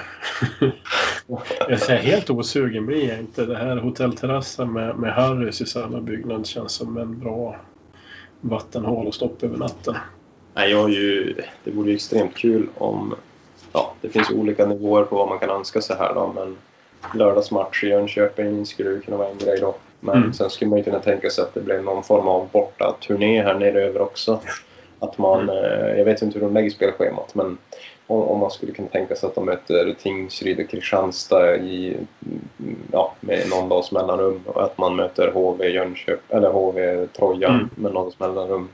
jag 1.68 1.81
säger 1.81 2.03
helt 2.03 2.31
osugen 2.31 2.87
blir 2.87 3.09
jag 3.09 3.18
inte. 3.18 3.46
Det 3.46 3.57
här 3.57 3.77
hotellterrassen 3.77 4.73
med, 4.73 4.96
med 4.96 5.15
Harrys 5.15 5.60
i 5.60 5.67
samma 5.67 6.00
byggnad 6.00 6.46
känns 6.46 6.73
som 6.73 6.96
en 6.96 7.19
bra 7.19 7.56
vattenhål 8.40 9.06
och 9.06 9.15
stopp 9.15 9.42
över 9.42 9.56
natten. 9.56 9.94
Nej, 10.54 10.71
jag 10.71 10.83
har 10.83 10.88
ju, 10.88 11.35
det 11.65 11.71
vore 11.71 11.88
ju 11.88 11.94
extremt 11.94 12.37
kul 12.37 12.69
om... 12.75 13.15
Ja, 13.73 13.94
det 14.00 14.08
finns 14.08 14.31
olika 14.31 14.67
nivåer 14.67 15.04
på 15.04 15.17
vad 15.17 15.29
man 15.29 15.38
kan 15.38 15.50
önska 15.50 15.81
sig 15.81 15.96
här 15.96 16.15
då, 16.15 16.33
men 16.35 16.56
lördagsmatch 17.15 17.85
i 17.85 17.88
Jönköping 17.88 18.67
skulle 18.67 18.90
ju 18.90 19.00
kunna 19.00 19.17
vara 19.17 19.29
en 19.29 19.38
grej 19.38 19.58
då. 19.60 19.75
Men 20.05 20.17
Mm. 20.17 20.33
sen 20.33 20.50
skulle 20.50 20.69
man 20.69 20.79
ju 20.79 20.85
kunna 20.85 20.98
tänka 20.98 21.31
sig 21.31 21.42
att 21.42 21.55
det 21.55 21.61
blev 21.61 21.85
någon 21.85 22.03
form 22.03 22.29
av 22.29 22.48
borta 22.53 22.96
turné 23.07 23.42
här 23.42 23.55
nere 23.55 23.83
över 23.83 24.00
också. 24.00 24.40
Att 24.98 25.19
man, 25.19 25.48
eh, 25.48 25.96
jag 25.98 26.05
vet 26.05 26.23
inte 26.23 26.38
hur 26.38 26.46
de 26.46 26.55
lägger 26.55 26.71
spelschemat, 26.71 27.35
men 27.35 27.59
om, 28.07 28.38
man 28.38 28.50
skulle 28.50 28.73
kunna 28.73 28.88
tänka 28.88 29.17
sig 29.17 29.27
att 29.27 29.35
de 29.35 29.44
möter 29.44 29.94
Tingsryd 30.03 30.61
och 30.61 30.69
Kristianstad 30.71 31.57
i, 31.57 31.96
mm, 32.27 32.77
ja, 32.92 33.15
med 33.21 33.48
någon 33.50 33.69
dags 33.69 33.92
mellanrum 33.92 34.40
och 34.46 34.65
att 34.65 34.79
man 34.79 34.96
möter 34.96 35.31
HV 35.33 35.69
Jönköping, 35.69 36.37
eller 36.37 36.50
HV 36.50 37.07
Troja 37.07 37.48
Mm. 37.48 37.69
med 37.75 37.92
någon 37.92 38.05
dags 38.05 38.21
mellanrum. 38.21 38.69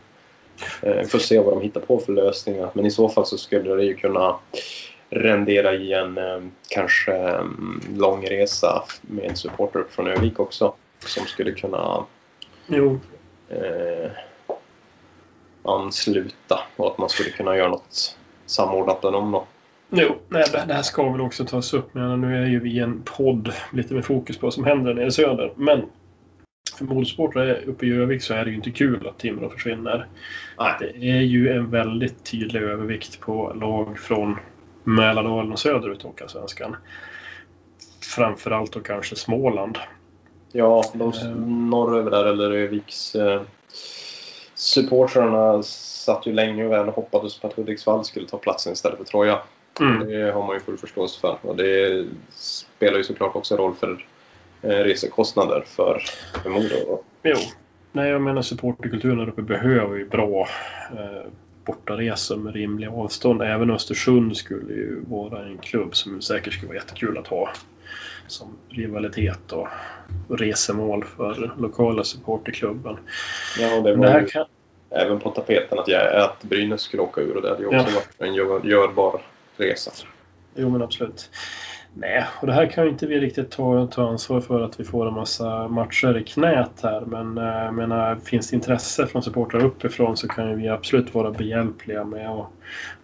Eh, 0.82 1.02
får 1.06 1.18
se 1.18 1.38
vad 1.38 1.54
de 1.54 1.62
hittar 1.62 1.80
på 1.80 1.98
för 1.98 2.12
lösningar. 2.12 2.70
Men 2.72 2.86
i 2.86 2.90
så 2.90 3.08
fall 3.08 3.26
så 3.26 3.38
skulle 3.38 3.74
det 3.74 3.84
ju 3.84 3.94
kunna 3.96 4.36
rendera 5.10 5.74
i 5.74 5.92
en 5.92 6.18
eh, 6.18 6.40
kanske 6.68 7.12
eh, 7.12 7.44
lång 7.96 8.26
resa 8.26 8.82
med 9.00 9.38
supporter 9.38 9.84
från 9.90 10.06
Övik 10.06 10.40
också. 10.40 10.72
Som 10.98 11.26
skulle 11.26 11.52
kunna 11.52 12.06
Jo, 12.66 13.00
eh, 13.48 14.10
ansluta 15.62 16.60
och 16.76 16.86
att 16.86 16.98
man 16.98 17.08
skulle 17.08 17.30
kunna 17.30 17.56
göra 17.56 17.68
något 17.68 18.18
samordnat 18.46 19.02
med 19.02 19.12
dem 19.12 19.32
då. 19.32 19.46
Jo, 19.90 20.16
nej, 20.28 20.44
det 20.52 20.74
här 20.74 20.82
ska 20.82 21.12
väl 21.12 21.20
också 21.20 21.44
tas 21.44 21.74
upp. 21.74 21.94
Men 21.94 22.20
nu 22.20 22.42
är 22.42 22.46
ju 22.46 22.60
vi 22.60 22.78
en 22.78 23.02
podd 23.02 23.52
lite 23.72 23.94
med 23.94 24.04
fokus 24.04 24.38
på 24.38 24.46
vad 24.46 24.54
som 24.54 24.64
händer 24.64 24.94
nere 24.94 25.06
i 25.06 25.10
söder. 25.10 25.52
Men 25.56 25.82
för 26.78 26.84
motorsportare 26.84 27.60
uppe 27.64 27.86
i 27.86 27.90
Örnsköldsvik 27.90 28.22
så 28.22 28.34
är 28.34 28.44
det 28.44 28.50
ju 28.50 28.56
inte 28.56 28.70
kul 28.70 29.08
att 29.08 29.18
Timrå 29.18 29.50
försvinner. 29.50 30.06
Nej. 30.58 30.74
Det 30.80 31.10
är 31.10 31.20
ju 31.20 31.48
en 31.48 31.70
väldigt 31.70 32.24
tydlig 32.24 32.62
övervikt 32.62 33.20
på 33.20 33.52
lag 33.54 33.98
från 33.98 34.36
Mälardalen 34.84 35.52
och 35.52 35.58
söderut 35.58 36.04
i 36.04 36.06
Hockeyallsvenskan. 36.06 36.76
Framförallt 38.16 38.72
då 38.72 38.80
kanske 38.80 39.16
Småland. 39.16 39.78
Ja, 40.52 40.84
de 40.94 41.12
Eh. 41.12 41.36
norröver 41.46 42.10
där, 42.10 42.24
eller 42.24 42.50
Öviks 42.50 43.14
eh, 43.14 43.42
supportrarna 44.54 45.62
satt 45.62 46.26
ju 46.26 46.32
länge 46.32 46.66
och 46.66 46.72
väl 46.72 46.88
och 46.88 46.94
hoppades 46.94 47.38
på 47.38 47.46
att 47.46 47.52
Hudiksvall 47.54 48.04
skulle 48.04 48.28
ta 48.28 48.38
platsen 48.38 48.72
istället 48.72 48.98
för 48.98 49.04
Troja. 49.04 49.38
Mm. 49.80 50.08
Det 50.08 50.32
har 50.32 50.46
man 50.46 50.54
ju 50.56 50.60
full 50.60 50.78
förståelse 50.78 51.20
för. 51.20 51.36
Och 51.42 51.56
det 51.56 52.06
spelar 52.30 52.98
ju 52.98 53.04
såklart 53.04 53.36
också 53.36 53.56
roll 53.56 53.74
för 53.74 54.06
eh, 54.62 54.68
resekostnader 54.68 55.64
för, 55.66 56.02
för 56.42 56.50
Modo. 56.50 57.02
Jo. 57.22 57.36
Nej, 57.92 58.10
jag 58.10 58.22
menar 58.22 58.42
supporterkulturen 58.42 59.18
där 59.18 59.28
uppe 59.28 59.42
behöver 59.42 59.96
ju 59.96 60.08
bra 60.08 60.48
eh, 60.92 61.30
bortaresor 61.64 62.36
med 62.36 62.54
rimliga 62.54 62.90
avstånd. 62.90 63.42
Även 63.42 63.70
Östersund 63.70 64.36
skulle 64.36 64.74
ju 64.74 65.04
vara 65.08 65.46
en 65.46 65.58
klubb 65.58 65.96
som 65.96 66.22
säkert 66.22 66.52
skulle 66.52 66.68
vara 66.68 66.78
jättekul 66.78 67.18
att 67.18 67.26
ha 67.26 67.48
som 68.28 68.56
rivalitet 68.68 69.52
och 69.52 69.68
resemål 70.28 71.04
för 71.04 71.54
lokala 71.58 72.04
supporterklubben. 72.04 72.96
Ja, 73.58 73.76
och 73.76 73.82
det 73.82 73.96
var 73.96 74.06
det 74.06 74.12
här 74.12 74.20
ju 74.20 74.26
kan, 74.26 74.46
även 74.90 75.20
på 75.20 75.30
tapeten 75.30 75.78
att, 75.78 75.88
jag, 75.88 76.16
att 76.16 76.42
Brynäs 76.42 76.80
skulle 76.80 77.02
åka 77.02 77.20
ur 77.20 77.36
och 77.36 77.42
det 77.42 77.48
hade 77.48 77.60
ju 77.60 77.66
också 77.66 77.78
Ja. 77.78 77.84
varit 77.94 78.14
en 78.18 78.34
gör, 78.34 78.60
görbar 78.64 79.20
resa. 79.56 79.90
Jo, 80.54 80.68
men 80.68 80.82
absolut. 80.82 81.30
Nej, 81.94 82.24
och 82.40 82.46
det 82.46 82.52
här 82.52 82.66
kan 82.66 82.84
ju 82.84 82.90
inte 82.90 83.06
vi 83.06 83.20
riktigt 83.20 83.50
ta, 83.50 83.86
ta 83.86 84.08
ansvar 84.08 84.40
för 84.40 84.60
att 84.60 84.80
vi 84.80 84.84
får 84.84 85.08
en 85.08 85.14
massa 85.14 85.68
matcher 85.68 86.18
i 86.18 86.24
knät 86.24 86.80
här. 86.82 87.00
Men 87.00 87.38
eh, 87.38 87.72
menar, 87.72 88.16
finns 88.16 88.50
det 88.50 88.56
intresse 88.56 89.06
från 89.06 89.22
supportrar 89.22 89.64
uppifrån 89.64 90.16
så 90.16 90.28
kan 90.28 90.50
ju 90.50 90.56
vi 90.56 90.68
absolut 90.68 91.14
vara 91.14 91.30
behjälpliga 91.30 92.04
med 92.04 92.30
att 92.30 92.46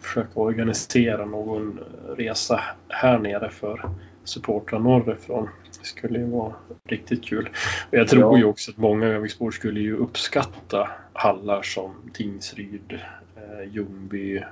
försöka 0.01 0.41
organisera 0.41 1.25
någon 1.25 1.81
resa 2.17 2.61
här 2.89 3.19
nere 3.19 3.51
för 3.51 3.91
supportrar 4.25 4.79
norrifrån. 4.79 5.49
Det 5.81 5.87
skulle 5.87 6.19
ju 6.19 6.27
vara 6.27 6.53
riktigt 6.89 7.25
kul. 7.25 7.49
Och 7.91 7.99
jag 7.99 8.09
tror 8.09 8.23
Ja. 8.23 8.39
ju 8.39 8.45
också 8.45 8.71
att 8.71 8.77
många 8.77 9.07
Öviksbor 9.07 9.51
skulle 9.51 9.81
ju 9.81 9.97
uppskatta 9.97 10.89
hallar 11.13 11.63
som 11.63 11.95
Tingsryd, 12.13 13.01
eh, 13.37 13.73
Ljungby, 13.73 14.43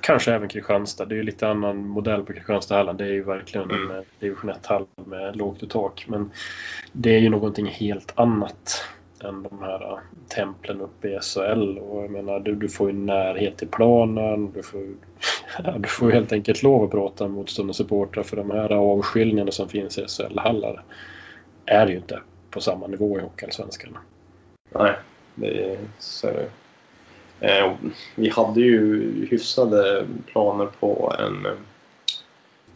kanske 0.00 0.32
även 0.34 0.48
Kristianstad. 0.48 1.04
Det 1.04 1.14
är 1.14 1.16
ju 1.16 1.22
lite 1.22 1.48
annan 1.48 1.86
modell 1.88 2.22
på 2.24 2.32
Kristianstadhallen. 2.32 2.96
Det 2.96 3.04
är 3.04 3.12
ju 3.12 3.22
verkligen 3.22 3.70
en 3.70 3.90
Mm. 3.90 4.04
division 4.20 4.50
1-hall 4.50 4.86
med 5.06 5.36
lågt 5.36 5.62
i 5.62 5.66
tak. 5.66 6.04
Men 6.08 6.30
det 6.92 7.10
är 7.14 7.18
ju 7.18 7.28
någonting 7.28 7.66
helt 7.66 8.12
annat 8.18 8.84
än 9.24 9.42
de 9.42 9.62
här 9.62 9.92
äh, 9.92 9.98
templen 10.28 10.80
uppe 10.80 11.08
i 11.08 11.18
SHL. 11.20 11.78
Och 11.78 12.04
jag 12.04 12.10
menar, 12.10 12.40
du, 12.40 12.54
du 12.54 12.68
får 12.68 12.90
ju 12.90 12.96
närhet 12.96 13.56
till 13.56 13.68
planen. 13.68 14.52
Du 14.52 14.62
får, 14.62 14.80
du 15.78 15.88
får 15.88 16.10
helt 16.10 16.32
enkelt 16.32 16.62
lov 16.62 16.84
att 16.84 16.90
prata 16.90 17.24
med 17.24 17.32
motståndarsupportrar 17.32 18.22
för 18.22 18.36
de 18.36 18.50
här 18.50 18.72
avskiljningarna 18.72 19.50
som 19.50 19.68
finns 19.68 19.98
i 19.98 20.06
SHL-hallar 20.08 20.82
är 21.66 21.86
ju 21.86 21.96
inte 21.96 22.20
på 22.50 22.60
samma 22.60 22.86
nivå 22.86 23.18
i 23.18 23.22
Hockeyallsvenskan. 23.22 23.98
Nej, 24.70 24.94
det, 25.34 25.78
så 25.98 26.28
är 26.28 26.32
det. 26.32 26.48
Eh, 27.42 27.72
vi 28.14 28.28
hade 28.28 28.60
ju 28.60 29.26
hyfsade 29.30 30.06
planer 30.26 30.66
på 30.80 31.14
en 31.18 31.46
eh, 31.46 31.52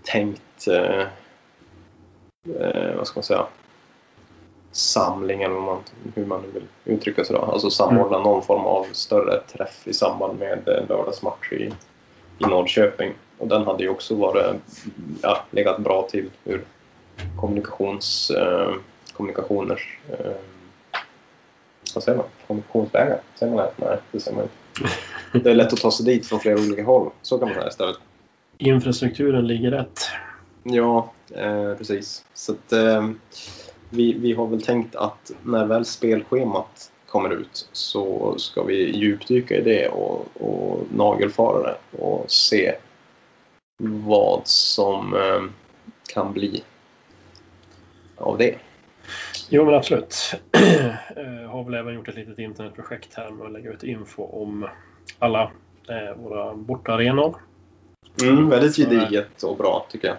tänkt, 0.03 0.68
eh, 0.68 1.07
eh, 2.61 2.97
vad 2.97 3.07
ska 3.07 3.18
man 3.18 3.24
säga, 3.24 3.47
samling 4.77 5.43
eller 5.43 5.55
man, 5.55 5.79
hur 6.14 6.27
man 6.27 6.43
nu 6.43 6.49
vill 6.49 6.95
uttrycka 6.97 7.24
sig 7.24 7.37
då. 7.37 7.43
Alltså 7.43 7.70
samordna 7.70 8.18
någon 8.18 8.43
form 8.43 8.64
av 8.64 8.87
större 8.93 9.41
träff 9.41 9.87
i 9.87 9.93
samband 9.93 10.39
med 10.39 10.87
lördagsmatch 10.89 11.53
i, 11.53 11.72
i 12.39 12.47
Norrköping. 12.47 13.12
Och 13.39 13.49
den 13.49 13.64
hade 13.64 13.83
ju 13.83 13.89
också 13.89 14.14
varit, 14.14 14.57
ja, 15.22 15.45
legat 15.51 15.79
bra 15.79 16.09
till 16.11 16.31
ur 16.45 16.64
kommunikations, 17.41 18.31
eh, 18.31 18.72
kommunikationers 19.12 19.99
eh, 20.09 20.33
vad 21.95 22.03
säger 22.05 22.18
man? 22.18 22.27
Kommunikationsvägar? 22.47 23.20
Säger 23.35 23.55
man 23.55 23.64
det? 23.64 23.87
Nej, 23.87 23.99
det 24.12 24.20
säger 24.20 24.37
man 24.37 24.45
inte. 24.45 24.93
Det 25.45 25.51
är 25.51 25.55
lätt 25.55 25.72
att 25.72 25.81
ta 25.81 25.91
sig 25.91 26.07
dit 26.07 26.27
från 26.27 26.41
flera 26.41 26.55
olika 26.55 26.85
håll. 26.85 27.11
Så 27.22 27.39
kan 27.39 27.49
man 27.49 27.55
säga 27.55 27.68
istället. 27.68 27.97
Infrastrukturen 28.59 29.47
ligger 29.47 29.70
rätt. 29.70 30.01
Ja, 30.62 31.12
eh, 31.35 31.74
precis. 31.74 32.24
Så 32.35 32.53
att, 32.53 32.72
eh, 32.72 33.11
vi, 33.91 34.12
vi 34.12 34.32
har 34.32 34.47
väl 34.47 34.62
tänkt 34.62 34.97
att 34.97 35.32
när 35.43 35.66
väl 35.66 35.84
spelschemat 35.84 36.93
kommer 37.07 37.30
ut 37.30 37.68
så 37.72 38.34
ska 38.39 38.62
vi 38.62 38.97
djupdyka 38.97 39.57
i 39.57 39.61
det 39.61 39.89
och, 39.89 40.26
och 40.41 40.87
nagelfara 40.91 41.62
det 41.62 42.03
och 42.03 42.30
se 42.30 42.74
vad 43.82 44.41
som 44.45 45.14
eh, 45.14 45.43
kan 46.14 46.32
bli 46.32 46.62
av 48.16 48.39
det. 48.39 48.59
Jo 49.49 49.64
men 49.64 49.74
absolut. 49.74 50.34
Eh, 51.16 51.51
har 51.51 51.64
väl 51.64 51.74
även 51.74 51.95
gjort 51.95 52.09
ett 52.09 52.14
litet 52.14 52.39
internetprojekt 52.39 53.14
här 53.14 53.30
med 53.30 53.47
att 53.47 53.53
lägga 53.53 53.70
ut 53.70 53.82
info 53.82 54.22
om 54.22 54.68
alla 55.18 55.43
eh, 55.89 56.16
våra 56.16 56.55
bortaarenor. 56.55 57.37
Mm, 58.22 58.49
väldigt 58.49 58.76
gediget 58.76 59.43
och 59.43 59.57
bra 59.57 59.87
tycker 59.91 60.09
jag. 60.09 60.16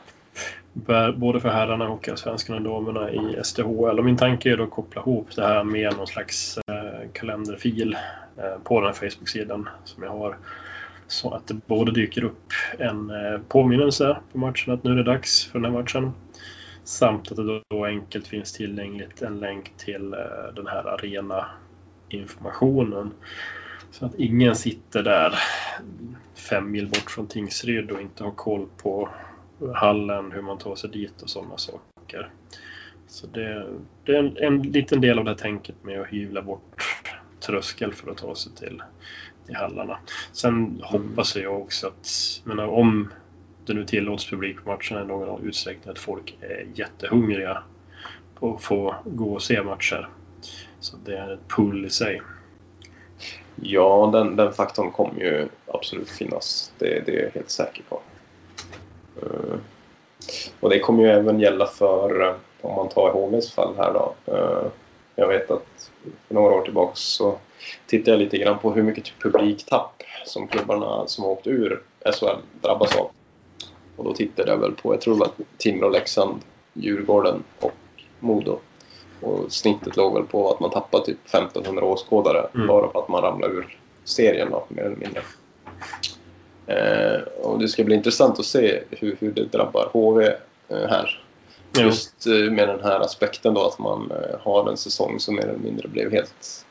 Både 1.15 1.39
för 1.39 1.49
herrarna 1.49 1.89
och 1.89 2.09
svenskarna 2.15 2.57
och 2.57 2.63
damerna 2.63 3.11
i 3.11 3.43
SDHL. 3.43 3.99
Och 3.99 4.05
min 4.05 4.17
tanke 4.17 4.51
är 4.51 4.57
då 4.57 4.63
att 4.63 4.69
koppla 4.69 5.01
ihop 5.01 5.35
det 5.35 5.47
här 5.47 5.63
med 5.63 5.97
någon 5.97 6.07
slags 6.07 6.57
eh, 6.57 7.09
kalenderfil 7.13 7.97
eh, 8.37 8.63
på 8.63 8.81
den 8.81 8.87
här 8.87 9.09
Facebook-sidan 9.09 9.69
som 9.83 10.03
jag 10.03 10.09
har. 10.09 10.37
Så 11.07 11.33
att 11.33 11.47
det 11.47 11.53
både 11.53 11.91
dyker 11.91 12.23
upp 12.23 12.53
en 12.77 13.09
eh, 13.09 13.39
påminnelse 13.47 14.17
på 14.31 14.37
matchen 14.37 14.73
att 14.73 14.83
nu 14.83 14.91
är 14.91 14.95
det 14.95 15.03
dags 15.03 15.45
för 15.45 15.59
den 15.59 15.73
här 15.73 15.81
matchen. 15.81 16.11
Samt 16.83 17.31
att 17.31 17.37
det 17.37 17.61
då, 17.69 17.85
enkelt 17.85 18.27
finns 18.27 18.53
tillgängligt 18.53 19.21
en 19.21 19.39
länk 19.39 19.71
till 19.77 20.15
den 20.55 20.67
här 20.67 20.87
arena 20.87 21.45
informationen. 22.09 23.11
Så 23.91 24.05
att 24.05 24.15
ingen 24.15 24.55
sitter 24.55 25.03
där 25.03 25.33
fem 26.35 26.71
mil 26.71 26.87
bort 26.87 27.11
från 27.11 27.27
Tingsryd 27.27 27.91
och 27.91 28.01
inte 28.01 28.23
har 28.23 28.31
koll 28.31 28.67
på 28.77 29.09
hallen, 29.73 30.31
hur 30.31 30.41
man 30.41 30.57
tar 30.57 30.75
sig 30.75 30.89
dit 30.89 31.21
och 31.21 31.29
sådana 31.29 31.57
saker. 31.57 32.29
Så 33.07 33.27
det, 33.27 33.67
det 34.05 34.15
är 34.15 34.19
en, 34.19 34.37
en 34.37 34.61
liten 34.61 35.01
del 35.01 35.19
av 35.19 35.25
det 35.25 35.31
här 35.31 35.37
tänket 35.37 35.75
med 35.83 36.01
att 36.01 36.07
hyvla 36.07 36.41
bort 36.41 36.83
tröskel 37.39 37.93
för 37.93 38.11
att 38.11 38.17
ta 38.17 38.35
sig 38.35 38.51
till, 38.55 38.83
till 39.45 39.55
hallarna. 39.55 39.99
Sen 40.31 40.81
hoppas 40.83 41.35
jag 41.35 41.61
också 41.61 41.87
att, 41.87 42.07
menar, 42.43 42.67
om 42.67 43.09
det 43.65 43.73
nu 43.73 43.85
tillåts 43.85 44.29
publik 44.29 44.63
på 44.63 44.69
matcherna 44.69 45.05
i 45.05 45.07
någon 45.07 45.47
utsträckning, 45.47 45.91
att 45.91 45.99
folk 45.99 46.37
är 46.41 46.67
jättehungriga 46.75 47.63
på 48.35 48.55
att 48.55 48.63
få 48.63 48.95
gå 49.05 49.33
och 49.33 49.43
se 49.43 49.63
matcher. 49.63 50.09
Så 50.79 50.97
det 51.05 51.17
är 51.17 51.33
ett 51.33 51.47
pull 51.47 51.85
i 51.85 51.89
sig. 51.89 52.21
Ja, 53.55 54.09
den, 54.13 54.35
den 54.35 54.53
faktorn 54.53 54.91
kommer 54.91 55.19
ju 55.19 55.47
absolut 55.67 56.09
finnas. 56.09 56.73
Det, 56.77 57.05
det 57.05 57.19
är 57.19 57.23
jag 57.23 57.31
helt 57.31 57.49
säker 57.49 57.83
på. 57.89 58.01
Eh, 59.21 59.57
och 60.59 60.69
det 60.69 60.79
kommer 60.79 61.03
ju 61.03 61.09
även 61.09 61.39
gälla 61.39 61.65
för, 61.65 62.21
eh, 62.21 62.35
om 62.61 62.75
man 62.75 62.89
tar 62.89 63.11
HVs 63.11 63.51
fall 63.51 63.73
här 63.77 63.93
då. 63.93 64.33
Eh, 64.33 64.67
jag 65.15 65.27
vet 65.27 65.51
att 65.51 65.91
för 66.27 66.35
några 66.35 66.55
år 66.55 66.61
tillbaka 66.61 66.91
så 66.95 67.37
tittade 67.87 68.11
jag 68.11 68.19
lite 68.19 68.37
grann 68.37 68.59
på 68.59 68.71
hur 68.71 68.83
mycket 68.83 69.13
publiktapp 69.19 70.03
som 70.25 70.47
klubbarna 70.47 71.07
som 71.07 71.23
har 71.23 71.31
åkt 71.31 71.47
ur 71.47 71.81
SHL 72.05 72.37
drabbas 72.61 72.95
av. 72.95 73.09
Och 73.95 74.03
då 74.03 74.13
tittade 74.13 74.51
jag 74.51 74.57
väl 74.57 74.71
på, 74.71 74.93
jag 74.93 75.01
tror 75.01 75.13
det 75.13 75.19
var 75.19 75.29
Timrå, 75.57 75.89
Leksand, 75.89 76.41
Djurgården 76.73 77.43
och 77.59 77.71
Modo. 78.19 78.59
Och 79.21 79.51
snittet 79.51 79.97
låg 79.97 80.13
väl 80.13 80.23
på 80.23 80.51
att 80.51 80.59
man 80.59 80.69
tappade 80.69 81.05
typ 81.05 81.17
1500 81.25 81.85
åskådare 81.85 82.47
Mm. 82.55 82.67
bara 82.67 82.91
för 82.91 82.99
att 82.99 83.09
man 83.09 83.21
ramlade 83.21 83.53
ur 83.53 83.77
serien 84.03 84.49
då, 84.51 84.65
mer 84.69 84.83
eller 84.83 84.95
mindre. 84.95 85.21
Eh, 86.67 87.21
och 87.41 87.59
det 87.59 87.67
ska 87.67 87.83
bli 87.83 87.95
intressant 87.95 88.39
att 88.39 88.45
se 88.45 88.83
hur, 88.89 89.17
hur 89.19 89.31
det 89.31 89.43
drabbar 89.43 89.89
HV 89.93 90.25
eh, 90.67 90.87
här. 90.89 91.23
Just 91.79 92.27
eh, 92.27 92.33
med 92.33 92.67
den 92.67 92.83
här 92.83 92.99
aspekten 92.99 93.53
då 93.53 93.65
att 93.65 93.79
man 93.79 94.11
har 94.39 94.69
en 94.69 94.77
säsong 94.77 95.19
som 95.19 95.35
mer 95.35 95.43
eller 95.43 95.59
mindre 95.59 95.87
blev 95.87 96.11
helt 96.11 96.65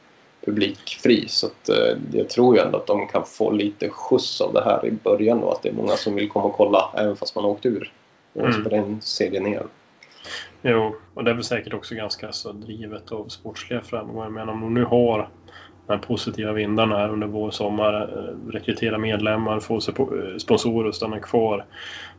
publikfri. 0.44 1.28
Så 1.28 1.46
att, 1.46 1.68
eh, 1.68 1.96
jag 2.12 2.28
tror 2.28 2.56
ju 2.56 2.62
ändå 2.62 2.78
att 2.78 2.86
de 2.86 3.08
kan 3.08 3.24
få 3.26 3.50
lite 3.50 3.88
skjuts 3.88 4.40
av 4.40 4.52
det 4.52 4.64
här 4.64 4.86
i 4.86 4.90
början 4.90 5.40
då. 5.40 5.50
Att 5.50 5.62
det 5.62 5.68
är 5.68 5.72
många 5.72 5.96
som 5.96 6.14
vill 6.14 6.28
komma 6.28 6.44
och 6.44 6.54
kolla 6.56 6.90
även 6.96 7.16
fast 7.16 7.34
man 7.34 7.44
har 7.44 7.50
åkt 7.50 7.66
ur. 7.66 7.92
Och 8.32 8.40
Mm. 8.40 8.60
spela 8.60 8.76
in 8.76 9.00
serien 9.00 9.42
ner. 9.42 9.66
Jo, 10.62 10.96
och 11.14 11.24
det 11.24 11.30
är 11.30 11.34
väl 11.34 11.44
säkert 11.44 11.74
också 11.74 11.94
ganska 11.94 12.32
så 12.32 12.52
drivet 12.52 13.12
av 13.12 13.28
sportsliga 13.28 13.80
framgångar. 13.80 14.28
Men 14.28 14.48
om 14.48 14.60
de 14.60 14.74
nu 14.74 14.84
har 14.84 15.28
de 15.86 16.00
positiva 16.00 16.52
vindarna 16.52 16.98
här 16.98 17.08
under 17.12 17.26
vår 17.26 17.50
sommar. 17.50 18.02
eh, 18.02 18.52
Rekrytera 18.52 18.98
medlemmar, 18.98 19.60
få 19.60 19.74
eh, 19.74 20.36
sponsorer 20.38 20.88
att 20.88 20.94
stanna 20.94 21.20
kvar. 21.20 21.64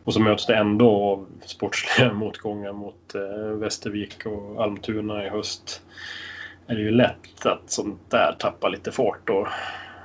Och 0.04 0.14
så 0.14 0.20
möts 0.20 0.46
det 0.46 0.56
ändå 0.56 0.90
av 0.92 1.26
sportsliga 1.46 2.14
motgångar 2.14 2.74
mot 2.74 3.16
eh, 3.16 3.48
Västervik 3.52 4.26
och 4.26 4.64
Almtuna 4.64 5.26
i 5.26 5.30
höst. 5.30 5.82
Är 6.68 6.76
det 6.76 6.82
ju 6.82 6.92
lätt 6.92 7.46
att 7.46 7.62
sånt 7.72 8.00
där 8.10 8.36
tappar 8.40 8.70
lite 8.70 8.92
fart 8.92 9.30
och 9.30 9.48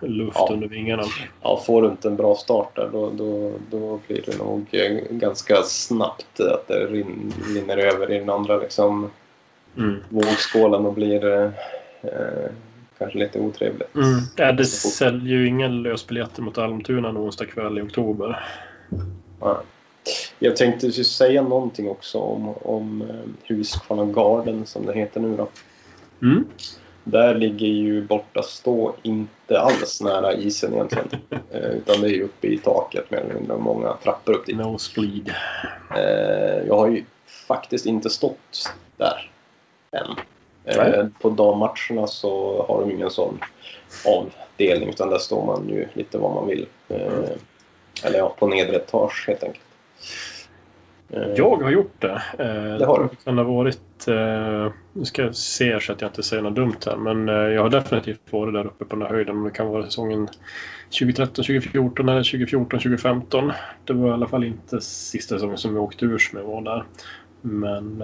luft 0.01 0.37
Ja. 0.39 0.49
under 0.53 0.69
vingarna. 0.69 1.03
Ja, 1.43 1.63
får 1.67 1.83
du 1.83 1.89
inte 1.89 2.09
en 2.09 2.17
bra 2.17 2.35
start 2.35 2.77
där 2.77 2.89
då, 2.93 3.11
då, 3.11 3.53
då 3.71 4.01
blir 4.07 4.23
det 4.27 4.39
nog 4.39 4.67
ganska 5.11 5.63
snabbt 5.63 6.41
att 6.41 6.69
det 6.69 6.87
rin, 6.87 7.33
rinner 7.55 7.77
över 7.77 8.13
i 8.13 8.19
den 8.19 8.31
andra 8.31 8.57
liksom, 8.57 9.11
Mm. 9.77 9.97
vågskålen 10.09 10.87
och 10.87 10.93
blir 10.93 11.25
eh, 11.35 11.51
kanske 12.99 13.19
lite 13.19 13.41
otrevligt. 13.41 13.95
Mm. 13.95 14.21
Ja, 14.37 14.53
det 14.53 14.65
säljer 14.65 15.39
ju 15.39 15.47
inga 15.47 15.69
lösbiljetter 15.69 16.43
mot 16.43 16.59
Almtuna 16.59 17.09
en 17.09 17.17
onsdag 17.17 17.47
kväll 17.47 17.79
i 17.79 17.83
oktober. 17.83 18.45
Ja. 19.41 19.63
Jag 20.39 20.57
tänkte 20.57 20.93
säga 20.93 21.43
någonting 21.43 21.89
också 21.89 22.19
om, 22.19 22.49
om 22.49 23.03
eh, 23.03 23.17
Husqvarna 23.43 24.05
Garden 24.05 24.67
som 24.67 24.87
det 24.87 24.93
heter 24.93 25.21
nu 25.21 25.37
då. 25.37 25.49
Mm. 26.23 26.45
Där 27.05 27.35
ligger 27.35 27.67
ju 27.67 28.03
borta 28.03 28.43
stå 28.43 28.95
inte 29.03 29.61
alls 29.61 30.01
nära 30.01 30.33
isen 30.33 30.75
egentligen. 30.75 31.09
Eh, 31.51 31.71
utan 31.71 32.01
det 32.01 32.07
är 32.07 32.13
ju 32.13 32.23
uppe 32.23 32.47
i 32.47 32.59
taket 32.59 33.11
mer 33.11 33.19
eller 33.19 33.35
mindre 33.35 33.55
och 33.55 33.63
många 33.63 33.97
trappor 34.03 34.33
upp 34.33 34.47
dit. 34.47 34.57
Nosebleed. 34.57 35.35
Eh, 35.97 36.67
jag 36.67 36.77
har 36.77 36.89
ju 36.89 37.05
faktiskt 37.49 37.87
inte 37.87 38.11
stått 38.11 38.75
där 38.97 39.31
än. 39.93 40.17
Eh, 40.65 41.07
på 41.21 41.31
dammatcherna 41.31 42.07
så 42.07 42.65
har 42.69 42.81
de 42.81 42.91
ingen 42.91 43.11
sån 43.11 43.39
avdelning 44.07 44.89
utan 44.89 45.11
där 45.11 45.19
står 45.19 45.47
man 45.47 45.69
ju 45.69 45.87
lite 45.93 46.19
vad 46.19 46.35
man 46.35 46.47
vill. 46.47 46.67
Eh, 46.89 47.31
eller 48.05 48.19
ja, 48.19 48.37
på 48.39 48.47
nedre 48.47 48.77
etage 48.77 49.25
helt 49.27 49.43
enkelt. 49.43 49.65
Eh, 51.11 51.33
Jag 51.37 51.57
har 51.63 51.71
gjort 51.71 51.95
det. 52.01 52.23
Eh, 52.39 52.79
Det 52.79 52.87
har 52.87 52.99
du. 52.99 53.09
Det 53.09 53.25
kan 53.25 53.39
ha 53.39 53.45
varit... 53.45 54.09
Eh, 54.09 54.73
nu 54.93 55.05
ska 55.05 55.23
jag 55.23 55.35
se 55.37 55.81
så 55.81 55.93
att 55.93 56.01
jag 56.01 56.09
inte 56.09 56.23
säger 56.23 56.43
något 56.43 56.55
dumt 56.55 56.77
här. 56.87 56.97
Men 56.97 57.29
jag 57.29 57.63
har 57.63 57.71
definitivt 57.71 58.21
varit 58.31 58.55
där 58.55 58.67
uppe 58.67 58.85
på 58.85 58.97
den 58.97 59.03
här 59.03 59.15
höjden. 59.15 59.35
Men 59.37 59.45
det 59.45 59.51
kan 59.51 59.69
vara 59.69 59.85
säsongen 59.85 60.29
2013, 60.99 61.45
2014 61.45 62.09
eller 62.09 62.23
2014, 62.23 62.81
2015. 62.81 63.53
Det 63.85 63.93
var 63.93 64.09
i 64.09 64.13
alla 64.13 64.29
fall 64.29 64.45
inte 64.45 64.81
sista 64.81 65.35
säsongen 65.35 65.59
som 65.59 65.75
vi 65.75 65.81
åkte 65.81 66.05
ur 66.05 66.19
som 66.19 66.39
jag 66.39 66.47
var 66.47 66.63
där. 66.63 66.85
Men... 67.41 68.03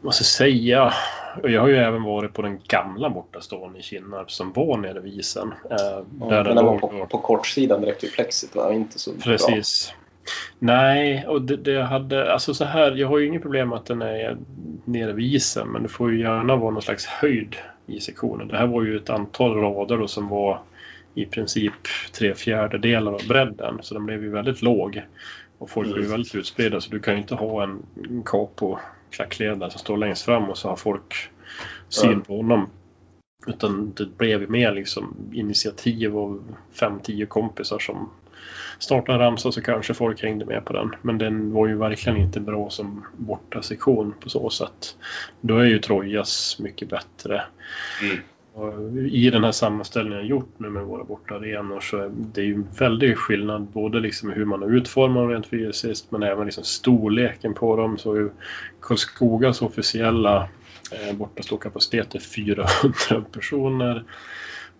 Eh, 0.00 0.04
måste 0.04 0.24
säga, 0.24 0.92
jag 1.42 1.60
har 1.60 1.68
ju 1.68 1.76
även 1.76 2.02
varit 2.02 2.34
på 2.34 2.42
den 2.42 2.60
gamla 2.68 3.10
bortaståen 3.10 3.76
i 3.76 3.82
Kinnarp 3.82 4.30
som 4.30 4.52
var 4.52 4.76
nere 4.76 5.00
vid 5.00 5.18
isen. 5.18 5.54
Eh, 5.70 5.76
ja, 6.20 6.26
där 6.28 6.44
den 6.44 6.56
var 6.56 6.78
på, 6.78 7.06
på 7.06 7.18
kortsidan 7.18 7.80
direkt 7.80 8.04
vid 8.04 8.10
flexit 8.10 8.56
va? 8.56 8.72
Inte 8.72 8.98
så 8.98 9.10
bra. 9.10 9.20
Precis. 9.22 9.94
Nej, 10.58 11.26
och 11.26 11.42
det, 11.42 11.56
det 11.56 11.82
hade, 11.82 12.32
alltså 12.32 12.54
så 12.54 12.64
här, 12.64 12.92
jag 12.92 13.08
har 13.08 13.18
ju 13.18 13.26
inget 13.26 13.42
problem 13.42 13.68
med 13.68 13.78
att 13.78 13.86
den 13.86 14.02
är 14.02 14.36
nere 14.84 15.12
vid 15.12 15.34
isen, 15.34 15.68
men 15.68 15.82
det 15.82 15.88
får 15.88 16.12
ju 16.12 16.20
gärna 16.20 16.56
vara 16.56 16.70
någon 16.70 16.82
slags 16.82 17.06
höjd 17.06 17.56
i 17.86 18.00
sektionen. 18.00 18.48
Det 18.48 18.56
här 18.56 18.66
var 18.66 18.82
ju 18.82 18.96
ett 18.96 19.10
antal 19.10 19.54
rader 19.54 19.96
då 19.96 20.08
som 20.08 20.28
var 20.28 20.60
i 21.14 21.24
princip 21.26 21.72
tre 22.12 22.34
fjärdedelar 22.34 23.12
av 23.12 23.20
bredden, 23.28 23.78
så 23.82 23.94
den 23.94 24.06
blev 24.06 24.22
ju 24.22 24.30
väldigt 24.30 24.62
låg. 24.62 25.02
Och 25.58 25.70
folk 25.70 25.88
var 25.88 25.96
Mm. 25.96 26.10
väldigt 26.10 26.34
utspridda, 26.34 26.80
så 26.80 26.90
du 26.90 27.00
kan 27.00 27.14
ju 27.14 27.20
inte 27.20 27.34
ha 27.34 27.62
en, 27.62 27.82
en 28.08 28.22
capo 28.22 28.78
klackledare 29.10 29.70
som 29.70 29.80
står 29.80 29.96
längst 29.96 30.22
fram 30.22 30.50
och 30.50 30.58
så 30.58 30.68
har 30.68 30.76
folk 30.76 31.30
syn 31.88 32.20
på 32.20 32.36
honom. 32.36 32.70
Utan 33.46 33.92
det 33.96 34.16
blev 34.16 34.50
mer 34.50 34.72
liksom 34.72 35.16
initiativ 35.32 36.18
av 36.18 36.56
fem, 36.72 37.00
tio 37.02 37.26
kompisar 37.26 37.78
som 37.78 38.10
startade 38.78 39.18
en 39.18 39.20
ramsa 39.20 39.52
så 39.52 39.62
kanske 39.62 39.94
folk 39.94 40.22
hängde 40.22 40.44
med 40.44 40.64
på 40.64 40.72
den. 40.72 40.94
Men 41.02 41.18
den 41.18 41.52
var 41.52 41.66
ju 41.66 41.76
verkligen 41.76 42.18
inte 42.18 42.40
bra 42.40 42.70
som 42.70 43.06
borta 43.16 43.62
sektion 43.62 44.14
på 44.20 44.28
så 44.28 44.50
sätt. 44.50 44.96
Då 45.40 45.58
är 45.58 45.64
ju 45.64 45.78
Trojas 45.78 46.56
mycket 46.58 46.88
bättre. 46.88 47.44
Mm. 48.02 48.16
I 49.10 49.30
den 49.30 49.44
här 49.44 49.52
sammanställningen 49.52 50.18
jag 50.18 50.26
gjort 50.28 50.54
nu 50.56 50.70
med 50.70 50.84
våra 50.84 51.04
bortaarenor 51.04 51.80
så 51.80 51.96
är 51.98 52.10
det 52.14 52.42
ju 52.42 52.54
en 52.54 52.66
väldig 52.78 53.16
skillnad 53.18 53.62
både 53.62 54.00
liksom 54.00 54.30
hur 54.30 54.44
man 54.44 54.62
har 54.62 54.68
utformat 54.68 55.16
dem 55.22 55.30
rent 55.30 55.46
fysiskt 55.46 56.10
men 56.10 56.22
även 56.22 56.44
liksom 56.44 56.64
storleken 56.64 57.54
på 57.54 57.76
dem. 57.76 57.98
Så 57.98 58.28
Karlskogas 58.80 59.62
officiella 59.62 60.48
eh, 60.92 61.16
bortaståkapacitet 61.16 62.14
är 62.14 62.18
400 62.18 63.24
personer. 63.32 64.04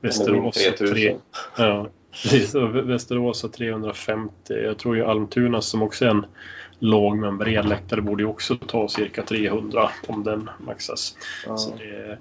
Västerås 0.01 0.57
har 0.67 0.71
3000. 0.77 0.95
tre- 0.95 1.17
Ja, 1.59 1.89
precis. 2.23 2.55
Västerås 2.85 3.43
har 3.43 3.49
350. 3.51 4.33
Jag 4.49 4.79
tror 4.79 4.97
ju 4.97 5.05
Almtuna 5.05 5.61
som 5.61 5.83
också 5.83 6.05
är 6.05 6.09
en 6.11 6.27
låg 6.79 7.17
men 7.17 7.39
bred 7.39 7.69
läktare 7.69 8.01
borde 8.01 8.23
ju 8.23 8.29
också 8.29 8.57
ta 8.57 8.89
cirka 8.89 9.23
300 9.23 9.91
om 10.07 10.25
den 10.25 10.51
maxas. 10.59 11.17
Ja. 11.47 11.57
Så 11.57 11.71
det, 11.77 12.19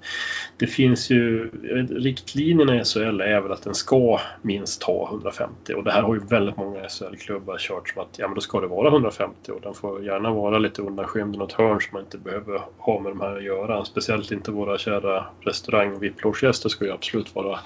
det 0.56 0.66
finns 0.66 1.10
ju, 1.10 1.50
riktlinjerna 1.90 2.80
i 2.80 2.84
SHL 2.84 3.20
är 3.20 3.40
väl 3.40 3.52
att 3.52 3.62
den 3.62 3.74
ska 3.74 4.20
minst 4.42 4.80
ta 4.80 5.08
150 5.10 5.74
och 5.74 5.84
det 5.84 5.92
här 5.92 6.02
har 6.02 6.14
ju 6.14 6.20
väldigt 6.20 6.56
många 6.56 6.88
SHL-klubbar 6.88 7.58
kört 7.58 7.88
som 7.88 8.02
att 8.02 8.18
ja 8.18 8.28
men 8.28 8.34
då 8.34 8.40
ska 8.40 8.60
det 8.60 8.66
vara 8.66 8.88
150 8.88 9.52
och 9.52 9.60
den 9.60 9.74
får 9.74 10.04
gärna 10.04 10.32
vara 10.32 10.58
lite 10.58 10.82
undanskymd 10.82 11.34
i 11.34 11.38
något 11.38 11.52
hörn 11.52 11.80
som 11.80 11.90
man 11.92 12.02
inte 12.02 12.18
behöver 12.18 12.62
ha 12.78 13.00
med 13.00 13.12
de 13.12 13.20
här 13.20 13.36
att 13.36 13.44
göra. 13.44 13.84
Speciellt 13.84 14.30
inte 14.30 14.50
våra 14.50 14.78
kära 14.78 15.26
restaurang 15.40 15.94
och 15.94 16.02
VIP-lougegäster 16.02 16.68
ska 16.68 16.84
ju 16.84 16.92
absolut 16.92 17.34
vara 17.34 17.58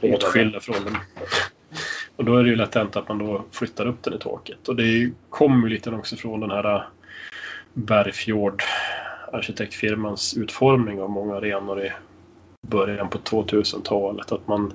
åtskilda 0.00 0.60
från 0.60 0.84
den. 0.84 0.96
Och 2.18 2.24
då 2.24 2.36
är 2.36 2.42
det 2.42 2.48
ju 2.48 2.56
lätt 2.56 2.74
hänt 2.74 2.96
att 2.96 3.08
man 3.08 3.18
då 3.18 3.44
flyttar 3.50 3.86
upp 3.86 4.02
den 4.02 4.14
i 4.14 4.18
taket. 4.18 4.68
Och 4.68 4.76
det 4.76 5.12
kommer 5.30 5.68
ju 5.68 5.74
lite 5.74 5.90
också 5.90 6.16
från 6.16 6.40
den 6.40 6.50
här 6.50 6.74
äh, 6.74 6.82
Bergfjord 7.72 8.62
arkitektfirmans 9.32 10.36
utformning 10.36 11.00
av 11.00 11.10
många 11.10 11.36
arenor 11.36 11.84
i 11.84 11.92
början 12.66 13.08
på 13.08 13.18
2000-talet. 13.18 14.32
Att 14.32 14.48
man 14.48 14.72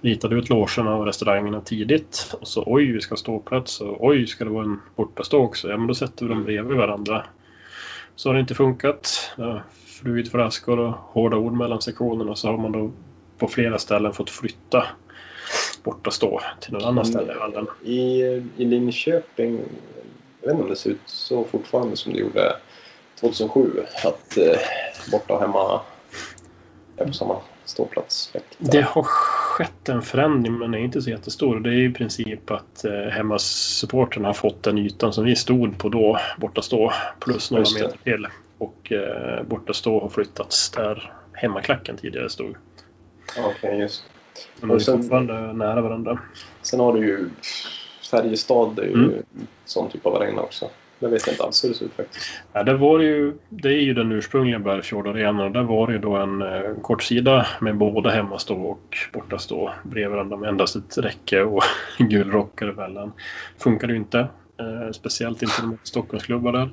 litade 0.00 0.36
ut 0.36 0.48
logerna 0.48 0.94
och 0.94 1.06
restaurangerna 1.06 1.60
tidigt. 1.60 2.34
Och 2.40 2.48
så 2.48 2.64
oj, 2.66 2.92
vi 2.92 3.00
ska 3.00 3.12
ha 3.12 3.16
ståplats 3.16 3.80
och 3.80 4.04
oj, 4.06 4.26
ska 4.26 4.44
det 4.44 4.50
vara 4.50 4.64
en 4.64 4.80
bortastå 4.96 5.38
också? 5.38 5.68
Ja, 5.68 5.76
men 5.76 5.86
då 5.86 5.94
sätter 5.94 6.26
vi 6.26 6.34
dem 6.34 6.44
bredvid 6.44 6.76
varandra. 6.76 7.26
Så 8.14 8.28
har 8.28 8.34
det 8.34 8.40
inte 8.40 8.54
funkat. 8.54 9.32
Det 9.36 9.42
har 9.42 9.62
flugit 9.86 10.30
flaskor 10.30 10.78
och 10.78 10.92
hårda 10.92 11.36
ord 11.36 11.52
mellan 11.52 11.82
sektionerna. 11.82 12.34
Så 12.34 12.48
har 12.48 12.58
man 12.58 12.72
då 12.72 12.90
på 13.38 13.48
flera 13.48 13.78
ställen 13.78 14.12
fått 14.12 14.30
flytta 14.30 14.86
bortastå 15.86 16.40
till 16.60 16.72
någon 16.72 16.84
annan 16.84 17.04
ställe 17.04 17.32
i 17.32 17.38
hallen. 17.38 17.66
I, 17.84 18.20
I 18.56 18.64
Linköping, 18.64 19.60
jag 20.40 20.48
vet 20.48 20.50
inte 20.50 20.62
om 20.62 20.70
det 20.70 20.76
ser 20.76 20.90
ut 20.90 21.00
så 21.06 21.44
fortfarande 21.44 21.96
som 21.96 22.12
det 22.12 22.18
gjorde 22.18 22.56
2007. 23.20 23.70
Att 24.04 24.36
eh, 24.36 24.58
borta 25.12 25.34
och 25.34 25.40
hemma 25.40 25.80
är 26.96 27.06
på 27.06 27.12
samma 27.12 27.36
ståplats. 27.64 28.32
Det 28.58 28.80
har 28.80 29.02
skett 29.02 29.88
en 29.88 30.02
förändring 30.02 30.52
men 30.52 30.60
den 30.60 30.80
är 30.80 30.84
inte 30.84 31.02
så 31.02 31.10
jättestor. 31.10 31.60
Det 31.60 31.70
är 31.70 31.90
i 31.90 31.92
princip 31.92 32.50
att 32.50 32.84
eh, 32.84 32.92
hemmasupportrarna 32.92 34.28
har 34.28 34.34
fått 34.34 34.62
den 34.62 34.78
ytan 34.78 35.12
som 35.12 35.24
vi 35.24 35.36
stod 35.36 35.78
på 35.78 35.88
då, 35.88 36.18
bortastå, 36.38 36.92
plus 37.20 37.50
några 37.50 37.64
meter 37.74 37.98
till. 38.04 38.26
Och 38.58 38.92
eh, 38.92 39.42
bortastå 39.42 40.00
har 40.00 40.08
flyttats 40.08 40.70
där 40.70 41.12
hemmaklacken 41.32 41.96
tidigare 41.96 42.30
stod. 42.30 42.56
Okej, 43.38 43.78
just. 43.78 44.04
Men 44.60 44.68
de 44.68 44.70
är 44.70 44.74
Och 44.76 44.82
sen- 44.82 44.98
fortfarande 44.98 45.52
nära 45.52 45.80
varandra. 45.80 46.18
Sen 46.62 46.80
har 46.80 46.92
du 46.92 47.06
ju 47.06 47.28
Färjestad, 48.10 48.76
det 48.76 48.82
är 48.82 48.86
ju 48.86 48.92
Mm. 48.94 49.12
sån 49.64 49.90
typ 49.90 50.06
av 50.06 50.16
arena 50.16 50.40
också. 50.42 50.70
Jag 50.98 51.08
vet 51.08 51.28
inte 51.28 51.42
alls 51.42 51.64
hur 51.64 51.68
det 51.68 51.74
ser 51.74 51.84
ut 51.84 51.92
faktiskt. 51.96 52.26
Ja, 52.52 52.62
det, 52.62 52.74
var 52.76 53.00
ju, 53.00 53.34
det 53.48 53.68
är 53.68 53.80
ju 53.82 53.94
den 53.94 54.12
ursprungliga 54.12 54.58
Bergfjordarenan. 54.58 55.52
Där 55.52 55.62
var 55.62 55.86
det 55.86 55.92
ju 55.92 55.98
då 55.98 56.16
en 56.16 56.42
eh, 56.42 56.60
kort 56.82 57.02
sida 57.02 57.46
med 57.60 57.76
båda 57.76 58.10
hemmastå 58.10 58.54
och 58.54 58.96
bortastå 59.12 59.70
bredvid 59.82 60.10
varandra 60.10 60.36
med 60.36 60.48
endast 60.48 60.76
ett 60.76 60.98
räcke 60.98 61.42
och 61.42 61.62
gul 61.98 62.30
rockare 62.30 62.70
emellan. 62.70 63.12
Funkade 63.58 63.92
ju 63.92 63.98
inte. 63.98 64.18
Eh, 64.60 64.90
speciellt 64.92 65.42
inte 65.42 65.62
mot 65.62 65.80
Stockholmsklubbar 65.86 66.52
där. 66.52 66.70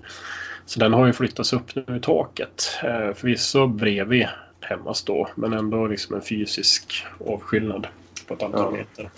Så 0.66 0.80
den 0.80 0.93
har 0.93 1.05
ju 1.05 1.14
flyttats 1.14 1.53
upp 1.53 1.76
nu 1.76 1.97
i 1.97 1.99
taket. 1.99 2.80
Eh, 2.84 3.14
förvisso 3.14 3.68
bredvid 3.68 4.28
hemmastå 4.64 5.28
men 5.36 5.53
ändå 5.53 5.88
liksom 5.88 6.16
en 6.16 6.22
fysisk 6.22 7.05
avskillnad 7.28 7.88
på 8.28 8.34
ett 8.34 8.43
antal 8.43 8.61
Ja. 8.61 8.72
meter. 8.72 9.09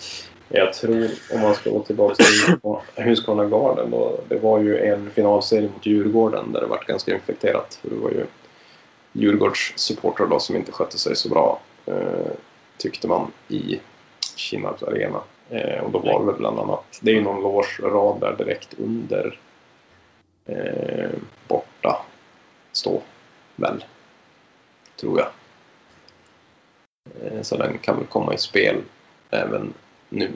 Jag 0.49 0.73
tror, 0.73 1.09
om 1.33 1.41
man 1.41 1.55
ska 1.55 1.69
gå 1.69 1.83
tillbaka 1.83 2.15
till 2.15 3.03
Husqvarna 3.03 3.45
Garden, 3.45 3.91
då, 3.91 4.19
det 4.29 4.39
var 4.39 4.59
ju 4.59 4.77
en 4.79 5.11
finalserie 5.11 5.69
mot 5.73 5.85
Djurgården 5.85 6.51
där 6.51 6.61
det 6.61 6.67
var 6.67 6.83
ganska 6.87 7.13
infekterat. 7.13 7.79
Det 7.81 7.95
var 7.95 8.09
ju 8.09 8.25
Djurgårdssupportrar 9.13 10.27
då 10.27 10.39
som 10.39 10.55
inte 10.55 10.71
skötte 10.71 10.97
sig 10.97 11.15
så 11.15 11.29
bra, 11.29 11.59
eh, 11.85 12.31
tyckte 12.77 13.07
man, 13.07 13.31
i 13.47 13.79
Kinnarps 14.35 14.83
arena. 14.83 15.21
Eh, 15.49 15.83
och 15.83 15.91
då 15.91 15.99
var 15.99 16.19
det 16.19 16.25
väl 16.25 16.35
bland 16.35 16.59
annat, 16.59 16.99
det 17.01 17.11
är 17.11 17.15
ju 17.15 17.21
någon 17.21 17.41
logerad 17.41 18.19
där 18.19 18.35
direkt 18.37 18.73
under 18.77 19.39
eh, 20.45 21.09
borta 21.47 22.05
stå, 22.71 23.01
väl, 23.55 23.83
tror 24.99 25.19
jag. 25.19 25.27
Eh, 27.21 27.41
så 27.41 27.57
den 27.57 27.77
kan 27.77 27.97
väl 27.97 28.05
komma 28.05 28.33
i 28.33 28.37
spel 28.37 28.75
även 29.29 29.73
nu. 30.09 30.31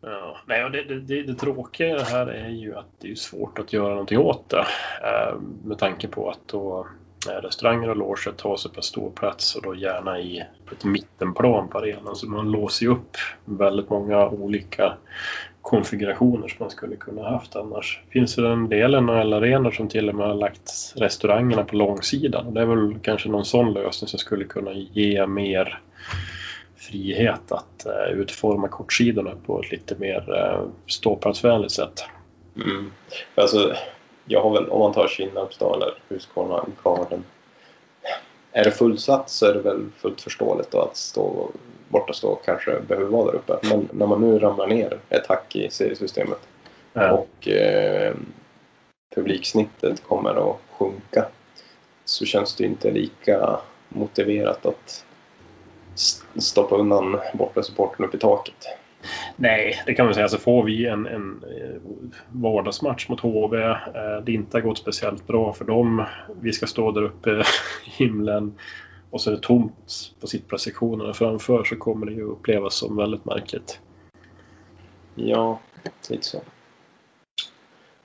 Ja, 0.00 0.38
nej, 0.46 0.70
det, 0.70 0.84
det, 0.84 1.00
det, 1.00 1.22
det 1.22 1.34
tråkiga 1.34 2.02
här 2.02 2.26
är 2.26 2.48
ju 2.48 2.74
att 2.74 2.86
det 2.98 3.10
är 3.10 3.14
svårt 3.14 3.58
att 3.58 3.72
göra 3.72 3.88
någonting 3.88 4.18
åt 4.18 4.48
det. 4.48 4.66
Eh, 5.04 5.40
med 5.64 5.78
tanke 5.78 6.08
på 6.08 6.30
att 6.30 6.48
då 6.48 6.86
eh, 7.28 7.32
restauranger 7.34 7.88
och 7.88 7.96
loger 7.96 8.32
tar 8.32 8.56
så 8.56 8.68
pass 8.68 8.84
stor 8.84 9.10
plats 9.10 9.56
och 9.56 9.62
då 9.62 9.74
gärna 9.74 10.20
i 10.20 10.44
på 10.66 10.74
ett 10.74 10.84
mittenplan 10.84 11.68
på 11.68 11.78
arenan. 11.78 12.16
Så 12.16 12.28
man 12.28 12.50
låser 12.50 12.86
ju 12.86 12.92
upp 12.92 13.16
väldigt 13.44 13.90
många 13.90 14.28
olika 14.28 14.96
konfigurationer 15.62 16.48
som 16.48 16.56
man 16.58 16.70
skulle 16.70 16.96
kunna 16.96 17.30
haft 17.30 17.56
annars. 17.56 18.00
Finns 18.10 18.34
det 18.34 18.48
en 18.48 18.68
del 18.68 19.02
NHL-arenor 19.02 19.70
som 19.70 19.88
till 19.88 20.08
och 20.08 20.14
med 20.14 20.26
har 20.26 20.34
lagt 20.34 20.92
restaurangerna 20.96 21.64
på 21.64 21.76
långsidan. 21.76 22.46
Och 22.46 22.52
det 22.52 22.60
är 22.60 22.66
väl 22.66 22.98
kanske 23.02 23.28
någon 23.28 23.44
sån 23.44 23.72
lösning 23.72 24.08
som 24.08 24.18
skulle 24.18 24.44
kunna 24.44 24.72
ge 24.72 25.26
mer 25.26 25.80
frihet 26.76 27.52
att 27.52 27.86
eh, 27.86 28.12
utforma 28.12 28.68
kortsidorna 28.68 29.30
på 29.46 29.60
ett 29.60 29.70
lite 29.70 29.94
mer 29.98 30.34
eh, 30.34 30.62
ståplatsvänligt 30.86 31.72
sätt. 31.72 32.04
Mm. 32.56 32.90
Alltså, 33.34 33.74
jag 34.24 34.42
har 34.42 34.50
väl, 34.50 34.68
om 34.68 34.78
man 34.78 34.92
tar 34.92 35.08
Kinnarps 35.08 35.58
då, 35.58 35.74
eller 35.74 35.94
Husqvarna 36.08 36.64
Garden. 36.84 37.24
Är 38.52 38.64
det 38.64 38.70
fullsatt 38.70 39.30
så 39.30 39.46
är 39.46 39.54
det 39.54 39.60
väl 39.60 39.86
fullt 39.96 40.20
förståeligt 40.20 40.70
då 40.70 40.80
att 40.80 40.96
stå 40.96 41.50
borta 41.92 42.12
stå 42.12 42.34
kanske 42.34 42.80
behöver 42.88 43.10
vara 43.10 43.26
där 43.26 43.34
uppe. 43.38 43.58
Men 43.62 43.88
när 43.92 44.06
man 44.06 44.20
nu 44.20 44.38
ramlar 44.38 44.66
ner 44.66 44.98
ett 45.08 45.26
hack 45.26 45.56
i 45.56 45.70
seriesystemet 45.70 46.38
Ja. 46.92 47.10
och 47.12 47.48
eh, 47.48 48.14
publiksnittet 49.14 50.02
kommer 50.02 50.50
att 50.50 50.56
sjunka 50.70 51.26
så 52.04 52.24
känns 52.24 52.56
det 52.56 52.64
inte 52.64 52.90
lika 52.90 53.58
motiverat 53.88 54.66
att 54.66 55.04
stoppa 56.38 56.76
undan 56.76 57.20
borta 57.34 57.62
supporten 57.62 58.04
upp 58.04 58.14
i 58.14 58.18
taket. 58.18 58.54
Nej, 59.36 59.82
det 59.86 59.94
kan 59.94 60.04
man 60.06 60.14
säga. 60.14 60.28
Så 60.28 60.38
får 60.38 60.64
vi 60.64 60.86
en, 60.86 61.06
en 61.06 61.44
eh, 61.44 61.80
vardagsmatch 62.32 63.08
mot 63.08 63.20
HV. 63.20 63.62
eh, 63.62 63.76
Det 64.24 64.32
inte 64.32 64.56
har 64.56 64.62
gått 64.62 64.78
speciellt 64.78 65.26
bra 65.26 65.52
för 65.52 65.64
dem. 65.64 66.04
Vi 66.40 66.52
ska 66.52 66.66
stå 66.66 66.90
där 66.92 67.02
uppe 67.02 67.30
i 67.30 67.42
himlen 67.84 68.54
och 69.12 69.20
så 69.20 69.30
är 69.30 69.34
det 69.34 69.42
tomt 69.42 70.12
på 70.20 70.26
sittplatssektionerna 70.26 71.14
framför 71.14 71.64
så 71.64 71.76
kommer 71.76 72.06
det 72.06 72.12
ju 72.12 72.22
upplevas 72.22 72.74
som 72.74 72.96
väldigt 72.96 73.24
märkligt. 73.24 73.80
Ja, 75.14 75.60
lite 76.08 76.26
så. 76.26 76.40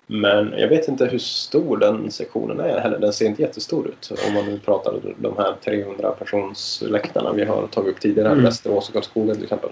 Men 0.08 0.54
jag 0.58 0.68
vet 0.68 0.88
inte 0.88 1.06
hur 1.06 1.18
stor 1.18 1.78
den 1.78 2.12
sektionen 2.12 2.60
är 2.60 2.80
heller. 2.80 3.00
Den 3.00 3.14
ser 3.14 3.26
inte 3.26 3.42
jättestor 3.42 3.88
ut. 3.88 4.12
Om 4.28 4.34
man 4.34 4.46
nu 4.46 4.60
pratar 4.60 4.94
de 5.18 5.38
här 5.38 5.56
300 5.64 6.12
personsläktarna 6.12 7.34
vi 7.34 7.46
har 7.46 7.68
tagit 7.68 7.96
upp 7.96 8.02
tidigare. 8.02 8.32
Mm. 8.32 8.44
Västerås 8.44 8.88
och 8.88 8.94
Karlskoga 8.94 9.34
till 9.34 9.44
exempel. 9.44 9.70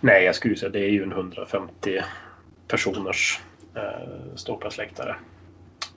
Nej, 0.00 0.24
jag 0.24 0.34
skulle 0.34 0.56
säga 0.56 0.70
det 0.70 0.84
är 0.84 0.90
ju 0.90 1.02
en 1.02 1.12
150 1.12 2.00
personers 2.68 3.40
eh, 3.74 4.34
ståplatsläktare. 4.34 5.16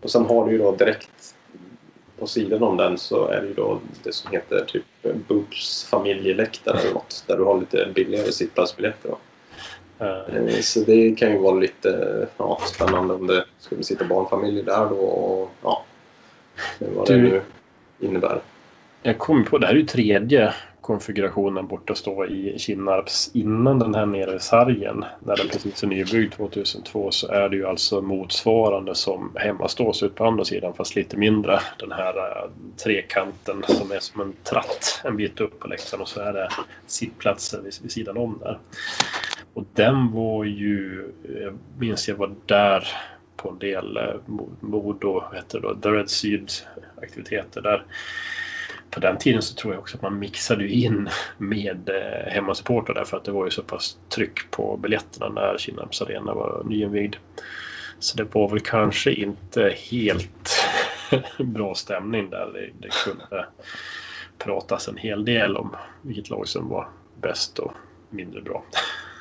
Och 0.01 0.09
sen 0.09 0.26
har 0.26 0.45
du 0.45 0.51
ju 0.51 0.57
då 0.57 0.76
direkt 0.76 1.36
på 2.20 2.28
sidan 2.28 2.63
om 2.63 2.78
den 2.78 2.97
så 2.97 3.28
är 3.28 3.41
det 3.41 3.47
ju 3.47 3.53
då 3.53 3.80
det 4.03 4.13
som 4.13 4.32
heter 4.32 4.65
typ 4.68 4.84
Boobs 5.28 5.84
familjeläktare 5.84 6.80
eller 6.80 6.93
något. 6.93 7.24
Där 7.28 7.38
du 7.38 7.43
har 7.43 7.59
lite 7.59 7.91
billigare 7.95 8.32
sittplatsbiljetter. 8.32 9.09
Eh, 9.99 10.36
Eh, 10.36 10.59
Så 10.61 10.80
det 10.80 11.11
kan 11.20 11.32
ju 11.32 11.38
vara 11.38 11.55
lite 11.55 12.28
ja, 12.38 12.59
spännande 12.65 13.13
om 13.13 13.28
det 13.28 13.45
skulle 13.59 13.84
sitta 13.84 14.05
barnfamiljer 14.05 14.63
där 14.63 14.89
då 14.89 14.95
och 14.95 15.49
ja, 15.63 15.84
vad 16.80 17.07
det 17.07 17.13
Du- 17.13 17.22
nu 17.22 17.41
innebär. 17.99 18.41
Jag 19.01 19.17
kom 19.17 19.45
på, 19.45 19.57
det 19.57 19.67
här 19.67 19.73
är 19.73 19.77
ju 19.77 19.85
tredje 19.85 20.53
konfigurationen 20.87 21.67
borta 21.67 21.95
stå 21.95 22.25
i 22.25 22.59
Kinnarps. 22.59 23.31
Innan 23.33 23.79
den 23.79 23.95
här 23.95 24.05
nere 24.05 24.35
i 24.35 24.39
sargen, 24.39 25.05
när 25.19 25.35
den 25.35 25.47
precis 25.47 25.83
är 25.83 25.87
nybyggd 25.87 26.33
2002, 26.33 27.11
så 27.11 27.27
är 27.27 27.49
det 27.49 27.55
ju 27.55 27.67
alltså 27.67 28.01
motsvarande 28.01 28.95
som 28.95 29.31
hemmastås 29.35 30.03
ut 30.03 30.15
på 30.15 30.25
andra 30.25 30.45
sidan, 30.45 30.73
fast 30.73 30.95
lite 30.95 31.17
mindre. 31.17 31.59
Den 31.79 31.91
här 31.91 32.17
eh, 32.17 32.49
trekanten 32.83 33.63
som 33.67 33.91
är 33.91 33.99
som 33.99 34.21
en 34.21 34.33
tratt 34.43 35.01
en 35.03 35.17
bit 35.17 35.41
upp 35.41 35.59
på 35.59 35.67
läktaren 35.67 36.01
och 36.01 36.07
så 36.07 36.19
är 36.19 36.33
det 36.33 36.49
sittplatser 36.85 37.61
vid, 37.61 37.73
vid 37.81 37.91
sidan 37.91 38.17
om 38.17 38.39
där. 38.43 38.59
Och 39.53 39.63
den 39.73 40.11
var 40.11 40.43
ju, 40.43 41.07
jag 41.43 41.57
minns 41.79 42.07
jag 42.07 42.15
var 42.15 42.35
där 42.45 42.87
på 43.35 43.49
en 43.49 43.59
del 43.59 43.97
eh, 43.97 44.15
Modo, 44.59 45.13
vad 45.13 45.35
heter 45.35 45.59
det 45.59 45.67
då, 45.67 45.75
The 45.75 45.89
Red 45.89 46.09
Syd 46.09 46.51
aktiviteter 47.01 47.61
där 47.61 47.83
på 48.97 49.01
den 49.01 49.17
tiden 49.17 49.41
så 49.41 49.55
tror 49.55 49.73
jag 49.73 49.81
också 49.81 49.97
att 49.97 50.01
man 50.01 50.19
mixade 50.19 50.67
in 50.67 51.09
med 51.37 51.89
eh, 51.89 52.31
hemmasupportrar 52.33 52.95
därför 52.95 53.17
att 53.17 53.23
det 53.23 53.31
var 53.31 53.45
ju 53.45 53.51
så 53.51 53.63
pass 53.63 53.97
tryck 54.09 54.51
på 54.51 54.77
biljetterna 54.77 55.29
när 55.29 55.57
Kinnarps 55.57 56.01
arena 56.01 56.33
var 56.33 56.63
nyinvigd. 56.65 57.15
Så 57.99 58.17
det 58.17 58.35
var 58.35 58.49
väl 58.49 58.59
kanske 58.59 59.11
inte 59.11 59.75
helt 59.91 60.49
bra 61.37 61.75
stämning 61.75 62.29
där. 62.29 62.45
Det, 62.53 62.69
det 62.79 62.89
kunde 63.05 63.45
pratas 64.37 64.87
en 64.87 64.97
hel 64.97 65.25
del 65.25 65.57
om 65.57 65.75
vilket 66.01 66.29
lag 66.29 66.47
som 66.47 66.69
var 66.69 66.87
bäst 67.21 67.59
och 67.59 67.73
mindre 68.09 68.41
bra. 68.41 68.63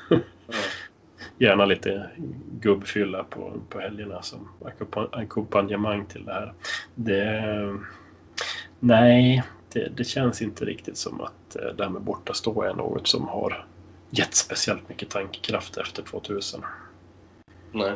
Gärna 1.37 1.65
lite 1.65 2.09
gubbfylla 2.61 3.23
på, 3.23 3.53
på 3.69 3.79
helgerna 3.79 4.21
som 4.21 4.49
ackompa- 4.59 5.09
ackompanjemang 5.11 6.05
till 6.05 6.25
det 6.25 6.33
här. 6.33 6.53
Det, 6.95 7.79
nej, 8.79 9.43
det, 9.77 9.89
det 9.95 10.03
känns 10.03 10.41
inte 10.41 10.65
riktigt 10.65 10.97
som 10.97 11.21
att 11.21 11.55
eh, 11.55 11.75
det 11.77 11.83
här 11.83 11.89
med 11.89 12.01
bortastå 12.01 12.61
är 12.61 12.73
något 12.73 13.07
som 13.07 13.27
har 13.27 13.65
gett 14.09 14.35
speciellt 14.35 14.89
mycket 14.89 15.09
tankekraft 15.09 15.77
efter 15.77 16.03
2000. 16.03 16.61
Nej. 17.71 17.93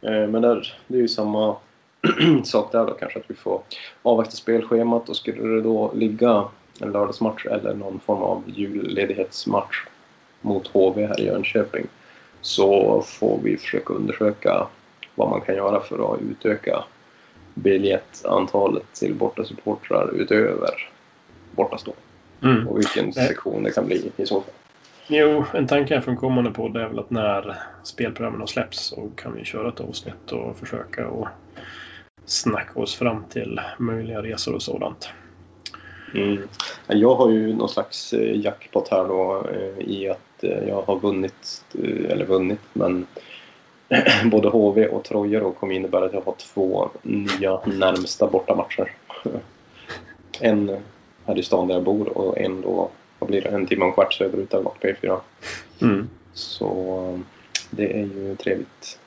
Eh, 0.00 0.28
men 0.28 0.42
där, 0.42 0.78
det 0.86 0.96
är 0.96 1.00
ju 1.00 1.08
samma 1.08 1.56
sak 2.44 2.72
där 2.72 2.86
då 2.86 2.92
kanske 2.92 3.18
att 3.18 3.30
vi 3.30 3.34
får 3.34 3.62
avvakta 4.02 4.36
spelschemat 4.36 5.08
och 5.08 5.16
skulle 5.16 5.42
det 5.42 5.62
då 5.62 5.92
ligga 5.94 6.44
en 6.80 6.92
lördagsmatch 6.92 7.46
eller 7.46 7.74
någon 7.74 8.00
form 8.00 8.22
av 8.22 8.42
julledighetsmatch 8.46 9.84
mot 10.40 10.66
HV 10.66 11.06
här 11.06 11.20
i 11.20 11.26
Jönköping 11.26 11.86
så 12.40 13.02
får 13.02 13.38
vi 13.42 13.56
försöka 13.56 13.94
undersöka 13.94 14.66
vad 15.14 15.30
man 15.30 15.40
kan 15.40 15.54
göra 15.54 15.80
för 15.80 16.14
att 16.14 16.20
utöka 16.20 16.84
biljettantalet 17.62 18.94
till 18.94 19.14
bortasupportrar 19.14 20.14
utöver 20.14 20.90
bortastå 21.50 21.92
Mm. 22.42 22.68
och 22.68 22.78
vilken 22.78 23.12
sektion 23.12 23.62
det 23.62 23.70
kan 23.70 23.86
bli 23.86 24.12
i 24.16 24.26
så 24.26 24.40
fall. 24.40 24.54
Jo, 25.06 25.44
en 25.54 25.66
tanke 25.66 26.00
från 26.00 26.52
på 26.52 26.68
det 26.68 26.82
är 26.82 26.88
väl 26.88 26.98
att 26.98 27.10
när 27.10 27.56
spelprogrammen 27.82 28.40
har 28.40 28.46
släppts 28.46 28.84
så 28.86 29.10
kan 29.16 29.34
vi 29.34 29.44
köra 29.44 29.68
ett 29.68 29.80
avsnitt 29.80 30.32
och 30.32 30.58
försöka 30.58 31.08
och 31.08 31.28
snacka 32.24 32.80
oss 32.80 32.94
fram 32.94 33.24
till 33.28 33.60
möjliga 33.78 34.22
resor 34.22 34.54
och 34.54 34.62
sådant. 34.62 35.08
Mm. 36.14 36.38
Jag 36.86 37.14
har 37.14 37.30
ju 37.30 37.54
någon 37.54 37.68
slags 37.68 38.12
eh, 38.12 38.40
jackpot 38.40 38.88
här 38.88 39.04
då 39.04 39.46
eh, 39.52 39.88
i 39.88 40.08
att 40.08 40.44
eh, 40.44 40.68
jag 40.68 40.82
har 40.82 40.98
vunnit, 41.00 41.64
eller 42.08 42.24
vunnit, 42.24 42.60
men 42.72 43.06
både 44.24 44.48
HV 44.48 44.86
och 44.86 45.04
Troja 45.04 45.40
då 45.40 45.52
kommer 45.52 45.74
innebära 45.74 46.04
att 46.04 46.12
jag 46.12 46.20
har 46.20 46.34
två 46.38 46.88
nya 47.02 47.60
närmsta 47.66 48.26
bortamatcher. 48.26 48.92
En 50.40 50.76
här 51.26 51.38
i 51.38 51.42
stan 51.42 51.68
där 51.68 51.74
jag 51.74 51.84
bor 51.84 52.18
och 52.18 52.38
en 52.38 52.60
då, 52.60 52.90
vad 53.18 53.30
blir 53.30 53.40
det, 53.40 53.48
en 53.48 53.66
timme 53.66 53.82
och 53.82 53.88
en 53.88 53.94
kvart 53.94 54.12
söderut 54.12 54.50
där 54.50 54.62
på 54.62 54.74
E4. 54.80 55.20
Mm. 55.82 56.08
Så 56.32 56.98
eh, 57.14 57.20
det 57.70 58.00
är 58.00 58.04
ju 58.04 58.36
trevligt. 58.36 58.98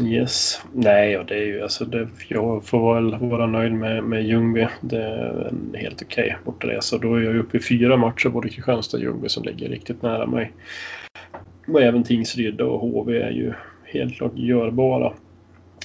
Yes. 0.00 0.60
Nej, 0.72 1.18
och 1.18 1.26
det 1.26 1.34
är 1.34 1.44
ju 1.44 1.62
alltså 1.62 1.84
det, 1.84 2.08
jag 2.28 2.64
får 2.64 2.94
väl 2.94 3.30
vara 3.30 3.46
nöjd 3.46 3.72
med, 3.72 4.04
med 4.04 4.24
Ljungby. 4.24 4.68
Det 4.80 5.02
är 5.02 5.48
en 5.48 5.74
helt 5.74 6.02
okej 6.02 6.36
bortaresa. 6.44 6.98
Då 6.98 7.14
är 7.14 7.20
jag 7.20 7.36
uppe 7.36 7.56
i 7.56 7.60
fyra 7.60 7.96
matcher, 7.96 8.28
både 8.28 8.48
Kristianstad 8.48 8.96
och 8.96 9.02
Ljungby, 9.02 9.28
som 9.28 9.42
ligger 9.42 9.68
riktigt 9.68 10.02
nära 10.02 10.26
mig. 10.26 10.52
Och 11.66 11.82
även 11.82 12.04
Tingsryd 12.04 12.60
och 12.60 12.80
HV 12.80 13.22
är 13.22 13.30
ju 13.30 13.52
helt 13.84 14.14
klart 14.16 14.32
görbara. 14.34 15.12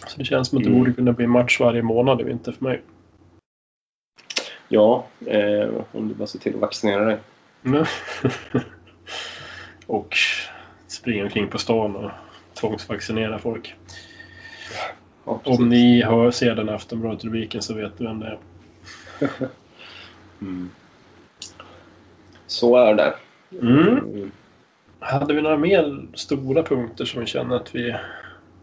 Så 0.07 0.19
det 0.19 0.25
känns 0.25 0.47
som 0.47 0.57
att 0.57 0.63
det 0.63 0.69
Mm. 0.69 0.79
borde 0.79 0.93
kunna 0.93 1.11
bli 1.11 1.27
match 1.27 1.59
varje 1.59 1.81
månad 1.81 2.21
i 2.21 2.23
vinter 2.23 2.51
för 2.51 2.63
mig. 2.63 2.81
Ja, 4.67 5.05
eh, 5.25 5.69
om 5.91 6.07
du 6.07 6.13
bara 6.13 6.27
ser 6.27 6.39
till 6.39 6.53
att 6.55 6.61
vaccinera 6.61 7.05
dig. 7.05 7.17
Mm. 7.65 7.85
och 9.87 10.15
springa 10.87 11.23
omkring 11.23 11.47
på 11.47 11.57
stan 11.57 11.95
och 11.95 12.11
tvångsvaccinera 12.53 13.39
folk. 13.39 13.75
Ja. 15.25 15.41
Om 15.43 15.69
ni 15.69 16.01
hör, 16.03 16.31
ser 16.31 16.55
den 16.55 16.69
Aftonbladet-rubriken 16.69 17.61
så 17.61 17.73
vet 17.73 17.97
du 17.97 18.03
vem 18.03 18.19
det 18.19 18.27
är. 18.27 18.39
Mm. 20.41 20.69
Så 22.47 22.77
är 22.77 22.93
det. 22.93 23.13
Mm. 23.61 24.31
Hade 24.99 25.33
vi 25.33 25.41
några 25.41 25.57
mer 25.57 26.01
stora 26.13 26.63
punkter 26.63 27.05
som 27.05 27.21
vi 27.21 27.27
känner 27.27 27.55
att 27.55 27.75
vi 27.75 27.95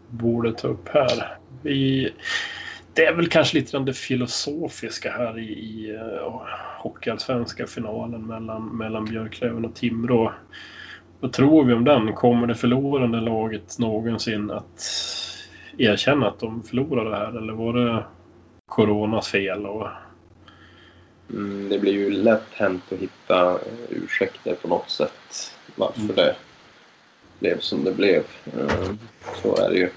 borde 0.09 0.53
ta 0.53 0.67
upp 0.67 0.89
här? 0.89 1.37
Vi, 1.61 2.11
det 2.93 3.05
är 3.05 3.13
väl 3.13 3.27
kanske 3.27 3.57
lite 3.57 3.71
grann 3.71 3.85
det 3.85 3.93
filosofiska 3.93 5.11
här 5.11 5.39
i, 5.39 5.43
i 5.43 5.95
eh, 5.95 6.41
Hockeyallsvenska 6.77 7.67
finalen 7.67 8.27
mellan, 8.27 8.77
mellan 8.77 9.05
Björklöven 9.05 9.65
och 9.65 9.75
Timrå. 9.75 10.31
Vad 11.19 11.33
tror 11.33 11.65
vi 11.65 11.73
om 11.73 11.83
den? 11.83 12.13
Kommer 12.13 12.47
det 12.47 12.55
förlorande 12.55 13.21
laget 13.21 13.79
någonsin 13.79 14.51
att 14.51 14.83
erkänna 15.77 16.27
att 16.27 16.39
de 16.39 16.63
förlorade 16.63 17.15
här 17.15 17.37
eller 17.37 17.53
var 17.53 17.73
det 17.73 18.03
Coronas 18.65 19.27
fel? 19.27 19.65
Och... 19.65 19.87
Mm, 21.29 21.69
det 21.69 21.79
blir 21.79 21.93
ju 21.93 22.09
lätt 22.09 22.53
hänt 22.53 22.83
att 22.91 22.99
hitta 22.99 23.59
ursäkter 23.89 24.55
på 24.55 24.67
något 24.67 24.89
sätt 24.89 25.51
varför 25.75 26.01
mm. 26.01 26.15
det 26.15 26.35
blev 27.39 27.59
som 27.59 27.83
det 27.83 27.91
blev. 27.91 28.23
Uh, 28.57 28.93
så 29.41 29.57
är 29.57 29.69
det 29.69 29.77
ju. 29.77 29.89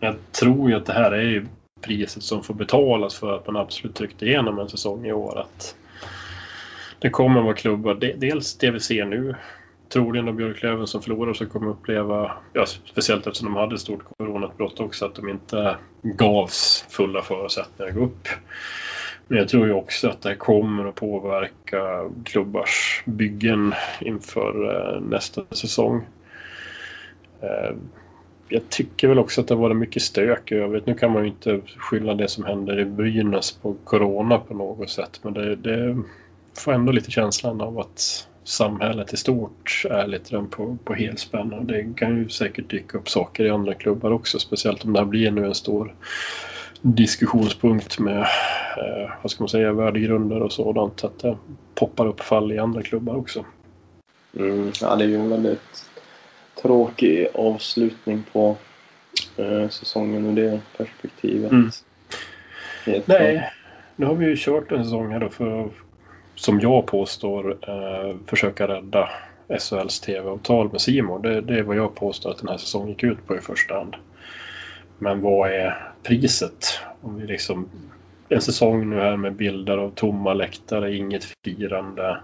Jag 0.00 0.16
tror 0.32 0.70
ju 0.70 0.76
att 0.76 0.86
det 0.86 0.92
här 0.92 1.12
är 1.12 1.22
ju 1.22 1.46
priset 1.80 2.22
som 2.22 2.42
får 2.42 2.54
betalas 2.54 3.14
för 3.14 3.36
att 3.36 3.46
man 3.46 3.56
absolut 3.56 3.96
tryckte 3.96 4.26
igenom 4.26 4.58
en 4.58 4.68
säsong 4.68 5.06
i 5.06 5.12
år. 5.12 5.38
Att 5.38 5.76
det 6.98 7.10
kommer 7.10 7.38
att 7.38 7.44
vara 7.44 7.54
klubbar, 7.54 7.94
dels 7.94 8.56
det 8.56 8.70
vi 8.70 8.80
ser 8.80 9.04
nu, 9.04 9.34
troligen 9.88 10.26
de 10.26 10.36
Björklöven 10.36 10.86
som 10.86 11.02
förlorar 11.02 11.34
så 11.34 11.46
kommer 11.46 11.70
uppleva, 11.70 12.32
ja, 12.52 12.66
speciellt 12.66 13.26
eftersom 13.26 13.54
de 13.54 13.60
hade 13.60 13.74
ett 13.74 13.80
stort 13.80 14.04
coronautbrott 14.04 14.80
också, 14.80 15.04
att 15.04 15.14
de 15.14 15.28
inte 15.28 15.76
gavs 16.02 16.84
fulla 16.88 17.22
förutsättningar 17.22 17.90
att 17.90 17.96
gå 17.96 18.04
upp. 18.04 18.28
Men 19.28 19.38
jag 19.38 19.48
tror 19.48 19.66
ju 19.66 19.72
också 19.72 20.08
att 20.08 20.22
det 20.22 20.34
kommer 20.34 20.84
att 20.84 20.94
påverka 20.94 22.10
klubbars 22.24 23.02
byggen 23.04 23.74
inför 24.00 24.74
eh, 24.74 25.00
nästa 25.00 25.42
säsong. 25.50 26.06
Eh, 27.40 27.76
jag 28.48 28.68
tycker 28.68 29.08
väl 29.08 29.18
också 29.18 29.40
att 29.40 29.48
det 29.48 29.54
har 29.54 29.62
varit 29.62 29.76
mycket 29.76 30.02
stök 30.02 30.52
i 30.52 30.54
övrigt. 30.54 30.86
Nu 30.86 30.94
kan 30.94 31.12
man 31.12 31.22
ju 31.22 31.28
inte 31.28 31.60
skylla 31.76 32.14
det 32.14 32.28
som 32.28 32.44
händer 32.44 32.80
i 32.80 32.84
Brynäs 32.84 33.52
på 33.52 33.76
Corona 33.84 34.38
på 34.38 34.54
något 34.54 34.90
sätt. 34.90 35.20
Men 35.22 35.34
det, 35.34 35.56
det 35.56 36.02
får 36.58 36.72
ändå 36.72 36.92
lite 36.92 37.10
känslan 37.10 37.60
av 37.60 37.78
att 37.78 38.28
samhället 38.44 39.12
i 39.12 39.16
stort 39.16 39.82
är 39.90 40.06
lite 40.06 40.44
på, 40.50 40.78
på 40.84 40.94
helspänn. 40.94 41.52
Och 41.52 41.64
det 41.64 41.96
kan 41.96 42.16
ju 42.16 42.28
säkert 42.28 42.70
dyka 42.70 42.98
upp 42.98 43.08
saker 43.08 43.44
i 43.44 43.50
andra 43.50 43.74
klubbar 43.74 44.10
också. 44.10 44.38
Speciellt 44.38 44.84
om 44.84 44.92
det 44.92 44.98
här 44.98 45.06
blir 45.06 45.30
nu 45.30 45.46
en 45.46 45.54
stor 45.54 45.94
diskussionspunkt 46.82 47.98
med 47.98 48.20
eh, 48.20 49.10
vad 49.22 49.30
ska 49.30 49.42
man 49.42 49.48
säga, 49.48 49.72
värdegrunder 49.72 50.42
och 50.42 50.52
sådant. 50.52 51.04
Att 51.04 51.18
det 51.18 51.36
poppar 51.74 52.06
upp 52.06 52.20
fall 52.20 52.52
i 52.52 52.58
andra 52.58 52.82
klubbar 52.82 53.16
också. 53.16 53.44
Mm, 54.38 54.72
ja, 54.80 54.96
det 54.96 55.04
är 55.04 55.08
ju 55.08 55.20
en 55.20 55.30
väldigt 55.30 55.84
tråkig 56.62 57.26
avslutning 57.34 58.24
på 58.32 58.56
eh, 59.36 59.68
säsongen 59.68 60.26
ur 60.26 60.32
det 60.32 60.60
perspektivet. 60.76 61.52
Mm. 61.52 61.70
Nej, 63.06 63.52
nu 63.96 64.06
har 64.06 64.14
vi 64.14 64.26
ju 64.26 64.36
kört 64.38 64.72
en 64.72 64.84
säsong 64.84 65.12
här 65.12 65.20
då 65.20 65.28
för 65.28 65.70
som 66.34 66.60
jag 66.60 66.86
påstår 66.86 67.58
eh, 67.68 68.16
försöka 68.26 68.68
rädda 68.68 69.08
SHLs 69.48 70.00
tv-avtal 70.00 70.72
med 70.72 70.80
Simon. 70.80 71.22
Det, 71.22 71.40
det, 71.40 71.58
är 71.58 71.62
vad 71.62 71.76
jag 71.76 71.94
påstår 71.94 72.30
att 72.30 72.38
den 72.38 72.48
här 72.48 72.56
säsongen 72.56 72.88
gick 72.88 73.02
ut 73.02 73.26
på 73.26 73.36
i 73.36 73.40
första 73.40 73.74
hand. 73.74 73.96
Men 74.98 75.20
vad 75.20 75.50
är 75.50 75.92
priset? 76.02 76.80
Om 77.00 77.16
vi 77.16 77.26
liksom, 77.26 77.68
en 78.28 78.40
säsong 78.40 78.90
nu 78.90 79.00
här 79.00 79.16
med 79.16 79.34
bilder 79.34 79.78
av 79.78 79.90
tomma 79.90 80.34
läktare, 80.34 80.96
inget 80.96 81.24
firande 81.44 82.20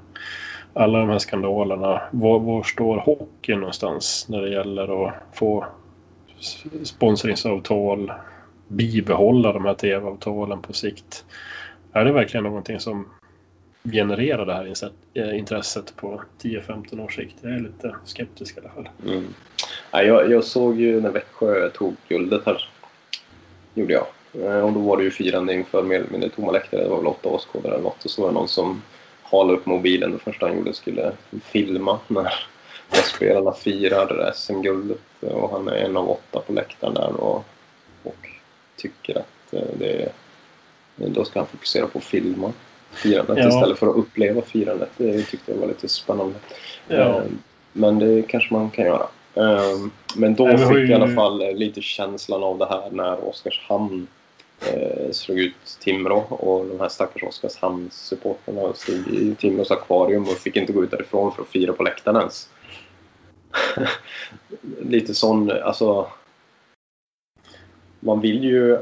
alla 0.72 0.98
de 0.98 1.08
här 1.08 1.18
skandalerna. 1.18 2.02
Var, 2.10 2.38
var 2.38 2.62
står 2.62 2.96
hockeyn 2.98 3.60
någonstans 3.60 4.26
när 4.28 4.40
det 4.40 4.50
gäller 4.50 5.06
att 5.06 5.14
få 5.32 5.66
sponsringsavtal, 6.82 8.12
bibehålla 8.68 9.52
de 9.52 9.64
här 9.64 9.74
tv-avtalen 9.74 10.62
på 10.62 10.72
sikt? 10.72 11.24
Är 11.92 12.04
det 12.04 12.12
verkligen 12.12 12.44
någonting 12.44 12.80
som 12.80 13.06
generera 13.84 14.44
det 14.44 14.54
här 14.54 14.90
eh, 15.14 15.38
intresset 15.38 15.96
på 15.96 16.22
10-15 16.42 17.04
års 17.04 17.16
sikt? 17.16 17.36
Jag 17.40 17.52
är 17.52 17.60
lite 17.60 17.96
skeptisk 18.04 18.56
i 18.56 18.60
alla 18.60 18.68
fall. 18.68 18.88
Mm. 19.06 19.34
Ja, 19.90 20.02
jag, 20.02 20.30
jag, 20.30 20.44
såg 20.44 20.80
ju 20.80 21.00
när 21.00 21.10
Växjö 21.10 21.68
tog 21.70 21.96
guldet 22.08 22.42
här. 22.46 22.68
gjorde 23.74 23.92
jag. 23.92 24.06
Eh, 24.44 24.64
och 24.64 24.72
då 24.72 24.80
var 24.80 24.96
det 24.96 25.04
ju 25.04 25.10
firande 25.10 25.54
inför 25.54 25.82
mer 25.82 25.98
eller 25.98 26.10
mindre 26.10 26.30
tomma 26.30 26.52
läktare. 26.52 26.82
Det 26.82 26.88
var 26.88 26.96
väl 26.96 27.06
åtta 27.06 27.28
åskådare 27.28 27.74
eller 27.74 27.84
något. 27.84 28.04
Och 28.04 28.10
så 28.10 28.22
var 28.22 28.28
det 28.28 28.34
någon 28.34 28.48
som 28.48 28.82
halade 29.22 29.58
upp 29.58 29.66
mobilen. 29.66 30.12
Det 30.12 30.18
första 30.18 30.46
han 30.46 30.56
gjorde 30.56 30.74
skulle 30.74 31.12
filma 31.42 31.98
när, 32.08 32.34
när 32.92 33.02
spelarna 33.02 33.52
firar 33.52 34.32
SM-guldet. 34.34 35.00
Och 35.20 35.50
han 35.50 35.68
är 35.68 35.76
en 35.76 35.96
av 35.96 36.10
åtta 36.10 36.40
på 36.40 36.52
läktaren 36.52 36.94
där 36.94 37.20
och, 37.20 37.44
och 38.02 38.28
tycker 38.76 39.18
att 39.18 39.54
eh, 39.54 39.76
det 39.78 40.02
är, 40.02 40.12
då 40.96 41.24
ska 41.24 41.38
han 41.38 41.46
fokusera 41.46 41.86
på 41.86 41.98
att 41.98 42.04
filma 42.04 42.52
firandet 42.92 43.38
ja. 43.38 43.48
istället 43.48 43.78
för 43.78 43.86
att 43.86 43.96
uppleva 43.96 44.42
firandet. 44.42 44.90
Det 44.96 45.22
tyckte 45.22 45.52
jag 45.52 45.58
var 45.58 45.66
lite 45.66 45.88
spännande. 45.88 46.34
Ja. 46.88 46.96
Eh, 46.96 47.22
men 47.72 47.98
det 47.98 48.22
kanske 48.22 48.54
man 48.54 48.70
kan 48.70 48.84
göra. 48.84 49.06
Eh, 49.34 49.78
men 50.16 50.34
då 50.34 50.58
fick 50.58 50.60
jag 50.60 50.88
i 50.88 50.94
alla 50.94 51.14
fall 51.14 51.54
lite 51.54 51.82
känslan 51.82 52.42
av 52.42 52.58
det 52.58 52.66
här 52.66 52.90
när 52.90 53.28
Oskarshamn 53.28 54.06
eh, 54.72 55.10
slog 55.12 55.38
ut 55.38 55.78
Timrå 55.80 56.18
och 56.18 56.66
de 56.66 56.80
här 56.80 56.88
stackars 56.88 57.22
Oskarshamns-supportrarna 57.22 58.72
stod 58.72 59.14
i 59.14 59.34
Timrås 59.34 59.70
akvarium 59.70 60.22
och 60.22 60.38
fick 60.38 60.56
inte 60.56 60.72
gå 60.72 60.84
ut 60.84 60.90
därifrån 60.90 61.32
för 61.32 61.42
att 61.42 61.48
fira 61.48 61.72
på 61.72 61.82
läktaren 61.82 62.16
ens. 62.16 62.48
Lite 64.80 65.14
sån, 65.14 65.50
alltså... 65.50 66.06
Man 68.04 68.20
vill 68.20 68.44
ju 68.44 68.78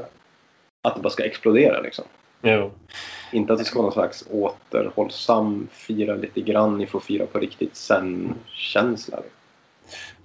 att 0.81 0.95
det 0.95 1.01
bara 1.01 1.09
ska 1.09 1.25
explodera 1.25 1.81
liksom. 1.81 2.05
Jo. 2.41 2.71
Inte 3.31 3.53
att 3.53 3.59
det 3.59 3.65
ska 3.65 3.79
vara 3.79 3.85
någon 3.85 3.93
slags 3.93 4.27
återhållsam, 4.31 5.67
fira 5.71 6.15
lite 6.15 6.41
grann, 6.41 6.77
ni 6.77 6.87
får 6.87 6.99
fira 6.99 7.25
på 7.25 7.39
riktigt 7.39 7.75
sen-känsla. 7.75 9.17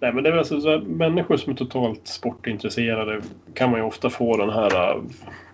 Nej, 0.01 0.12
men 0.12 0.25
det 0.25 0.31
är 0.31 0.37
alltså, 0.37 0.61
så 0.61 0.79
människor 0.79 1.37
som 1.37 1.53
är 1.53 1.57
totalt 1.57 2.09
sportintresserade 2.09 3.21
kan 3.55 3.71
man 3.71 3.81
ju 3.81 3.87
ofta 3.87 4.11
få 4.11 4.37
den 4.37 4.51
här 4.51 4.91
äh, 4.91 5.03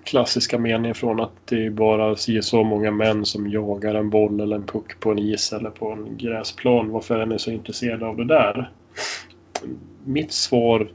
klassiska 0.04 0.58
meningen 0.58 0.94
från 0.94 1.20
att 1.20 1.32
det 1.44 1.66
är 1.66 1.70
bara 1.70 2.16
si 2.16 2.42
så 2.42 2.64
många 2.64 2.90
män 2.90 3.24
som 3.24 3.50
jagar 3.50 3.94
en 3.94 4.10
boll 4.10 4.40
eller 4.40 4.56
en 4.56 4.66
puck 4.66 5.00
på 5.00 5.10
en 5.10 5.18
is 5.18 5.52
eller 5.52 5.70
på 5.70 5.90
en 5.90 6.16
gräsplan. 6.16 6.90
Varför 6.90 7.18
är 7.18 7.26
ni 7.26 7.38
så 7.38 7.50
intresserade 7.50 8.06
av 8.06 8.16
det 8.16 8.24
där? 8.24 8.70
Mitt 10.04 10.32
svar 10.32 10.88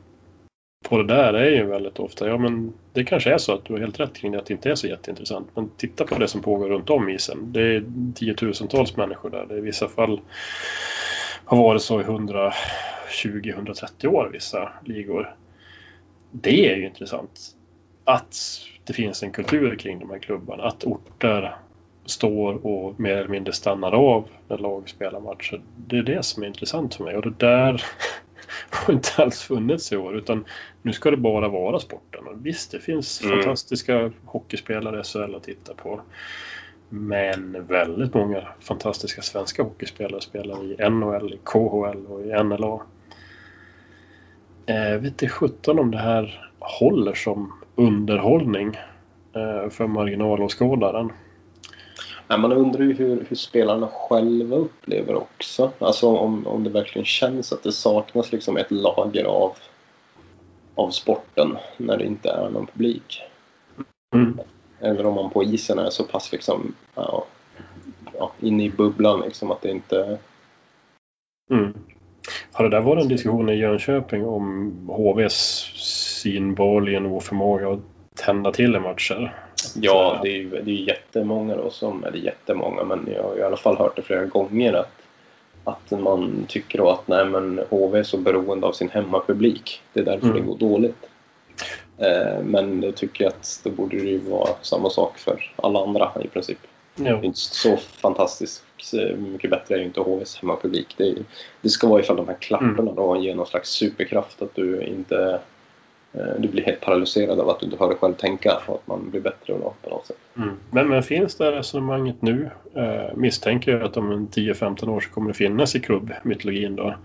på 0.89 0.97
det 0.97 1.03
där 1.03 1.33
är 1.33 1.49
ju 1.49 1.65
väldigt 1.65 1.99
ofta, 1.99 2.27
ja 2.27 2.37
men 2.37 2.73
det 2.93 3.03
kanske 3.03 3.33
är 3.33 3.37
så 3.37 3.53
att 3.53 3.65
du 3.65 3.73
har 3.73 3.79
helt 3.79 3.99
rätt 3.99 4.17
kring 4.17 4.31
det, 4.31 4.37
att 4.37 4.45
det 4.45 4.53
inte 4.53 4.71
är 4.71 4.75
så 4.75 4.87
jätteintressant. 4.87 5.47
Men 5.55 5.69
titta 5.77 6.05
på 6.05 6.15
det 6.15 6.27
som 6.27 6.41
pågår 6.41 6.69
runt 6.69 6.89
om 6.89 7.09
isen. 7.09 7.51
Det 7.51 7.61
är 7.61 7.83
tiotusentals 8.15 8.97
människor 8.97 9.29
där. 9.29 9.45
Det 9.45 9.53
är 9.53 9.57
i 9.57 9.61
vissa 9.61 9.87
fall 9.87 10.21
har 11.45 11.57
varit 11.57 11.81
så 11.81 12.01
i 12.01 12.03
120-130 12.03 14.07
år 14.07 14.29
vissa 14.33 14.69
ligor. 14.85 15.35
Det 16.31 16.71
är 16.71 16.75
ju 16.75 16.85
intressant. 16.85 17.55
Att 18.03 18.35
det 18.83 18.93
finns 18.93 19.23
en 19.23 19.31
kultur 19.31 19.75
kring 19.75 19.99
de 19.99 20.09
här 20.09 20.19
klubbarna. 20.19 20.63
Att 20.63 20.83
orter 20.83 21.55
står 22.05 22.65
och 22.65 22.99
mer 22.99 23.17
eller 23.17 23.29
mindre 23.29 23.53
stannar 23.53 23.91
av 23.91 24.27
när 24.47 24.57
lag 24.57 24.89
spelar 24.89 25.19
matcher. 25.19 25.61
Det 25.87 25.97
är 25.97 26.03
det 26.03 26.25
som 26.25 26.43
är 26.43 26.47
intressant 26.47 26.95
för 26.95 27.03
mig 27.03 27.15
och 27.15 27.23
det 27.23 27.39
där 27.39 27.83
har 28.69 28.93
inte 28.93 29.23
alls 29.23 29.41
funnits 29.41 29.91
i 29.91 29.97
år 29.97 30.15
utan 30.15 30.45
nu 30.81 30.93
ska 30.93 31.11
det 31.11 31.17
bara 31.17 31.49
vara 31.49 31.79
sporten. 31.79 32.27
Och 32.27 32.45
visst, 32.45 32.71
det 32.71 32.79
finns 32.79 33.23
mm. 33.23 33.35
fantastiska 33.35 34.11
hockeyspelare 34.25 34.99
i 34.99 35.03
SHL 35.03 35.35
att 35.35 35.43
titta 35.43 35.73
på. 35.73 36.01
Men 36.89 37.65
väldigt 37.67 38.13
många 38.13 38.47
fantastiska 38.59 39.21
svenska 39.21 39.63
hockeyspelare 39.63 40.21
spelar 40.21 40.63
i 40.63 40.89
NHL, 40.89 41.33
i 41.33 41.39
KHL 41.43 42.05
och 42.07 42.21
i 42.21 42.43
NLA. 42.43 42.81
Eh, 44.65 44.99
vet 44.99 45.03
inte 45.05 45.29
sjutton 45.29 45.79
om 45.79 45.91
det 45.91 45.97
här 45.97 46.51
håller 46.59 47.13
som 47.13 47.53
underhållning 47.75 48.67
eh, 49.33 49.69
för 49.69 49.87
marginalåskådaren. 49.87 51.11
Nej, 52.27 52.39
man 52.39 52.51
undrar 52.51 52.83
ju 52.83 52.93
hur, 52.93 53.25
hur, 53.29 53.35
spelarna 53.35 53.87
själva 53.87 54.55
upplever 54.55 55.15
också. 55.15 55.71
Alltså 55.79 56.07
om, 56.07 56.47
om 56.47 56.63
det 56.63 56.69
verkligen 56.69 57.05
känns 57.05 57.53
att 57.53 57.63
det 57.63 57.71
saknas 57.71 58.31
liksom 58.31 58.57
ett 58.57 58.71
lager 58.71 59.23
av, 59.25 59.57
av 60.75 60.89
sporten 60.89 61.57
när 61.77 61.97
det 61.97 62.05
inte 62.05 62.29
är 62.29 62.49
någon 62.49 62.67
publik. 62.67 63.21
Mm. 64.15 64.39
Eller 64.79 65.05
om 65.05 65.15
man 65.15 65.29
på 65.29 65.43
isen 65.43 65.79
är 65.79 65.89
så 65.89 66.03
pass 66.03 66.31
liksom, 66.31 66.73
ja, 66.95 67.25
ja, 68.13 68.31
inne 68.39 68.63
i 68.63 68.69
bubblan 68.69 69.21
liksom 69.21 69.51
att 69.51 69.61
det 69.61 69.71
inte... 69.71 70.17
Mm. 71.51 71.73
Har 72.51 72.63
det 72.63 72.69
där 72.69 72.81
varit 72.81 73.03
en 73.03 73.09
diskussion 73.09 73.49
i 73.49 73.55
Jönköping 73.55 74.25
om 74.25 74.71
HVs 74.87 75.71
synbarligen 76.21 77.05
oförmåga 77.05 77.69
att 77.69 77.79
tända 78.17 78.51
till 78.51 78.75
i 78.75 78.79
matcher? 78.79 79.33
Ja, 79.75 80.19
det 80.23 80.29
är 80.29 80.37
ju 80.37 80.49
det 80.49 80.71
är 80.71 80.87
jättemånga 80.87 81.55
då 81.55 81.69
som, 81.69 82.03
eller 82.03 82.17
jättemånga, 82.17 82.83
men 82.83 83.09
jag 83.15 83.23
har 83.23 83.37
i 83.37 83.43
alla 83.43 83.57
fall 83.57 83.77
hört 83.77 83.95
det 83.95 84.01
flera 84.01 84.25
gånger 84.25 84.73
att, 84.73 84.91
att 85.63 85.91
man 85.99 86.45
tycker 86.47 86.77
då 86.77 86.89
att 86.89 87.07
nej 87.07 87.25
men 87.25 87.61
HV 87.69 87.99
är 87.99 88.03
så 88.03 88.17
beroende 88.17 88.67
av 88.67 88.71
sin 88.71 88.89
hemmapublik. 88.89 89.81
Det 89.93 89.99
är 89.99 90.05
därför 90.05 90.25
mm. 90.27 90.37
det 90.37 90.43
går 90.43 90.57
dåligt. 90.57 91.09
Eh, 91.97 92.43
men 92.43 92.83
jag 92.83 92.95
tycker 92.95 93.27
att 93.27 93.59
det 93.63 93.69
borde 93.69 93.97
ju 93.97 94.17
vara 94.17 94.49
samma 94.61 94.89
sak 94.89 95.17
för 95.17 95.51
alla 95.55 95.83
andra 95.83 96.11
i 96.23 96.27
princip. 96.27 96.59
Det 96.95 97.07
är 97.07 97.11
Jo. 97.11 97.23
inte 97.23 97.39
så 97.39 97.77
fantastiskt 97.77 98.63
eh, 98.93 99.15
mycket 99.17 99.49
bättre 99.49 99.75
är 99.75 99.79
ju 99.79 99.85
inte 99.85 99.99
HVs 99.99 100.37
hemmapublik. 100.37 100.95
Det, 100.97 101.15
det 101.61 101.69
ska 101.69 101.87
vara 101.87 101.99
ifall 101.99 102.15
de 102.15 102.27
här 102.27 102.37
klapparna 102.39 102.91
då 102.93 103.17
ger 103.17 103.35
någon 103.35 103.47
slags 103.47 103.69
superkraft 103.69 104.41
att 104.41 104.55
du 104.55 104.81
inte 104.81 105.39
du 106.39 106.47
blir 106.47 106.63
helt 106.63 106.81
paralyserad 106.81 107.39
av 107.39 107.49
att 107.49 107.59
du 107.59 107.65
inte 107.65 107.77
hör 107.77 107.87
dig 107.87 107.97
själv 107.97 108.13
tänka 108.13 108.57
och 108.65 108.75
att 108.75 108.87
man 108.87 109.09
blir 109.09 109.21
bättre 109.21 109.53
då, 109.53 109.73
på 109.83 109.89
något 109.89 110.05
sätt. 110.05 110.17
Mm. 110.37 110.57
Men, 110.71 110.87
men 110.87 111.03
finns 111.03 111.35
det 111.35 111.51
resonemanget 111.51 112.21
nu? 112.21 112.49
Eh, 112.75 113.15
misstänker 113.15 113.71
jag 113.71 113.83
att 113.83 113.97
om 113.97 114.11
en 114.11 114.27
10-15 114.27 114.89
år 114.89 114.99
så 114.99 115.09
kommer 115.09 115.27
det 115.27 115.33
finnas 115.33 115.75
i 115.75 115.79
klubbmytologin 115.79 116.75
då. 116.75 116.95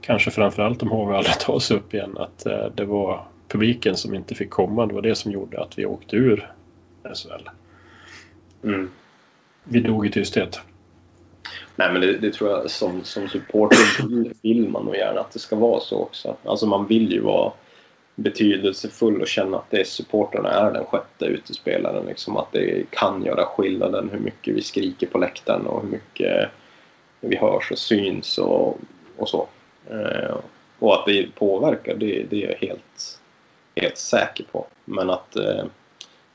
Kanske 0.00 0.30
framförallt 0.30 0.82
om 0.82 0.88
HV 0.88 1.16
aldrig 1.16 1.38
tar 1.38 1.58
sig 1.58 1.76
upp 1.76 1.94
igen. 1.94 2.16
Att 2.18 2.46
eh, 2.46 2.66
det 2.74 2.84
var 2.84 3.26
publiken 3.48 3.96
som 3.96 4.14
inte 4.14 4.34
fick 4.34 4.50
komma. 4.50 4.86
Det 4.86 4.94
var 4.94 5.02
det 5.02 5.14
som 5.14 5.32
gjorde 5.32 5.62
att 5.62 5.78
vi 5.78 5.86
åkte 5.86 6.16
ur 6.16 6.52
SHL. 7.14 7.48
Vi 9.64 9.80
dog 9.80 10.06
i 10.06 10.10
tysthet. 10.10 10.60
Nej 11.76 11.92
men 11.92 12.00
det, 12.00 12.18
det 12.18 12.32
tror 12.32 12.50
jag 12.50 12.70
som, 12.70 13.04
som 13.04 13.28
supporter 13.28 14.08
vill, 14.08 14.32
vill 14.42 14.68
man 14.68 14.84
nog 14.84 14.96
gärna 14.96 15.20
att 15.20 15.32
det 15.32 15.38
ska 15.38 15.56
vara 15.56 15.80
så 15.80 15.98
också. 15.98 16.36
Alltså 16.44 16.66
man 16.66 16.86
vill 16.86 17.12
ju 17.12 17.20
vara 17.20 17.52
betydelsefull 18.16 19.20
och 19.20 19.28
känna 19.28 19.56
att 19.56 19.70
det 19.70 19.80
är 19.80 19.84
supporterna 19.84 20.50
är 20.50 20.72
den 20.72 20.84
sjätte 20.84 21.24
utespelaren. 21.24 22.06
Liksom 22.06 22.36
att 22.36 22.52
det 22.52 22.90
kan 22.90 23.24
göra 23.24 23.46
skillnaden 23.46 24.10
hur 24.12 24.18
mycket 24.18 24.54
vi 24.54 24.62
skriker 24.62 25.06
på 25.06 25.18
läktaren 25.18 25.66
och 25.66 25.82
hur 25.82 25.88
mycket 25.88 26.48
vi 27.20 27.36
hörs 27.36 27.70
och 27.70 27.78
syns 27.78 28.38
och, 28.38 28.78
och 29.16 29.28
så. 29.28 29.48
Eh, 29.90 30.36
och 30.78 30.94
att 30.94 31.06
det 31.06 31.34
påverkar, 31.34 31.94
det, 31.94 32.26
det 32.30 32.44
är 32.44 32.50
jag 32.50 32.68
helt, 32.68 33.20
helt 33.76 33.98
säker 33.98 34.44
på. 34.52 34.66
Men 34.84 35.10
att, 35.10 35.36
eh, 35.36 35.64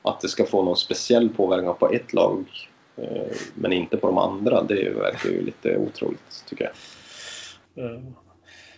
att 0.01 0.21
det 0.21 0.27
ska 0.27 0.45
få 0.45 0.63
någon 0.63 0.77
speciell 0.77 1.29
påverkan 1.29 1.75
på 1.75 1.91
ett 1.91 2.13
lag 2.13 2.45
eh, 2.95 3.37
men 3.55 3.73
inte 3.73 3.97
på 3.97 4.07
de 4.07 4.17
andra, 4.17 4.63
det 4.63 4.89
verkar 4.89 5.29
ju 5.29 5.41
lite 5.41 5.77
otroligt 5.77 6.43
tycker 6.49 6.71
jag. 7.75 7.85
Eh, 7.85 8.01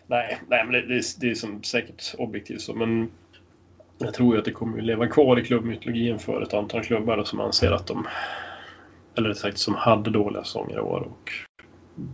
nej, 0.07 0.39
nej, 0.47 0.63
men 0.63 0.73
det, 0.73 0.81
det, 0.81 0.95
är, 0.95 1.03
det 1.19 1.31
är 1.31 1.35
som 1.35 1.63
säkert 1.63 2.15
objektivt 2.17 2.61
så. 2.61 2.73
Men 2.73 3.11
jag 3.97 4.13
tror 4.13 4.33
ju 4.33 4.39
att 4.39 4.45
det 4.45 4.51
kommer 4.51 4.77
att 4.77 4.83
leva 4.83 5.07
kvar 5.07 5.39
i 5.39 5.45
klubbmytologin 5.45 6.19
för 6.19 6.41
ett 6.41 6.53
antal 6.53 6.83
klubbar 6.83 7.23
som 7.23 7.39
anser 7.39 7.71
att 7.71 7.87
de, 7.87 8.07
eller 9.15 9.29
rättare 9.29 9.41
sagt 9.41 9.57
som 9.57 9.75
hade 9.75 10.09
dåliga 10.09 10.43
säsonger 10.43 10.77
i 10.77 10.81
år 10.81 10.99
och 10.99 11.31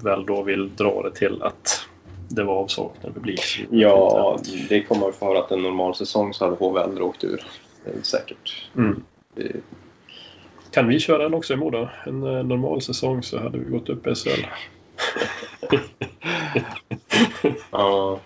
väl 0.03 0.25
då 0.25 0.43
vill 0.43 0.75
dra 0.75 1.01
det 1.03 1.15
till 1.15 1.43
att 1.43 1.89
det 2.29 2.43
var 2.43 2.55
avsaknad 2.55 3.05
av 3.05 3.13
publik. 3.13 3.67
Ja, 3.71 4.39
det 4.69 4.83
kommer 4.83 5.25
höra 5.25 5.39
att 5.39 5.51
en 5.51 5.63
normal 5.63 5.95
säsong 5.95 6.33
så 6.33 6.45
hade 6.45 6.57
HV 6.57 6.79
aldrig 6.79 7.07
åkt 7.07 7.23
ur. 7.23 7.43
Säkert. 8.01 8.69
Mm. 8.75 9.03
Det, 9.35 9.51
Kan 10.71 10.87
vi 10.87 10.99
köra 10.99 11.23
den 11.23 11.33
också 11.33 11.53
i 11.53 11.57
Modo? 11.57 11.87
En 12.05 12.23
eh, 12.23 12.43
normal 12.43 12.81
säsong 12.81 13.23
så 13.23 13.39
hade 13.39 13.57
vi 13.57 13.71
gått 13.71 13.89
upp 13.89 14.07
i 14.07 14.15
SHL. 14.15 14.45
ja. 17.71 18.19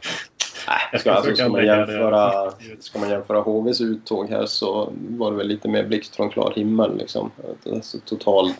Nej, 0.68 1.00
ska, 1.00 1.12
alltså, 1.12 1.36
ska, 1.36 1.50
man 1.50 1.66
jämföra, 1.66 2.52
ska 2.80 3.00
man 3.00 3.10
jämföra 3.10 3.40
HVs 3.40 3.82
uttåg 3.82 4.30
här 4.30 4.46
så 4.46 4.94
var 5.10 5.32
det 5.32 5.38
väl 5.38 5.48
lite 5.48 5.68
mer 5.68 5.84
blixt 5.84 6.16
från 6.16 6.30
klar 6.30 6.54
himmel. 6.56 6.98
Liksom. 6.98 7.32
Alltså, 7.66 7.98
total... 8.00 8.52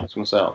Vad 0.00 0.10
ska 0.10 0.20
man 0.20 0.26
säga? 0.26 0.52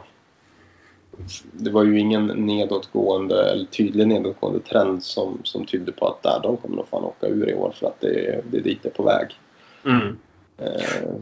Det 1.52 1.72
var 1.72 1.84
ju 1.84 2.00
ingen 2.00 2.28
nedåtgående, 2.28 3.50
eller 3.52 3.66
tydlig 3.66 4.08
nedåtgående 4.08 4.60
trend 4.60 5.04
som, 5.04 5.42
som 5.44 5.66
tydde 5.66 5.92
på 5.92 6.08
att 6.08 6.24
där, 6.24 6.40
de 6.44 6.58
kommer 6.58 6.76
nog 6.76 6.88
fan 6.88 7.04
åka 7.04 7.28
ur 7.28 7.50
i 7.50 7.54
år 7.54 7.74
för 7.80 7.88
att 7.88 8.02
det, 8.02 8.44
det 8.52 8.58
är 8.58 8.62
dit 8.62 8.84
det 8.84 8.90
är 8.90 8.94
på 8.94 9.04
väg. 9.04 9.28
Mm. 9.86 10.18
Eh, 10.58 11.14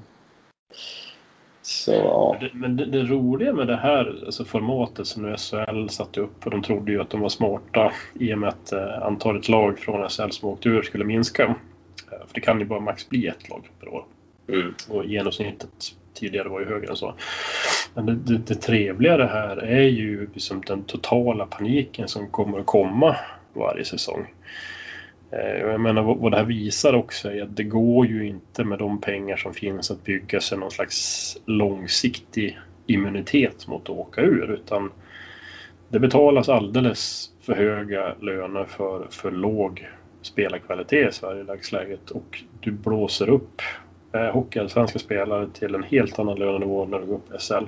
så 1.68 1.92
ja. 1.92 2.38
Det- 2.40 2.50
Men 2.54 2.78
det, 2.78 2.86
det 2.86 3.04
roliga 3.04 3.54
med 3.54 3.68
det 3.68 3.76
här 3.76 4.24
alltså 4.26 4.46
formatet 4.46 5.08
som 5.08 5.24
nu 5.24 5.36
SHL 5.38 5.88
satte 5.90 6.22
upp 6.22 6.46
och 6.46 6.52
de 6.52 6.62
trodde 6.64 6.92
ju 6.92 7.02
att 7.02 7.10
de 7.10 7.22
var 7.22 7.30
smarta 7.30 7.92
i 8.20 8.34
och 8.34 8.38
med 8.38 8.50
att 8.50 8.72
eh, 8.72 9.02
antalet 9.04 9.50
lag 9.50 9.80
från 9.80 10.10
SHL 10.10 10.30
som 10.32 10.50
åkte 10.50 10.70
ur 10.70 10.82
skulle 10.82 11.04
minska. 11.06 11.44
Eh, 11.44 11.48
För 12.10 12.34
det 12.34 12.42
kan 12.42 12.60
ju 12.60 12.66
bara 12.66 12.80
max 12.80 13.10
bli 13.10 13.28
ett 13.28 13.50
lag 13.50 13.70
per 13.80 13.88
år. 13.94 14.06
Mm. 14.50 14.74
Och 14.90 15.06
genomsnittet 15.06 15.70
tidigare 16.14 16.50
var 16.50 16.60
ju 16.60 16.66
högre 16.66 16.88
än 16.90 16.96
så. 16.96 17.14
Men 17.94 18.06
det, 18.06 18.16
det, 18.16 18.38
det 18.38 18.56
trevliga 18.56 19.18
det 19.18 19.28
här 19.28 19.58
är 19.58 19.88
ju 19.88 20.30
liksom 20.34 20.62
den 20.68 20.84
totala 20.84 21.46
paniken 21.46 22.08
som 22.08 22.28
kommer 22.30 22.60
att 22.60 22.66
komma 22.66 23.16
varje 23.54 23.86
säsong. 23.86 24.26
Eh, 25.32 25.58
jag 25.58 25.82
menar 25.82 26.02
vad 26.02 26.32
det 26.32 26.38
här 26.38 26.46
visar 26.46 26.94
också 26.94 27.32
är 27.32 27.44
att 27.44 27.56
det 27.56 27.64
går 27.64 28.06
ju 28.06 28.28
inte 28.28 28.64
med 28.64 28.80
de 28.80 29.02
pengar 29.02 29.38
som 29.38 29.54
finns 29.54 29.92
att 29.92 30.04
bygga 30.04 30.42
sig 30.42 30.58
någon 30.58 30.72
slags 30.72 31.38
långsiktig 31.46 32.60
immunitet 32.86 33.68
mot 33.68 33.82
att 33.82 33.90
åka 33.90 34.22
ur 34.22 34.52
utan 34.52 34.92
det 35.90 36.00
betalas 36.00 36.50
alldeles 36.50 37.32
för 37.42 37.54
höga 37.54 38.16
löner 38.22 38.66
för, 38.66 39.08
för 39.10 39.32
låg 39.32 39.88
spelarkvalitet 40.22 41.10
i 41.10 41.16
Sverige 41.16 41.42
i 41.42 41.44
dagsläget 41.44 42.12
och 42.12 42.44
du 42.60 42.72
blåser 42.72 43.30
upp 43.30 43.62
eh, 44.14 44.32
hockeyallsvenska 44.32 45.00
spelare 45.00 45.48
till 45.54 45.76
en 45.76 45.84
helt 45.84 46.20
annan 46.20 46.40
lönenivå 46.40 46.86
när 46.86 47.00
du 47.00 47.06
går 47.06 47.16
upp 47.16 47.34
i 47.34 47.40
SL. 47.40 47.66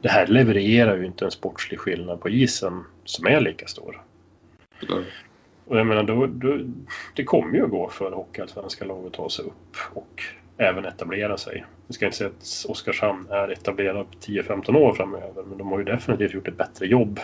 Det 0.00 0.08
här 0.08 0.26
levererar 0.26 0.96
ju 0.96 1.06
inte 1.06 1.24
en 1.24 1.30
sportslig 1.30 1.80
skillnad 1.80 2.20
på 2.20 2.28
isen 2.28 2.84
som 3.04 3.26
är 3.26 3.40
lika 3.40 3.66
stor. 3.66 4.02
Och 5.70 5.78
jag 5.78 5.86
menar, 5.86 6.02
då, 6.02 6.26
då, 6.26 6.58
det 7.14 7.24
kommer 7.24 7.54
ju 7.54 7.64
att 7.64 7.70
gå 7.70 7.88
för 7.88 8.12
hockeyallsvenska 8.12 8.84
lag 8.84 9.06
att 9.06 9.12
ta 9.12 9.30
sig 9.30 9.44
upp 9.44 9.76
och 9.94 10.22
även 10.56 10.84
etablera 10.84 11.36
sig. 11.36 11.64
Vi 11.86 11.94
ska 11.94 12.04
inte 12.04 12.16
säga 12.16 12.30
att 12.30 12.66
Oskarshamn 12.68 13.26
är 13.30 13.48
etablerad 13.48 14.06
på 14.10 14.16
10-15 14.18 14.76
år 14.76 14.94
framöver 14.94 15.42
men 15.42 15.58
de 15.58 15.70
har 15.72 15.78
ju 15.78 15.84
definitivt 15.84 16.34
gjort 16.34 16.48
ett 16.48 16.56
bättre 16.56 16.86
jobb 16.86 17.20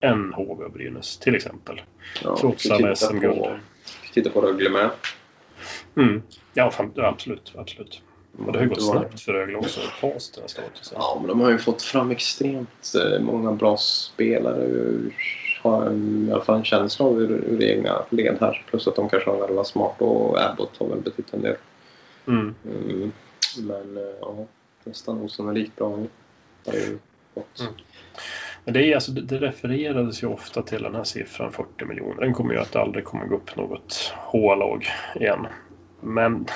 än 0.00 0.32
HV 0.32 0.64
och 0.64 0.72
Brynäs 0.72 1.18
till 1.18 1.34
exempel. 1.34 1.80
Ja, 2.24 2.36
Trots 2.40 2.70
alla 2.70 2.96
SM-guld. 2.96 3.44
Titta 4.14 4.30
på 4.30 4.40
Rögle 4.40 4.70
med. 4.70 4.90
Mm. 5.96 6.22
Ja, 6.54 6.70
fan, 6.70 6.92
absolut. 6.96 7.52
absolut. 7.56 8.02
Och 8.38 8.52
det 8.52 8.58
har 8.58 8.64
ju 8.64 8.68
gått 8.68 8.82
snabbt 8.90 9.20
för 9.20 9.32
Rögle 9.32 9.56
också 9.56 9.80
till 9.80 10.10
den 10.10 10.20
statusen. 10.20 10.98
Ja, 10.98 11.16
men 11.20 11.28
de 11.28 11.40
har 11.40 11.50
ju 11.50 11.58
fått 11.58 11.82
fram 11.82 12.10
extremt 12.10 12.92
eh, 12.94 13.20
många 13.20 13.52
bra 13.52 13.76
spelare. 13.76 14.64
ur- 14.64 15.12
Har 15.70 15.92
i 15.92 16.32
alla 16.32 16.44
fall 16.44 16.56
en 16.56 16.64
känsla 16.64 17.06
av 17.06 17.22
ur, 17.22 17.30
ur 17.30 17.62
egna 17.62 18.02
led 18.10 18.36
här. 18.40 18.64
Plus 18.70 18.88
att 18.88 18.96
de 18.96 19.08
kanske 19.08 19.30
har 19.30 19.38
värvat 19.38 19.66
smart 19.66 19.94
och 19.98 20.40
Abbott 20.40 20.76
har 20.78 20.88
väl 20.88 21.00
betytt 21.00 21.34
en 21.34 21.42
del. 21.42 21.56
Mm. 22.26 22.54
Mm. 22.64 23.12
Men 23.58 23.96
eh, 23.96 24.14
ja, 24.20 24.46
nästan 24.84 25.22
osannolikt 25.22 25.76
bra. 25.76 25.94
Mm. 25.94 26.08
Men 28.64 28.74
det, 28.74 28.92
är 28.92 28.94
alltså, 28.94 29.12
det, 29.12 29.38
refererades 29.38 30.22
ju 30.22 30.26
ofta 30.26 30.62
till 30.62 30.82
den 30.82 30.94
här 30.94 31.04
siffran 31.04 31.52
40 31.52 31.84
miljoner. 31.84 32.20
Den 32.20 32.34
kommer 32.34 32.54
ju 32.54 32.60
att 32.60 32.76
aldrig 32.76 33.04
kommer 33.04 33.26
gå 33.26 33.36
upp 33.36 33.56
något 33.56 34.12
H-lag 34.16 34.86
igen. 35.14 35.46
Men 36.00 36.46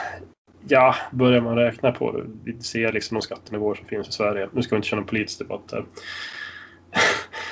ja, 0.68 0.94
börjar 1.10 1.40
man 1.40 1.56
räkna 1.56 1.92
på 1.92 2.12
det. 2.12 2.24
Vi 2.44 2.62
ser 2.62 2.92
liksom 2.92 3.14
de 3.14 3.22
skattenivåer 3.22 3.74
som 3.74 3.86
finns 3.86 4.08
i 4.08 4.12
Sverige. 4.12 4.48
Nu 4.52 4.62
ska 4.62 4.74
vi 4.74 4.76
inte 4.76 4.88
köra 4.88 5.00
en 5.00 5.06
politisk 5.06 5.38
debatt 5.38 5.72
här. 5.72 5.84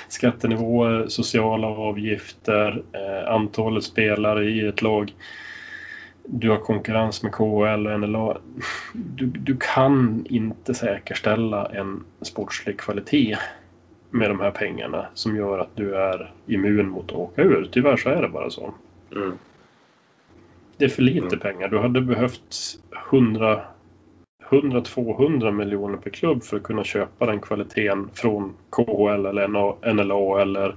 Skattenivåer, 0.09 1.09
sociala 1.09 1.66
avgifter, 1.66 2.82
eh, 2.92 3.32
antalet 3.34 3.84
spelare 3.84 4.44
i 4.44 4.66
ett 4.66 4.82
lag. 4.82 5.14
Du 6.24 6.50
har 6.50 6.56
konkurrens 6.56 7.22
med 7.22 7.32
KHL 7.32 7.86
och 7.86 8.00
NLA. 8.00 8.36
Du, 8.92 9.26
du 9.26 9.56
kan 9.61 10.26
inte 10.28 10.74
säkerställa 10.74 11.66
en 11.66 12.04
sportslig 12.22 12.78
kvalitet 12.78 13.38
med 14.11 14.30
de 14.30 14.40
här 14.40 14.50
pengarna 14.50 15.06
som 15.14 15.36
gör 15.36 15.59
att 15.59 15.76
du 15.76 15.96
är 15.96 16.32
immun 16.46 16.88
mot 16.88 17.04
att 17.12 17.16
åka 17.18 17.42
ur. 17.42 17.68
Tyvärr 17.72 17.96
så 17.96 18.09
är 18.09 18.22
det 18.22 18.28
bara 18.28 18.50
så. 18.50 18.74
Mm. 19.16 19.32
Det 20.76 20.84
är 20.84 20.88
för 20.88 21.02
lite 21.02 21.26
Mm. 21.26 21.38
pengar. 21.38 21.68
Du 21.68 21.78
hade 21.78 22.00
behövt 22.00 22.78
100 23.11 23.61
100-200 24.51 25.51
miljoner 25.51 25.96
per 25.96 26.11
klubb 26.11 26.42
för 26.42 26.57
att 26.57 26.62
kunna 26.62 26.84
köpa 26.84 27.26
den 27.26 27.40
kvaliteten 27.40 28.11
från 28.14 28.55
KHL 28.70 29.26
eller 29.26 29.49
NLA 29.94 30.42
eller 30.42 30.74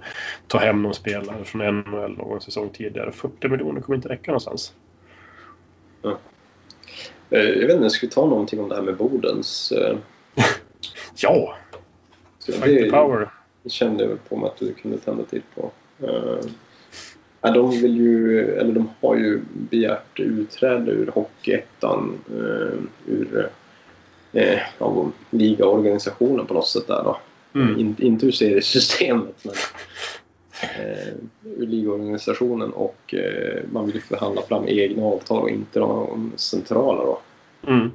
ta 0.48 0.58
hem 0.58 0.84
någon 0.84 0.94
spelare 0.94 1.44
från 1.44 1.62
NHL 1.62 2.18
någon 2.18 2.42
säsong 2.42 2.70
tidigare. 2.74 3.12
40 3.12 3.48
miljoner 3.48 3.82
kommer 3.82 3.96
inte 3.96 4.10
räcka 4.10 4.32
någonstans. 4.32 4.74
Eh, 7.30 7.40
Jag 7.40 7.68
vet 7.68 7.76
inte, 7.76 7.90
ska 7.90 8.08
vi 8.08 8.14
ta 8.14 8.26
någonting 8.26 8.60
om 8.60 8.70
det 8.70 8.76
här 8.76 8.82
med 8.82 8.98
Bodens? 8.98 9.72
eh, 9.72 9.98
Ja! 11.16 11.56
så 12.40 12.52
Fight 12.52 12.64
the 12.84 12.92
power! 12.92 13.30
Det 13.64 13.70
kände 13.70 14.04
jag 14.04 14.10
väl 14.10 14.18
på 14.30 14.38
mig 14.38 14.50
att 14.50 14.58
du 14.58 14.74
kunde 14.74 14.98
tända 14.98 15.24
till 15.24 15.42
på. 15.56 15.72
Ja, 17.42 17.52
de 17.52 17.72
vill 17.72 17.98
ju, 17.98 18.40
eller 18.56 18.74
de 18.74 18.90
har 19.02 19.16
ju 19.16 19.42
begärt 19.54 20.20
utträde 20.20 20.92
ur 20.92 21.12
Hockeyettan, 21.14 22.20
ur 23.06 23.50
uh, 24.36 24.60
av 24.78 25.12
ligaorganisationen 25.30 26.46
på 26.46 26.54
något 26.54 26.68
sätt 26.68 26.88
där 26.88 27.04
då. 27.04 27.18
Mm. 27.56 27.80
In, 27.80 27.96
inte 28.00 28.26
ur 28.26 28.32
seriesystemet 28.32 29.36
men 29.44 29.54
eh, 30.62 31.14
ur 31.44 31.68
ligorganisationen 31.68 32.72
och 32.74 33.14
eh, 33.14 33.64
man 33.72 33.86
vill 33.86 34.02
förhandla 34.02 34.42
fram 34.42 34.68
egna 34.68 35.04
avtal 35.04 35.42
och 35.42 35.50
inte 35.50 35.80
de 35.80 36.32
centrala 36.36 37.04
då. 37.04 37.20
Mm. 37.68 37.92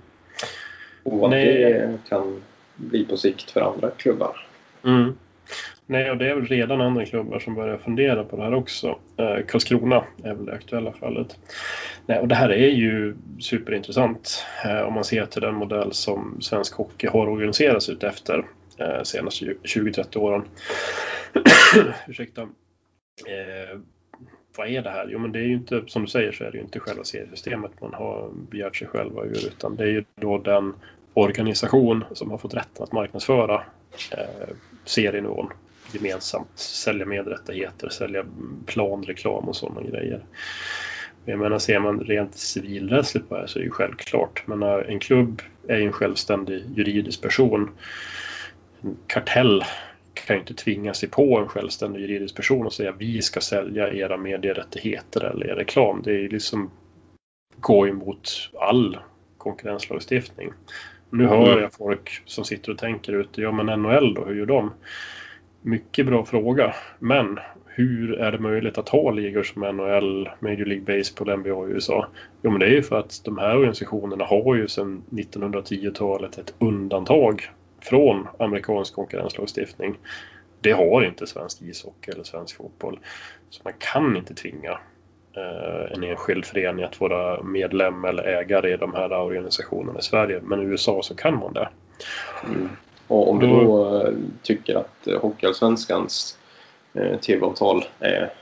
Och 1.03 1.19
vad 1.19 1.31
Nej. 1.31 1.47
det 1.47 1.99
kan 2.09 2.43
bli 2.75 3.05
på 3.05 3.17
sikt 3.17 3.51
för 3.51 3.61
andra 3.61 3.91
klubbar. 3.91 4.47
Mm. 4.85 5.13
Nej, 5.87 6.11
och 6.11 6.17
det 6.17 6.31
är 6.31 6.35
väl 6.35 6.47
redan 6.47 6.81
andra 6.81 7.07
klubbar 7.07 7.39
som 7.39 7.55
börjar 7.55 7.79
fundera 7.79 8.25
på 8.25 8.37
det 8.37 8.43
här 8.43 8.55
också. 8.55 8.99
Eh, 9.17 9.47
Karlskrona 9.49 10.05
är 10.25 10.35
väl 10.35 10.45
det 10.45 10.53
aktuella 10.53 10.93
fallet. 10.93 11.39
Nej, 12.07 12.19
och 12.19 12.29
det 12.29 12.35
här 12.35 12.49
är 12.49 12.69
ju 12.69 13.17
superintressant 13.41 14.45
eh, 14.65 14.81
om 14.81 14.95
man 14.95 15.05
ser 15.05 15.27
till 15.27 15.43
den 15.43 15.55
modell 15.55 15.93
som 15.93 16.41
svensk 16.41 16.75
hockey 16.75 17.07
har 17.07 17.29
organiserats 17.29 17.89
ut 17.89 18.03
efter 18.03 18.47
eh, 18.79 19.03
senaste 19.03 19.45
20-30 19.45 20.19
åren. 20.19 20.45
Ursäkta. 22.09 22.43
Eh, 22.43 23.79
vad 24.57 24.69
är 24.69 24.83
det 24.83 24.91
här? 24.91 25.09
Jo, 25.11 25.19
men 25.19 25.33
det 25.33 25.39
är 25.39 25.47
ju 25.47 25.55
inte, 25.55 25.83
som 25.87 26.03
du 26.03 26.09
säger, 26.09 26.33
så 26.33 26.45
är 26.45 26.51
det 26.51 26.59
ju 26.59 26.65
inte 26.65 26.81
själva 26.81 27.05
seriesystemet 27.05 27.81
man 27.81 27.95
har 27.95 28.31
begärt 28.51 28.77
sig 28.77 28.89
själva 28.89 29.25
ur, 29.25 29.47
utan 29.47 29.77
det 29.77 29.85
är 29.85 29.89
ju 29.89 30.05
då 30.15 30.39
den 30.39 30.75
organisation 31.15 32.05
som 32.13 32.31
har 32.31 32.39
fått 32.39 32.55
rätten 32.55 32.83
att 32.83 32.93
marknadsföra 32.93 33.63
eh, 34.13 34.55
serienivån 34.85 35.53
gemensamt. 35.93 36.59
Sälja 36.59 37.07
medrättigheter, 37.07 37.89
sälja 37.89 38.25
planreklam 38.67 39.49
och 39.49 39.57
sådana 39.57 39.83
grejer. 39.83 40.25
Jag 41.25 41.39
menar, 41.39 41.59
ser 41.59 41.79
man 41.79 42.01
rent 42.01 42.37
civilrättsligt 42.37 43.29
på 43.29 43.35
det 43.35 43.41
här 43.41 43.47
så 43.47 43.59
är 43.59 43.61
det 43.61 43.67
ju 43.67 43.71
självklart. 43.71 44.43
Men 44.47 44.63
eh, 44.63 44.79
en 44.89 44.99
klubb 44.99 45.43
är 45.69 45.77
ju 45.77 45.87
en 45.87 45.93
självständig 45.93 46.65
juridisk 46.77 47.23
person. 47.23 47.71
En 48.83 48.97
kartell 49.07 49.65
kan 50.15 50.37
ju 50.37 50.41
inte 50.41 50.55
tvinga 50.55 50.95
sig 50.95 51.09
på 51.09 51.39
en 51.39 51.49
självständig 51.49 52.01
juridisk 52.01 52.37
person 52.37 52.67
och 52.67 52.73
säga 52.73 52.93
vi 52.93 53.23
ska 53.23 53.41
sälja 53.41 53.93
era 53.93 54.17
medierättigheter 54.17 55.25
eller 55.25 55.47
er 55.47 55.55
reklam. 55.55 56.03
Det 56.05 56.11
är 56.11 56.19
ju 56.19 56.29
liksom 56.29 56.71
går 57.57 57.89
emot 57.89 58.51
all 58.61 58.99
konkurrenslagstiftning. 59.39 60.53
Nu 61.11 61.27
hör 61.27 61.61
jag 61.61 61.75
folk 61.75 62.23
som 62.25 62.45
sitter 62.45 62.73
och 62.73 62.79
tänker 62.79 63.13
ute, 63.13 63.41
ja 63.43 63.53
men 63.53 63.83
NHL 63.83 64.15
då, 64.15 64.25
hur 64.25 64.35
gör 64.35 64.47
de? 64.47 64.73
Mycket 65.63 66.07
bra 66.07 66.25
fråga, 66.25 66.75
men 66.99 67.39
hur 67.67 68.13
är 68.19 68.33
det 68.33 68.39
möjligt 68.39 68.79
att 68.79 68.89
ha 68.89 69.11
ligor 69.11 69.43
som 69.43 69.63
NHL, 69.63 70.31
Major 70.41 70.65
League 70.65 70.97
Baseball, 70.97 71.39
NBA 71.39 71.69
i 71.69 71.73
USA? 71.73 72.09
Jo 72.43 72.51
men 72.51 72.61
det 72.61 72.67
är 72.67 72.71
ju 72.71 72.83
för 72.83 72.99
att 72.99 73.21
de 73.25 73.39
här 73.39 73.57
organisationerna 73.57 74.25
har 74.25 74.55
ju 74.55 74.69
sedan 74.69 75.03
1910-talet 75.11 76.39
ett 76.39 76.55
undantag 76.59 77.51
från 77.81 78.29
amerikansk 78.39 78.95
konkurrenslagstiftning. 78.95 79.99
Det 80.61 80.73
har 80.73 81.05
inte 81.05 81.27
svensk 81.27 81.63
ishockey 81.63 82.11
eller 82.11 82.25
svensk 82.25 82.57
fotboll. 82.57 82.99
Så 83.51 83.61
man 83.65 83.73
kan 83.79 84.17
inte 84.17 84.35
tvinga 84.35 84.79
en 85.95 86.05
enskild 86.05 86.45
förening 86.45 86.85
att 86.85 87.01
vara 87.01 87.43
medlem 87.43 88.05
eller 88.05 88.23
ägare 88.23 88.73
i 88.73 88.77
de 88.77 88.95
här 88.95 89.13
organisationerna 89.13 89.99
i 89.99 90.03
Sverige. 90.03 90.41
Men 90.43 90.63
i 90.63 90.65
USA 90.65 91.01
så 91.03 91.15
kan 91.15 91.39
man 91.39 91.53
det. 91.53 91.69
Och 93.09 93.31
om 93.31 93.39
du 93.39 93.47
Då- 93.47 93.61
då 93.65 93.97
eh, 94.07 94.13
tycker 94.43 94.75
att 94.77 95.07
eh, 95.07 95.21
Hockeyallsvenskans 95.21 96.39
eh, 96.95 97.19
TV-avtal 97.21 97.85
är 98.01 98.33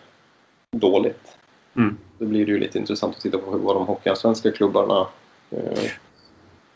dåligt. 0.70 1.36
Mm. 1.76 1.96
Då 2.18 2.24
blir 2.24 2.46
det 2.46 2.52
ju 2.52 2.58
lite 2.58 2.78
intressant 2.78 3.16
att 3.16 3.22
titta 3.22 3.38
på 3.38 3.50
vad 3.50 3.76
de 3.76 3.86
hockeyallsvenska 3.86 4.50
klubbarna 4.52 5.06
eh, 5.50 5.90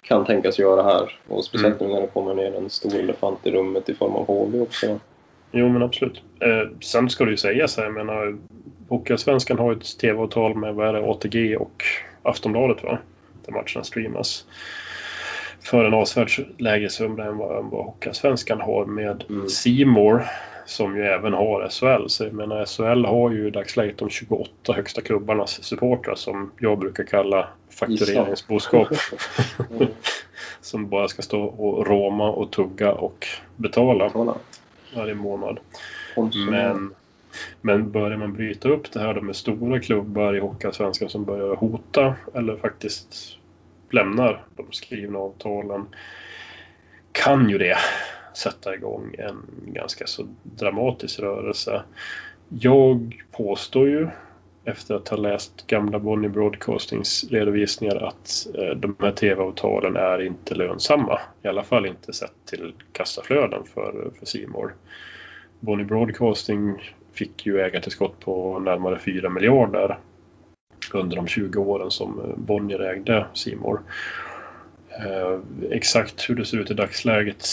kan 0.02 0.24
tänkas 0.24 0.58
göra 0.58 0.82
här. 0.82 1.18
Och 1.28 1.44
speciellt 1.44 1.80
nu 1.80 1.88
när 1.88 2.00
det 2.00 2.06
kommer 2.06 2.34
ner 2.34 2.54
en 2.56 2.70
stor 2.70 2.94
elefant 2.94 3.46
i 3.46 3.50
rummet 3.50 3.88
i 3.88 3.94
form 3.94 4.14
av 4.14 4.26
HV 4.26 4.60
också. 4.60 4.98
Jo 5.53 5.68
men 5.68 5.82
absolut. 5.82 6.22
Eh, 6.40 6.70
sen 6.80 7.11
ska 7.11 7.24
det 7.24 7.30
ju 7.30 7.36
sägas 7.36 7.76
här, 7.76 7.84
jag 7.84 7.94
menar 7.94 8.36
Hockeyallsvenskan 8.88 9.59
har 9.59 9.72
ett 9.72 9.99
tv-avtal 9.99 10.55
med 10.55 10.74
vad 10.74 10.88
är 10.88 10.92
det, 10.92 11.11
ATG 11.11 11.57
och 11.57 11.84
Aftonbladet 12.22 12.82
va? 12.82 12.99
Där 13.46 13.53
matcherna 13.53 13.84
streamas. 13.84 14.46
För 15.61 15.84
en 15.84 15.94
avsevärt 15.94 16.40
lägre 16.59 16.88
summa 16.88 17.24
än 17.24 17.36
vad, 17.36 17.64
vad 17.64 17.84
Hockeyallsvenskan 17.84 18.61
har 18.61 18.86
med 18.86 19.24
Mm. 19.28 19.49
C 19.49 19.84
More 19.84 20.24
som 20.68 20.96
ju 20.96 21.03
även 21.03 21.32
har 21.32 21.68
SHL. 21.68 22.09
Så 22.09 22.24
jag 22.24 22.32
menar 22.32 22.66
SHL 22.66 23.05
har 23.05 23.30
ju 23.30 23.49
i 23.49 23.51
dagsläget 23.51 23.99
de 23.99 24.11
28 24.11 24.72
högsta 24.72 25.01
klubbarnas 25.01 25.64
supportrar 25.64 26.14
som 26.14 26.53
jag 26.59 26.78
brukar 26.78 27.05
kalla 27.05 27.49
faktureringsboskap. 27.70 28.88
Mm. 29.70 29.88
som 30.61 30.88
bara 30.88 31.09
ska 31.09 31.22
stå 31.22 31.42
och 31.42 31.86
råma 31.86 32.30
och 32.30 32.51
tugga 32.51 32.92
och 32.92 33.26
betala 33.57 34.11
Kolla. 34.11 34.34
Varje 34.95 35.14
månad. 35.14 35.59
Men, 36.51 36.95
men 37.61 37.91
börjar 37.91 38.16
man 38.16 38.32
bryta 38.32 38.68
upp 38.68 38.93
det 38.93 39.01
här 39.01 39.14
då 39.14 39.20
med 39.20 39.36
stora 39.36 39.80
klubbar 39.80 40.36
i 40.36 40.41
Hockeyallsvenskan 40.41 41.09
som 41.09 41.24
börjar 41.24 41.57
hota 41.57 42.14
eller 42.34 42.57
faktiskt 42.57 43.39
lämnar 43.91 44.45
de 44.57 44.72
skrivna 44.72 45.18
avtalen 45.18 45.86
kan 47.12 47.51
ju 47.51 47.59
det 47.59 47.76
sätta 48.34 48.74
igång 48.74 49.14
en 49.18 49.43
ganska 49.66 50.07
så 50.07 50.28
dramatisk 50.43 51.20
rörelse. 51.20 51.82
Jag 52.49 53.22
påstår 53.30 53.89
ju 53.89 54.09
efter 54.68 54.94
att 54.94 55.08
ha 55.08 55.16
läst 55.16 55.66
gamla 55.66 55.98
Bonnie 55.98 56.28
Broadcastings 56.28 57.24
redovisningar 57.30 57.96
att 57.96 58.46
eh, 58.54 58.76
de 58.76 58.96
här 59.00 59.12
tv-avtalen 59.12 59.96
är 59.96 60.22
inte 60.22 60.54
lönsamma. 60.54 61.20
I 61.42 61.48
alla 61.48 61.62
fall 61.62 61.86
inte 61.86 62.12
sett 62.12 62.34
till 62.46 62.74
kassaflöden 62.92 63.64
för, 63.74 64.10
för 64.18 64.26
C 64.26 64.46
More. 64.48 64.72
Bonnie 65.60 65.84
Broadcasting 65.84 66.92
fick 67.12 67.46
ju 67.46 67.60
ägartillskott 67.60 68.20
på 68.20 68.58
närmare 68.58 68.98
4 68.98 69.30
miljarder 69.30 69.98
under 70.92 71.16
de 71.16 71.26
20 71.26 71.60
åren 71.60 71.90
som 71.90 72.20
eh, 72.20 72.36
Bonnier 72.36 72.80
ägde 72.80 73.26
C 73.34 73.56
More 73.56 73.80
exakt 75.70 76.30
hur 76.30 76.34
det 76.34 76.44
ser 76.44 76.59
ut 76.59 76.70
i 76.70 76.74
dagsläget 76.74 77.46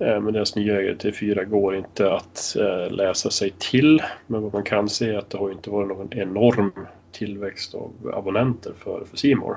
eh, 0.00 0.20
med 0.20 0.34
deras 0.34 0.56
nya 0.56 0.80
ägare 0.80 0.96
till 0.96 1.14
4 1.14 1.44
går 1.44 1.76
inte 1.76 2.12
att 2.12 2.56
eh, 2.56 2.90
läsa 2.90 3.30
sig 3.30 3.54
till. 3.58 4.02
Men 4.26 4.42
vad 4.42 4.52
man 4.52 4.62
kan 4.62 4.88
se 4.88 5.08
är 5.08 5.18
att 5.18 5.30
det 5.30 5.38
har 5.38 5.50
inte 5.50 5.70
varit 5.70 5.88
någon 5.88 6.12
enorm 6.12 6.72
tillväxt 7.12 7.74
av 7.74 7.92
abonnenter 8.14 8.72
för, 8.78 9.04
för 9.04 9.36
More. 9.36 9.56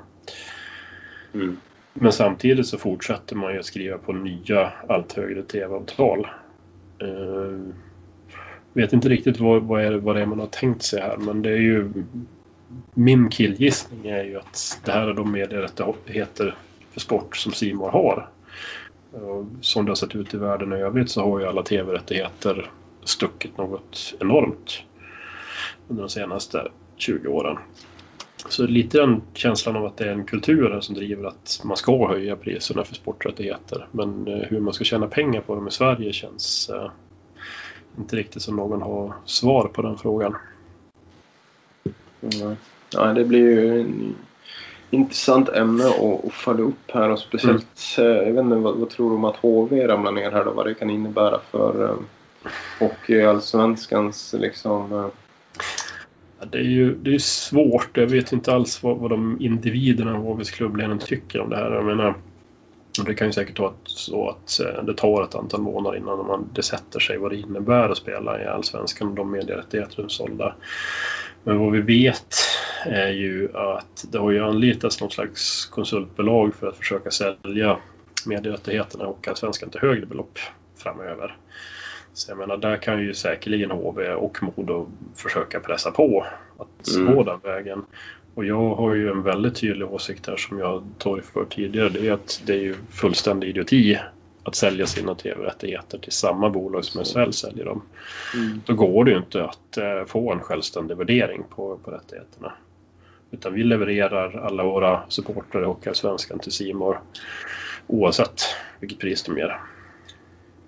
Mm. 1.33 1.57
Men 1.93 2.11
samtidigt 2.11 2.67
så 2.67 2.77
fortsätter 2.77 3.35
man 3.35 3.53
ju 3.53 3.59
att 3.59 3.65
skriva 3.65 3.97
på 3.97 4.13
nya 4.13 4.71
allt 4.87 5.13
högre 5.13 5.43
tv-avtal. 5.43 6.27
Uh, 7.03 7.73
vet 8.73 8.93
inte 8.93 9.09
riktigt 9.09 9.39
vad, 9.39 9.63
vad, 9.63 9.85
är, 9.85 9.91
vad 9.91 10.15
det 10.15 10.21
är 10.21 10.25
man 10.25 10.39
har 10.39 10.47
tänkt 10.47 10.83
sig 10.83 11.01
här 11.01 11.17
men 11.17 11.41
det 11.41 11.49
är 11.49 11.57
ju 11.57 11.93
min 12.93 13.29
killgissning 13.29 14.07
är 14.07 14.23
ju 14.23 14.37
att 14.37 14.81
det 14.85 14.91
här 14.91 15.07
är 15.07 15.13
de 15.13 15.31
medierättigheter 15.31 16.55
för 16.91 16.99
sport 16.99 17.37
som 17.37 17.51
Simor 17.51 17.89
har. 17.89 18.29
Som 19.61 19.85
det 19.85 19.91
har 19.91 19.95
sett 19.95 20.15
ut 20.15 20.33
i 20.33 20.37
världen 20.37 20.73
i 20.73 20.75
övrigt 20.75 21.09
så 21.09 21.21
har 21.21 21.39
ju 21.39 21.45
alla 21.45 21.63
tv-rättigheter 21.63 22.71
stuckit 23.03 23.57
något 23.57 24.13
enormt 24.19 24.83
under 25.87 26.03
de 26.03 26.09
senaste 26.09 26.67
20 26.97 27.27
åren. 27.27 27.57
Så 28.49 28.67
lite 28.67 28.97
den 28.97 29.21
känslan 29.33 29.75
av 29.75 29.85
att 29.85 29.97
det 29.97 30.05
är 30.05 30.11
en 30.11 30.25
kultur 30.25 30.79
som 30.81 30.95
driver 30.95 31.27
att 31.27 31.61
man 31.63 31.77
ska 31.77 32.07
höja 32.07 32.35
priserna 32.35 32.83
för 32.83 32.95
sporträttigheter. 32.95 33.87
Men 33.91 34.27
eh, 34.27 34.47
hur 34.49 34.59
man 34.59 34.73
ska 34.73 34.83
tjäna 34.83 35.07
pengar 35.07 35.41
på 35.41 35.55
dem 35.55 35.67
i 35.67 35.71
Sverige 35.71 36.13
känns 36.13 36.69
eh, 36.69 36.91
inte 37.97 38.15
riktigt 38.15 38.41
som 38.41 38.55
någon 38.55 38.81
har 38.81 39.13
svar 39.25 39.67
på 39.67 39.81
den 39.81 39.97
frågan. 39.97 40.35
Mm. 42.21 42.55
Ja, 42.93 43.05
det 43.05 43.25
blir 43.25 43.39
ju 43.39 43.81
en 43.81 44.15
intressant 44.91 45.49
ämne 45.49 45.85
att, 45.85 46.25
att 46.25 46.33
följa 46.33 46.65
upp 46.65 46.91
här 46.93 47.09
och 47.09 47.19
speciellt, 47.19 47.97
eh, 47.97 48.05
jag 48.05 48.33
vet 48.33 48.43
inte 48.43 48.55
vad, 48.55 48.75
vad 48.75 48.89
tror 48.89 49.09
du 49.09 49.15
om 49.15 49.25
att 49.25 49.35
HV 49.35 49.87
ramlar 49.87 50.11
ner 50.11 50.31
här 50.31 50.45
då? 50.45 50.51
Vad 50.51 50.65
det 50.65 50.73
kan 50.73 50.89
innebära 50.89 51.39
för 51.51 51.83
eh, 51.89 51.95
Hockeyallsvenskans 52.79 54.35
liksom... 54.37 54.93
Eh, 54.93 55.07
Ja, 56.41 56.47
Det 56.51 56.57
är 56.57 56.63
ju 56.63 56.95
det 56.95 57.15
är 57.15 57.19
svårt. 57.19 57.97
Jag 57.97 58.07
vet 58.07 58.31
inte 58.31 58.53
alls 58.53 58.83
vad, 58.83 58.97
vad 58.97 59.09
de 59.09 59.37
individerna 59.41 60.11
i 60.11 60.17
HVs 60.17 60.51
klubbledning 60.51 60.99
tycker 60.99 61.41
om 61.41 61.49
det 61.49 61.55
här. 61.55 61.71
Jag 61.71 61.85
menar, 61.85 62.15
det 63.05 63.13
kan 63.13 63.27
ju 63.27 63.33
säkert 63.33 63.59
vara 63.59 63.73
så 63.83 64.29
att 64.29 64.59
eh, 64.59 64.83
det 64.83 64.93
tar 64.93 65.23
ett 65.23 65.35
antal 65.35 65.61
månader 65.61 65.97
innan 65.97 66.27
man, 66.27 66.49
det 66.53 66.63
sätter 66.63 66.99
sig 66.99 67.17
vad 67.17 67.31
det 67.31 67.37
innebär 67.37 67.89
att 67.89 67.97
spela 67.97 68.41
i 68.43 68.45
Allsvenskan 68.45 69.07
och 69.07 69.15
de 69.15 69.31
medierättigheter 69.31 69.95
som 69.95 70.05
är 70.05 70.09
sålda. 70.09 70.55
Men 71.43 71.59
vad 71.59 71.71
vi 71.71 71.81
vet 71.81 72.35
är 72.85 73.09
ju 73.09 73.49
att 73.57 74.05
det 74.11 74.17
har 74.17 74.31
ju 74.31 74.39
anlitats 74.43 75.01
något 75.01 75.13
slags 75.13 75.65
konsultbolag 75.65 76.55
för 76.55 76.67
att 76.67 76.77
försöka 76.77 77.11
sälja 77.11 77.77
medierättigheterna 78.25 79.05
och 79.05 79.27
Allsvenskan 79.27 79.69
till 79.69 79.81
högre 79.81 80.05
belopp 80.05 80.39
framöver. 80.77 81.37
Så 82.13 82.31
jag 82.31 82.37
menar, 82.37 82.57
där 82.57 82.77
kan 82.77 83.01
ju 83.01 83.13
säkerligen 83.13 83.71
HV 83.71 84.13
och 84.13 84.37
Modo 84.43 84.87
försöka 85.15 85.59
pressa 85.59 85.91
på 85.91 86.25
att 86.57 86.95
Mm. 86.95 87.15
gå 87.15 87.23
den 87.23 87.39
vägen. 87.43 87.85
Och 88.33 88.45
jag 88.45 88.75
har 88.75 88.95
ju 88.95 89.09
en 89.09 89.23
väldigt 89.23 89.55
tydlig 89.55 89.87
åsikt 89.93 90.27
här 90.27 90.37
som 90.37 90.59
jag 90.59 90.83
torgfört 90.97 91.55
tidigare. 91.55 91.89
Det 91.89 92.07
är 92.07 92.13
att 92.13 92.41
det 92.45 92.53
är 92.53 92.59
ju 92.59 92.75
fullständig 92.89 93.49
idioti 93.49 93.99
att 94.43 94.55
sälja 94.55 94.85
sina 94.85 95.15
tv-rättigheter 95.15 95.97
till 95.97 96.11
samma 96.11 96.49
bolag 96.49 96.85
som 96.85 97.05
SHL 97.05 97.31
säljer 97.31 97.65
dem. 97.65 97.81
Mm. 98.35 98.61
Då 98.65 98.73
går 98.73 99.05
det 99.05 99.11
ju 99.11 99.17
inte 99.17 99.43
att 99.43 99.77
eh, 99.77 100.05
få 100.07 100.31
en 100.31 100.39
självständig 100.39 100.97
värdering 100.97 101.43
på, 101.55 101.77
på 101.77 101.91
rättigheterna. 101.91 102.53
Utan 103.31 103.53
vi 103.53 103.63
levererar 103.63 104.45
alla 104.45 104.63
våra 104.63 105.01
supportrar 105.09 105.61
i 105.61 105.65
Hockeyallsvenskan 105.65 106.39
till 106.39 106.51
Simor 106.51 106.99
oavsett 107.87 108.41
vilket 108.79 108.99
pris 108.99 109.23
de 109.23 109.37
ger. 109.37 109.59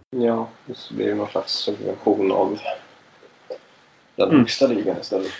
Ja, 0.09 0.49
så 0.73 0.93
blir 0.93 1.07
det 1.07 1.15
någon 1.15 1.27
slags 1.29 1.51
subvention 1.51 2.31
av 2.31 2.59
den 4.15 4.27
Mm. 4.27 4.39
högsta 4.39 4.67
ligan 4.67 4.97
istället. 5.01 5.31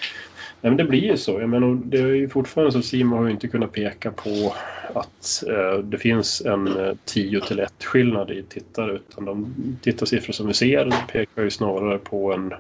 Nej, 0.62 0.72
men 0.72 0.78
det 0.78 0.84
blir 0.84 1.00
ju 1.04 1.18
så. 1.18 1.40
Jag 1.42 1.50
menar, 1.50 1.80
det 1.86 1.98
är 2.00 2.08
ju 2.08 2.30
fortfarande 2.30 2.72
så 2.72 2.80
att 2.80 2.86
Simon 2.86 3.20
har 3.20 3.26
ju 3.26 3.32
inte 3.32 3.48
kunnat 3.48 3.72
peka 3.72 4.12
på 4.12 4.54
att 4.94 5.44
eh, 5.50 5.78
det 5.80 5.98
finns 5.98 6.42
en 6.42 6.68
eh, 6.80 6.94
10 7.06 7.42
till 7.42 7.60
1 7.60 7.84
skillnad 7.84 8.32
i 8.32 8.44
tittare 8.44 8.92
utan 8.92 9.26
de 9.26 9.56
tittarsiffror 9.82 10.34
som 10.34 10.48
vi 10.48 10.54
ser 10.54 11.08
pekar 11.12 11.44
ju 11.44 11.50
snarare 11.50 11.98
på 11.98 12.34
en 12.34 12.54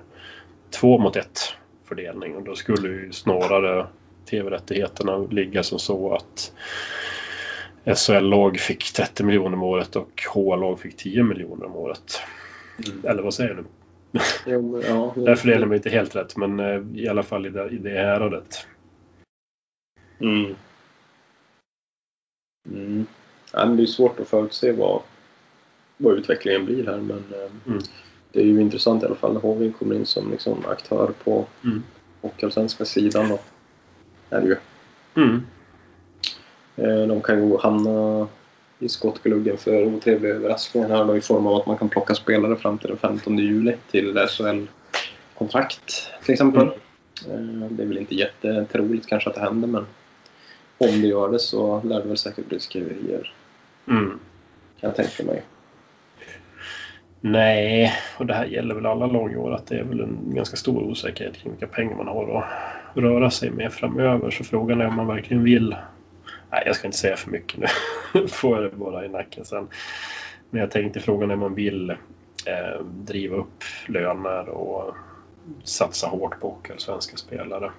2 0.69 0.97
mot 0.97 1.15
1 1.15 1.55
fördelning 1.85 2.35
och 2.35 2.43
då 2.43 2.55
skulle 2.55 2.87
ju 2.87 3.11
snarare 3.11 3.87
tv-rättigheterna 4.25 5.17
ligga 5.17 5.63
som 5.63 5.79
så 5.79 6.13
att 6.13 6.53
SHL-lag 7.97 8.59
fick 8.59 8.93
30 8.93 9.23
miljoner 9.23 9.53
om 9.53 9.63
året 9.63 9.95
och 9.95 10.23
HL-lag 10.33 10.79
fick 10.79 10.97
10 10.97 11.23
miljoner 11.23 11.65
om 11.65 11.75
året. 11.75 12.21
Eller 13.03 13.23
vad 13.23 13.33
säger 13.33 13.53
du? 13.53 13.63
Jo, 14.45 14.61
men, 14.61 14.81
ja, 14.81 15.13
Där 15.25 15.35
fördelar 15.35 15.67
man 15.67 15.75
inte 15.75 15.89
helt 15.89 16.15
rätt 16.15 16.37
men 16.37 16.59
eh, 16.59 16.81
i 16.95 17.07
alla 17.07 17.23
fall 17.23 17.45
i 17.45 17.49
det, 17.49 17.69
i 17.69 17.77
det 17.77 17.89
häradet. 17.89 18.67
Mm. 20.19 20.55
Mm. 22.69 23.05
Ja, 23.53 23.65
men 23.65 23.77
det 23.77 23.83
är 23.83 23.87
svårt 23.87 24.19
att 24.19 24.27
förutse 24.27 24.71
vad, 24.71 25.01
vad 25.97 26.13
utvecklingen 26.13 26.65
blir 26.65 26.85
här 26.85 26.97
men 26.97 27.23
eh, 27.33 27.51
Mm. 27.67 27.83
det 28.31 28.39
är 28.39 28.45
ju 28.45 28.61
intressant 28.61 29.03
i 29.03 29.05
alla 29.05 29.15
fall 29.15 29.33
när 29.33 29.41
HV 29.41 29.71
kommer 29.71 29.95
in 29.95 30.05
som 30.05 30.31
liksom 30.31 30.65
aktör 30.65 31.11
på 31.23 31.45
Mm. 31.63 31.83
Hockeyallsvenska 32.21 32.85
sidan. 32.85 33.29
Då. 33.29 33.39
Är 34.29 34.41
det 34.41 34.47
ju. 34.47 34.55
Mm. 35.15 35.41
Eh, 36.75 37.07
De 37.07 37.21
kan 37.21 37.49
ju 37.49 37.57
hamna 37.57 38.27
i 38.79 38.89
skottgluggen 38.89 39.57
för 39.57 39.85
otrevliga 39.85 40.33
överraskningar 40.33 40.89
här 40.89 41.05
då 41.05 41.17
i 41.17 41.21
form 41.21 41.47
av 41.47 41.55
att 41.55 41.65
man 41.65 41.77
kan 41.77 41.89
plocka 41.89 42.15
spelare 42.15 42.55
fram 42.55 42.77
till 42.77 42.87
den 42.87 42.97
15 42.97 43.37
juli 43.37 43.75
till 43.91 44.17
SHL-kontrakt 44.27 46.09
till 46.23 46.33
exempel. 46.33 46.67
Eh, 47.27 47.39
Det 47.69 47.83
är 47.83 47.87
väl 47.87 47.97
inte 47.97 48.15
jättetroligt 48.15 49.07
kanske 49.07 49.29
att 49.29 49.35
det 49.35 49.41
händer 49.41 49.67
men 49.67 49.85
om 50.77 51.01
det 51.01 51.07
gör 51.07 51.31
det 51.31 51.39
så 51.39 51.81
lär 51.83 52.01
det 52.01 52.07
väl 52.07 52.17
säkert 52.17 52.49
bli 52.49 52.59
skriverier 52.59 53.33
Mm. 53.87 54.09
kan 54.79 54.87
jag 54.89 54.95
tänka 54.95 55.23
mig. 55.23 55.43
Nej, 57.21 57.93
och 58.17 58.25
det 58.25 58.33
här 58.33 58.45
gäller 58.45 58.75
väl 58.75 58.85
alla 58.85 59.05
lag 59.05 59.31
i 59.31 59.35
år 59.35 59.53
att 59.53 59.67
det 59.67 59.75
är 59.79 59.83
väl 59.83 59.99
en 59.99 60.17
ganska 60.35 60.57
stor 60.57 60.83
osäkerhet 60.83 61.37
kring 61.37 61.51
vilka 61.51 61.67
pengar 61.67 61.95
man 61.95 62.07
har 62.07 62.37
att 62.37 62.45
röra 62.93 63.29
sig 63.29 63.51
med 63.51 63.73
framöver. 63.73 64.31
Så 64.31 64.43
frågan 64.43 64.81
är 64.81 64.87
om 64.87 64.95
man 64.95 65.07
verkligen 65.07 65.43
vill. 65.43 65.75
Nej, 66.51 66.63
jag 66.65 66.75
ska 66.75 66.87
inte 66.87 66.97
säga 66.97 67.15
för 67.15 67.31
mycket 67.31 67.59
nu. 67.59 67.67
Får 68.27 68.61
jag 68.61 68.71
det 68.71 68.77
bara 68.77 69.05
i 69.05 69.09
nacken 69.09 69.45
sen. 69.45 69.67
Men 70.49 70.61
jag 70.61 70.71
tänkte 70.71 70.99
frågan 70.99 71.29
är 71.29 71.33
om 71.33 71.39
man 71.39 71.55
vill 71.55 71.89
eh, 72.45 72.85
driva 72.85 73.35
upp 73.35 73.63
löner 73.87 74.49
och 74.49 74.95
satsa 75.63 76.07
hårt 76.07 76.39
på 76.39 76.57
svenska 76.77 77.17
spelare. 77.17 77.71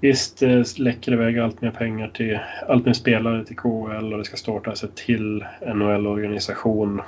Visst 0.00 0.42
eh, 0.42 0.62
läcker 0.76 1.10
det 1.10 1.16
iväg 1.16 1.38
allt 1.38 1.60
mer 1.60 1.70
pengar 1.70 2.08
till 2.08 2.40
allt 2.68 2.86
mer 2.86 2.92
spelare 2.92 3.44
till 3.44 3.56
KHL 3.56 4.12
och 4.12 4.18
det 4.18 4.24
ska 4.24 4.36
startas 4.36 4.84
ett 4.84 4.96
till 4.96 5.44
NHL-organisation. 5.74 7.02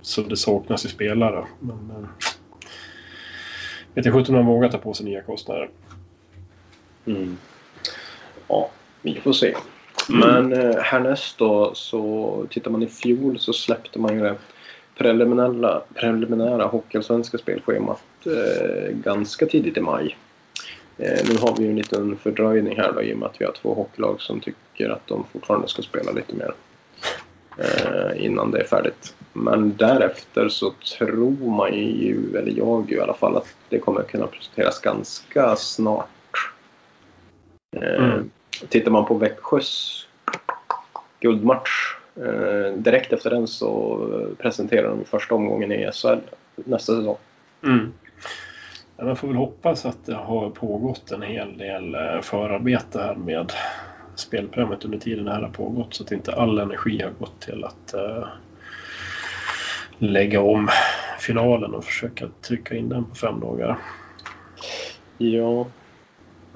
Så 0.00 0.22
det 0.22 0.36
saknas 0.36 0.84
ju 0.84 0.88
spelare. 0.88 1.44
Men 1.60 1.86
men, 1.86 2.08
vet 3.94 4.04
jag 4.04 4.14
sjutton 4.14 4.34
om 4.34 4.44
man 4.44 4.54
vågar 4.54 4.68
ta 4.68 4.78
på 4.78 4.94
sig 4.94 5.06
nya 5.06 5.22
kostnader. 5.22 5.68
Mm. 7.08 7.36
Ja, 8.48 8.70
vi 9.02 9.20
får 9.20 9.32
se. 9.32 9.54
Men 10.08 10.52
eh, 10.52 10.76
härnäst 10.76 11.38
då 11.38 11.74
så 11.74 12.46
tittar 12.50 12.70
man 12.70 12.82
i 12.82 12.86
fjol 12.86 13.38
så 13.38 13.52
släppte 13.52 13.98
man 13.98 14.14
ju 14.14 14.20
det 14.20 14.34
preliminära, 14.96 15.82
preliminära 15.94 16.66
Hockeyallsvenska 16.66 17.38
spelschemat 17.38 18.02
eh, 18.26 18.92
ganska 18.92 19.46
tidigt 19.46 19.76
i 19.76 19.80
maj. 19.80 20.16
Eh, 20.98 21.28
nu 21.28 21.38
har 21.38 21.56
vi 21.56 21.64
ju 21.64 21.70
en 21.70 21.76
liten 21.76 22.16
fördröjning 22.16 22.76
här 22.76 22.92
då 22.92 23.02
i 23.02 23.14
och 23.14 23.18
med 23.18 23.26
att 23.26 23.40
vi 23.40 23.44
har 23.44 23.52
två 23.52 23.74
hockeylag 23.74 24.20
som 24.20 24.40
tycker 24.40 24.90
att 24.90 25.06
de 25.06 25.24
fortfarande 25.32 25.68
ska 25.68 25.82
spela 25.82 26.12
lite 26.12 26.34
mer 26.34 26.54
eh, 27.58 28.24
innan 28.24 28.50
det 28.50 28.60
är 28.60 28.66
färdigt. 28.66 29.14
Men 29.32 29.76
därefter 29.76 30.48
så 30.48 30.72
tror 30.98 31.50
man 31.50 31.74
ju, 31.74 32.36
eller 32.36 32.52
jag 32.52 32.92
i 32.92 33.00
alla 33.00 33.14
fall, 33.14 33.36
att 33.36 33.54
det 33.68 33.78
kommer 33.78 34.02
kunna 34.02 34.26
presenteras 34.26 34.80
ganska 34.80 35.56
snart. 35.56 36.08
Eh, 37.76 38.04
Mm. 38.04 38.30
Tittar 38.68 38.90
man 38.90 39.04
på 39.04 39.14
Växjös 39.14 40.06
guldmatch 41.20 41.96
eh, 42.16 42.72
direkt 42.72 43.12
efter 43.12 43.30
den 43.30 43.46
så 43.46 43.98
presenterar 44.38 44.88
de 44.88 45.04
första 45.04 45.34
omgången 45.34 45.72
i 45.72 45.90
SHL 45.92 46.18
nästa 46.54 46.96
säsong. 46.96 47.16
Mm. 47.64 47.92
Ja, 48.96 49.04
man 49.04 49.16
får 49.16 49.28
väl 49.28 49.36
hoppas 49.36 49.86
att 49.86 50.06
det 50.06 50.14
har 50.14 50.50
pågått 50.50 51.10
en 51.10 51.22
hel 51.22 51.58
del 51.58 51.94
eh, 51.94 52.20
förarbete 52.20 52.98
här 52.98 53.14
med 53.14 53.52
spelprogrammet 54.14 54.84
under 54.84 54.98
tiden 54.98 55.24
det 55.24 55.32
här 55.32 55.42
har 55.42 55.48
pågått 55.48 55.94
så 55.94 56.04
att 56.04 56.12
inte 56.12 56.34
all 56.34 56.58
energi 56.58 57.02
har 57.02 57.10
gått 57.10 57.40
till 57.40 57.64
att 57.64 57.94
lägga 59.98 60.40
om 60.40 60.68
finalen 61.18 61.74
och 61.74 61.84
försöka 61.84 62.28
trycka 62.40 62.74
in 62.74 62.88
den 62.88 63.04
på 63.04 63.14
fem 63.14 63.40
dagar. 63.40 63.78
Ja. 65.18 65.66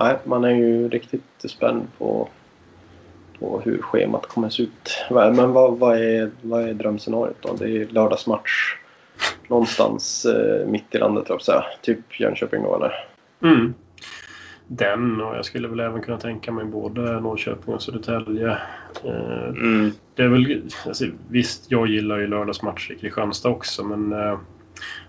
Nej, 0.03 0.17
man 0.25 0.45
är 0.45 0.51
ju 0.51 0.89
riktigt 0.89 1.23
spänd 1.39 1.83
på, 1.99 2.29
på 3.39 3.61
hur 3.65 3.83
schemat 3.83 4.27
kommer 4.27 4.47
att 4.47 4.53
se 4.53 4.63
ut. 4.63 5.07
Men 5.11 5.53
vad, 5.53 5.79
vad, 5.79 5.99
är, 5.99 6.31
vad 6.43 6.69
är 6.69 6.75
drömscenariot 6.75 7.37
då? 7.41 7.55
Det 7.59 7.71
är 7.71 7.87
lördagsmatch 7.87 8.77
någonstans 9.49 10.25
eh, 10.25 10.67
mitt 10.67 10.95
i 10.95 10.99
landet, 10.99 11.27
tror 11.27 11.35
jag 11.35 11.45
säga. 11.45 11.65
Typ 11.83 12.21
Jönköping 12.21 12.63
då, 12.63 12.77
eller? 12.77 12.93
Mm. 13.43 13.75
Den 14.67 15.21
och 15.21 15.37
jag 15.37 15.45
skulle 15.45 15.69
väl 15.69 15.81
även 15.81 16.03
kunna 16.03 16.19
tänka 16.19 16.53
mig 16.53 16.65
både 16.65 17.21
Norrköping 17.21 17.75
och 17.75 17.83
Södertälje. 17.83 18.51
Eh, 19.05 19.49
Mm. 19.49 19.91
Det 20.15 20.23
är 20.23 20.29
väl, 20.29 20.63
alltså, 20.87 21.05
visst, 21.29 21.71
jag 21.71 21.87
gillar 21.87 22.19
ju 22.19 22.27
lördagsmatcher 22.27 22.93
i 22.93 22.99
Kristianstad 22.99 23.49
också 23.49 23.85
men 23.85 24.13
eh, 24.13 24.39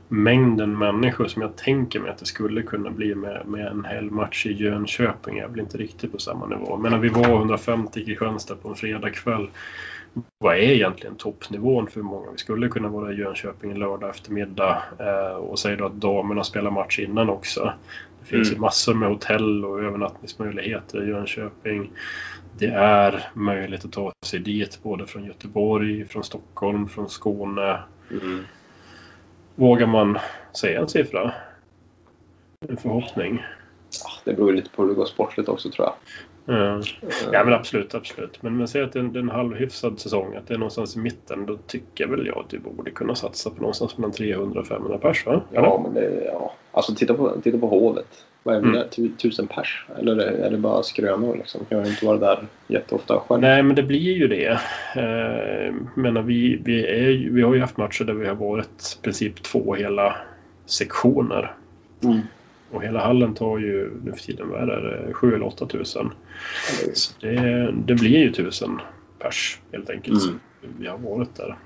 mängden 0.07 0.77
människor 0.77 1.27
som 1.27 1.41
jag 1.41 1.55
tänker 1.55 1.99
mig 1.99 2.11
att 2.11 2.17
det 2.17 2.25
skulle 2.25 2.61
kunna 2.61 2.89
bli 2.89 3.15
med, 3.15 3.47
med 3.47 3.67
en 3.67 3.85
hel 3.85 4.11
match 4.11 4.45
i 4.45 4.53
Jönköping 4.53 5.38
är 5.38 5.47
väl 5.47 5.59
inte 5.59 5.77
riktigt 5.77 6.11
på 6.11 6.19
samma 6.19 6.47
nivå. 6.47 6.77
Men 6.77 6.91
när 6.91 6.99
vi 6.99 7.09
var 7.09 7.30
150 7.30 7.99
i 7.99 8.05
Kristianstad 8.05 8.55
på 8.55 8.69
en 8.69 8.75
fredagkväll 8.75 9.47
vad 10.39 10.55
är 10.55 10.59
egentligen 10.59 11.15
toppnivån 11.15 11.88
för 11.88 11.95
hur 11.95 12.03
många 12.03 12.31
vi 12.31 12.38
skulle 12.38 12.67
kunna 12.67 12.88
vara 12.88 13.13
i 13.13 13.15
Jönköping 13.15 13.71
en 13.71 13.80
lördag 13.80 14.09
eftermiddag 14.09 14.84
eh, 14.99 15.35
och 15.35 15.59
säg 15.59 15.77
då 15.77 15.85
att 15.85 15.93
damerna 15.93 16.43
spelar 16.43 16.71
match 16.71 16.99
innan 16.99 17.30
också. 17.30 17.73
Det 18.19 18.25
finns 18.25 18.47
Mm. 18.47 18.55
ju 18.55 18.61
massor 18.61 18.93
med 18.93 19.09
hotell 19.09 19.65
och 19.65 19.80
övernattningsmöjligheter 19.84 21.03
i 21.03 21.09
Jönköping. 21.09 21.91
Det 22.59 22.67
är 22.67 23.27
möjligt 23.34 23.85
att 23.85 23.91
ta 23.91 24.11
sig 24.25 24.39
dit 24.39 24.80
både 24.84 25.07
från 25.07 25.25
Göteborg, 25.25 26.05
från 26.05 26.23
Stockholm, 26.23 26.89
från 26.89 27.09
Skåne. 27.09 27.80
Mm. 28.11 28.45
Vågar 29.55 29.88
man 29.88 30.19
säga 30.59 30.81
en 30.81 30.89
siffra? 30.89 31.34
En 32.69 32.77
förhoppning? 32.77 33.43
Ah, 34.05 34.21
det 34.23 34.34
beror 34.34 34.53
lite 34.53 34.69
på 34.69 34.81
hur 34.81 34.89
det 34.89 34.95
går 34.95 35.05
sportligt 35.05 35.49
också, 35.49 35.71
tror 35.71 35.88
jag. 35.88 35.95
Ja. 36.45 36.82
ja 37.32 37.44
men 37.44 37.53
absolut, 37.53 37.95
absolut. 37.95 38.44
Men, 38.44 38.57
men 38.57 38.68
säg 38.68 38.82
att 38.82 38.94
det 38.94 38.99
är 38.99 39.03
en, 39.03 39.15
en 39.15 39.30
halvhyfsad 39.30 39.99
säsong, 39.99 40.36
att 40.36 40.48
det 40.48 40.53
är 40.53 40.57
någonstans 40.57 40.95
i 40.95 40.99
mitten. 40.99 41.45
Då 41.45 41.57
tycker 41.68 42.07
väl 42.07 42.28
jag 42.28 42.38
att 42.38 42.49
du 42.49 42.60
borde 42.60 42.91
kunna 42.91 43.15
satsa 43.15 43.49
på 43.49 43.61
någonstans 43.61 43.98
mellan 43.98 44.11
300 44.11 44.60
och 44.60 44.68
500 44.68 44.98
pers 44.98 45.26
va? 45.26 45.41
Ja, 45.52 45.82
men 45.84 45.94
det, 45.94 46.24
ja. 46.26 46.53
Alltså 46.72 46.95
titta 46.95 47.14
på, 47.14 47.41
titta 47.44 47.57
på 47.57 47.68
hovet. 47.68 48.26
Vad 48.44 48.56
är 48.56 48.61
det 48.61 48.68
Mm. 48.68 48.90
Tu- 48.91 49.10
Tusen 49.10 49.48
pers? 49.48 49.86
Eller 49.99 50.18
är 50.18 50.52
det, 50.52 50.57
bara 50.57 50.84
skrönor 50.84 51.36
liksom? 51.38 51.61
Jag 51.70 51.78
har 51.78 51.86
inte 51.88 52.06
varit 52.06 52.20
där 52.22 52.40
jätteofta 52.68 53.20
själv. 53.20 53.41
Nej, 53.41 53.64
men 53.64 53.76
det 53.76 53.84
blir 53.84 54.14
ju 54.14 54.28
det. 54.28 54.60
Eh, 54.95 55.74
men 55.95 56.26
vi, 56.26 56.61
vi, 56.64 56.86
är, 56.86 57.30
vi 57.30 57.41
har 57.41 57.53
ju 57.53 57.61
haft 57.61 57.78
matcher 57.78 58.03
där 58.03 58.14
vi 58.14 58.28
har 58.28 58.36
varit 58.36 58.98
i 58.99 59.03
princip 59.03 59.44
två 59.44 59.74
hela 59.76 60.15
sektioner. 60.65 61.53
Mm. 62.03 62.20
Och 62.73 62.83
hela 62.83 62.99
hallen 62.99 63.33
tar 63.33 63.57
ju 63.57 63.91
nu 64.03 64.11
för 64.11 64.19
tiden, 64.19 64.49
vad 64.49 64.61
är 64.61 64.65
det, 64.65 65.13
7 65.13 65.35
eller 65.35 65.45
8 65.45 65.67
tusen. 65.67 66.11
Så 66.93 67.13
det, 67.19 67.71
det 67.85 67.95
blir 67.95 68.19
ju 68.19 68.31
tusen 68.31 68.79
pers 69.19 69.59
helt 69.71 69.89
enkelt. 69.89 70.23
Mm. 70.23 70.39
Vi 70.79 70.87
har 70.87 70.97
varit 70.97 71.35
där 71.35 71.57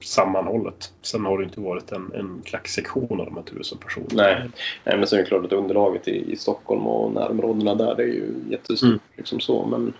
sammanhållet. 0.00 0.92
Sen 1.02 1.24
har 1.24 1.38
det 1.38 1.44
inte 1.44 1.60
varit 1.60 1.92
en, 1.92 2.12
en 2.14 2.42
klacksektion 2.44 3.20
av 3.20 3.26
de 3.26 3.36
här 3.36 3.42
tusen 3.42 3.78
personerna. 3.78 4.22
Nej. 4.22 4.50
Nej, 4.84 4.98
men 4.98 5.06
så 5.06 5.16
är 5.16 5.20
det 5.20 5.26
klart 5.26 5.44
att 5.44 5.52
underlaget 5.52 6.08
i, 6.08 6.32
i 6.32 6.36
Stockholm 6.36 6.86
och 6.86 7.12
närområdena 7.12 7.74
där 7.74 7.94
det 7.94 8.02
är 8.02 8.06
ju 8.06 8.34
jättestort. 8.50 8.88
Mm. 8.88 8.98
Liksom 9.16 9.40
så. 9.40 9.66
Men 9.66 9.92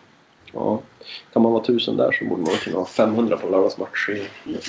Ja. 0.53 0.81
Kan 1.33 1.43
man 1.43 1.53
vara 1.53 1.65
tusen 1.65 1.97
där 1.97 2.13
så 2.13 2.25
borde 2.25 2.43
man 2.43 2.51
kunna 2.65 2.77
ha 2.79 2.87
500 2.87 3.37
på 3.37 3.49
lördagsmatch. 3.49 4.09
I, 4.09 4.23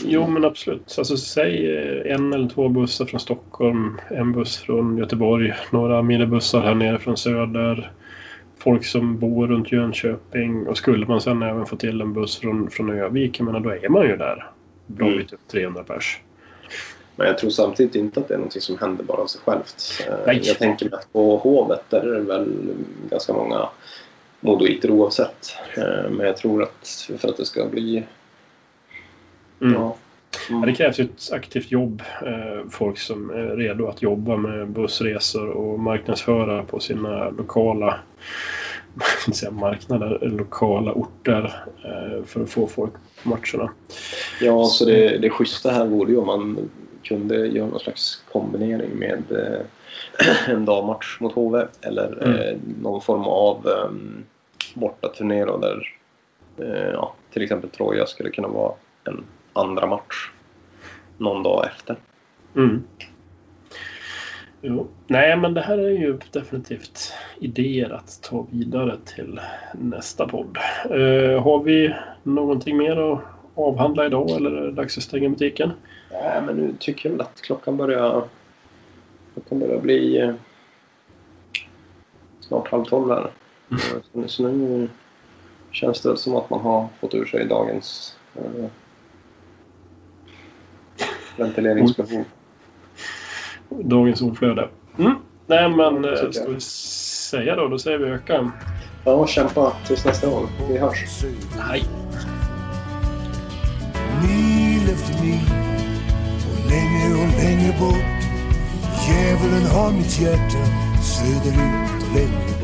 Jo, 0.06 0.28
men 0.28 0.46
absolut. 0.46 0.96
Alltså, 0.98 1.18
säg 1.18 1.78
eh, 1.78 2.14
en 2.16 2.34
eller 2.34 2.50
två 2.50 2.70
bussar 2.70 3.06
från 3.06 3.20
Stockholm, 3.20 4.02
en 4.10 4.32
buss 4.32 4.58
från 4.58 4.98
Göteborg, 4.98 5.54
några 5.72 6.02
minibussar 6.02 6.62
här 6.62 6.76
nere 6.76 7.00
från 7.00 7.18
söder. 7.18 7.92
Folk 8.58 8.86
som 8.86 9.20
bor 9.20 9.48
runt 9.48 9.72
Jönköping 9.72 10.68
och 10.68 10.78
skulle 10.78 11.06
man 11.06 11.22
sen 11.22 11.44
även 11.44 11.66
få 11.66 11.76
till 11.76 12.02
en 12.02 12.14
buss 12.14 12.40
från, 12.40 12.70
från 12.70 12.90
Övik, 12.90 13.40
jag 13.40 13.46
menar, 13.46 13.60
då 13.60 13.70
är 13.70 13.90
man 13.90 14.08
ju 14.08 14.18
där. 14.18 14.52
Bra 14.88 15.08
Mm. 15.08 15.20
bit 15.20 15.34
upp 15.34 15.48
300 15.52 15.84
pers. 15.84 16.22
Men 17.16 17.28
jag 17.28 17.38
tror 17.38 17.50
samtidigt 17.50 17.96
inte 17.96 18.20
att 18.20 18.28
det 18.28 18.34
är 18.34 18.38
något 18.38 18.64
som 18.64 18.78
händer 18.78 19.04
bara 19.04 19.22
av 19.22 19.28
sig 19.28 19.42
självt. 19.46 20.04
Nej. 20.26 20.42
Jag 20.44 20.58
tänker 20.58 20.90
mig 20.90 21.00
att 21.00 21.14
på 21.14 21.38
Hovet 21.38 21.84
där 21.90 22.02
är 22.02 22.20
det 22.20 22.22
väl 22.22 22.74
ganska 23.10 23.34
många 23.34 23.70
modoiter 24.40 24.92
oavsett. 24.92 25.56
Eh, 25.78 26.10
Men 26.10 26.26
jag 26.26 26.38
tror 26.38 26.64
att 26.64 27.10
för 27.18 27.30
att 27.30 27.38
det 27.38 27.46
ska 27.46 27.66
bli... 27.66 28.04
Mm. 29.62 29.74
Ja, 29.74 29.96
Ja, 30.50 30.56
det 30.66 30.74
krävs 30.74 31.00
ju 31.00 31.04
ett 31.04 31.32
aktivt 31.32 31.72
jobb. 31.72 32.04
Eh, 32.26 32.70
folk 32.70 32.98
som 32.98 33.30
är 33.30 33.56
redo 33.56 33.88
att 33.88 34.02
jobba 34.02 34.38
med 34.38 34.68
bussresor 34.68 35.50
och 35.50 35.80
marknadsföra 35.80 36.64
på 36.64 36.80
sina 36.80 37.30
lokala 37.30 38.00
säga 39.34 39.52
marknader, 39.52 40.20
lokala 40.22 40.92
orter 40.92 41.64
eh, 41.86 42.26
för 42.26 42.44
att 42.44 42.50
få 42.50 42.68
folk 42.68 42.94
på 43.24 43.30
matcherna. 43.30 43.72
Ja, 44.42 44.66
så 44.66 44.86
det, 44.86 45.18
det 45.18 45.30
schyssta 45.30 45.72
här 45.72 45.86
vore 45.86 46.12
ju 46.12 46.18
om 46.18 46.28
man 46.28 46.70
kunde 47.10 47.48
göra 47.48 47.68
någon 47.68 47.80
slags 47.80 48.24
kombinering 48.32 49.00
med 49.00 49.24
eh, 49.32 49.62
en 50.54 50.66
dagmatch 50.66 51.20
mot 51.20 51.34
HV 51.34 51.66
eller 51.82 52.24
Mm. 52.24 52.40
eh, 52.40 52.58
någon 52.82 53.02
form 53.02 53.24
av 53.24 53.68
um, 53.68 54.24
bortaturné 54.74 55.46
där 55.46 55.94
eh, 56.58 56.92
ja, 56.94 57.14
till 57.34 57.44
exempel 57.44 57.70
Troja 57.70 58.06
skulle 58.06 58.30
kunna 58.30 58.48
vara 58.48 58.74
en 59.04 59.24
andra 59.54 59.88
match 59.88 60.32
någon 61.18 61.44
dag 61.44 61.66
efter. 61.66 61.96
Mm. 62.56 62.84
Jo. 64.62 64.88
Nej, 65.08 65.38
men 65.38 65.54
det 65.54 65.62
här 65.62 65.78
är 65.78 65.90
ju 65.90 66.20
definitivt 66.32 67.14
idéer 67.40 67.90
att 67.90 68.20
ta 68.22 68.46
vidare 68.52 68.98
till 69.06 69.40
nästa 69.74 70.28
podd. 70.28 70.58
Eh, 70.86 71.44
har 71.44 71.64
vi 71.64 71.96
någonting 72.24 72.78
mer 72.78 72.98
att 72.98 73.22
avhandla 73.60 74.06
idag 74.06 74.30
eller 74.30 74.52
är 74.52 74.66
det 74.66 74.72
dags 74.72 74.98
att 74.98 75.04
stänga 75.04 75.30
butiken? 75.30 75.72
Nej, 76.12 76.42
men 76.46 76.56
nu 76.58 76.76
tycker 76.80 77.10
jag 77.10 77.18
väl 77.18 77.22
att 77.22 77.42
klockan 77.42 77.78
börjar, 77.78 78.24
klockan 79.34 79.60
börjar 79.60 79.80
bli 79.80 80.18
eh, 80.18 80.34
snart 82.40 82.72
halv 82.72 82.86
tolv 82.86 83.10
här. 83.10 83.32
Så, 84.14 84.28
så 84.28 84.44
nu 84.44 84.90
känns 85.72 86.02
det 86.02 86.18
som 86.18 86.36
att 86.36 86.50
man 86.50 86.60
har 86.60 86.88
fått 87.00 87.14
ur 87.14 87.26
sig 87.26 87.46
dagens 87.46 88.16
eh, 88.36 88.66
ventileringsbehov. 91.38 92.24
Dagens 93.70 94.22
ordflöde. 94.22 94.70
Mm. 94.98 95.16
Nej, 95.48 95.70
men 95.70 96.06
eh, 96.06 96.32
ska 96.32 96.48
vi 96.48 96.60
säga 96.60 97.56
då? 97.56 97.68
Då 97.68 97.80
säger 97.80 97.98
vi 97.98 98.06
öka. 98.06 98.52
Ja, 99.06 99.28
kämpa 99.28 99.74
tills 99.88 100.06
nästa 100.06 100.30
gång. 100.30 100.48
Vi 100.70 100.78
hörs. 100.78 101.24
Hej! 101.60 101.84
Längre 106.70 107.14
och 107.22 107.44
längre 107.44 107.74
bort. 107.80 108.20
Djävulen 109.08 109.66
har 109.66 109.92
mitt 109.92 110.20
hjärta 110.20 110.64
söderut 111.04 112.04
och 112.08 112.16
längre 112.16 112.59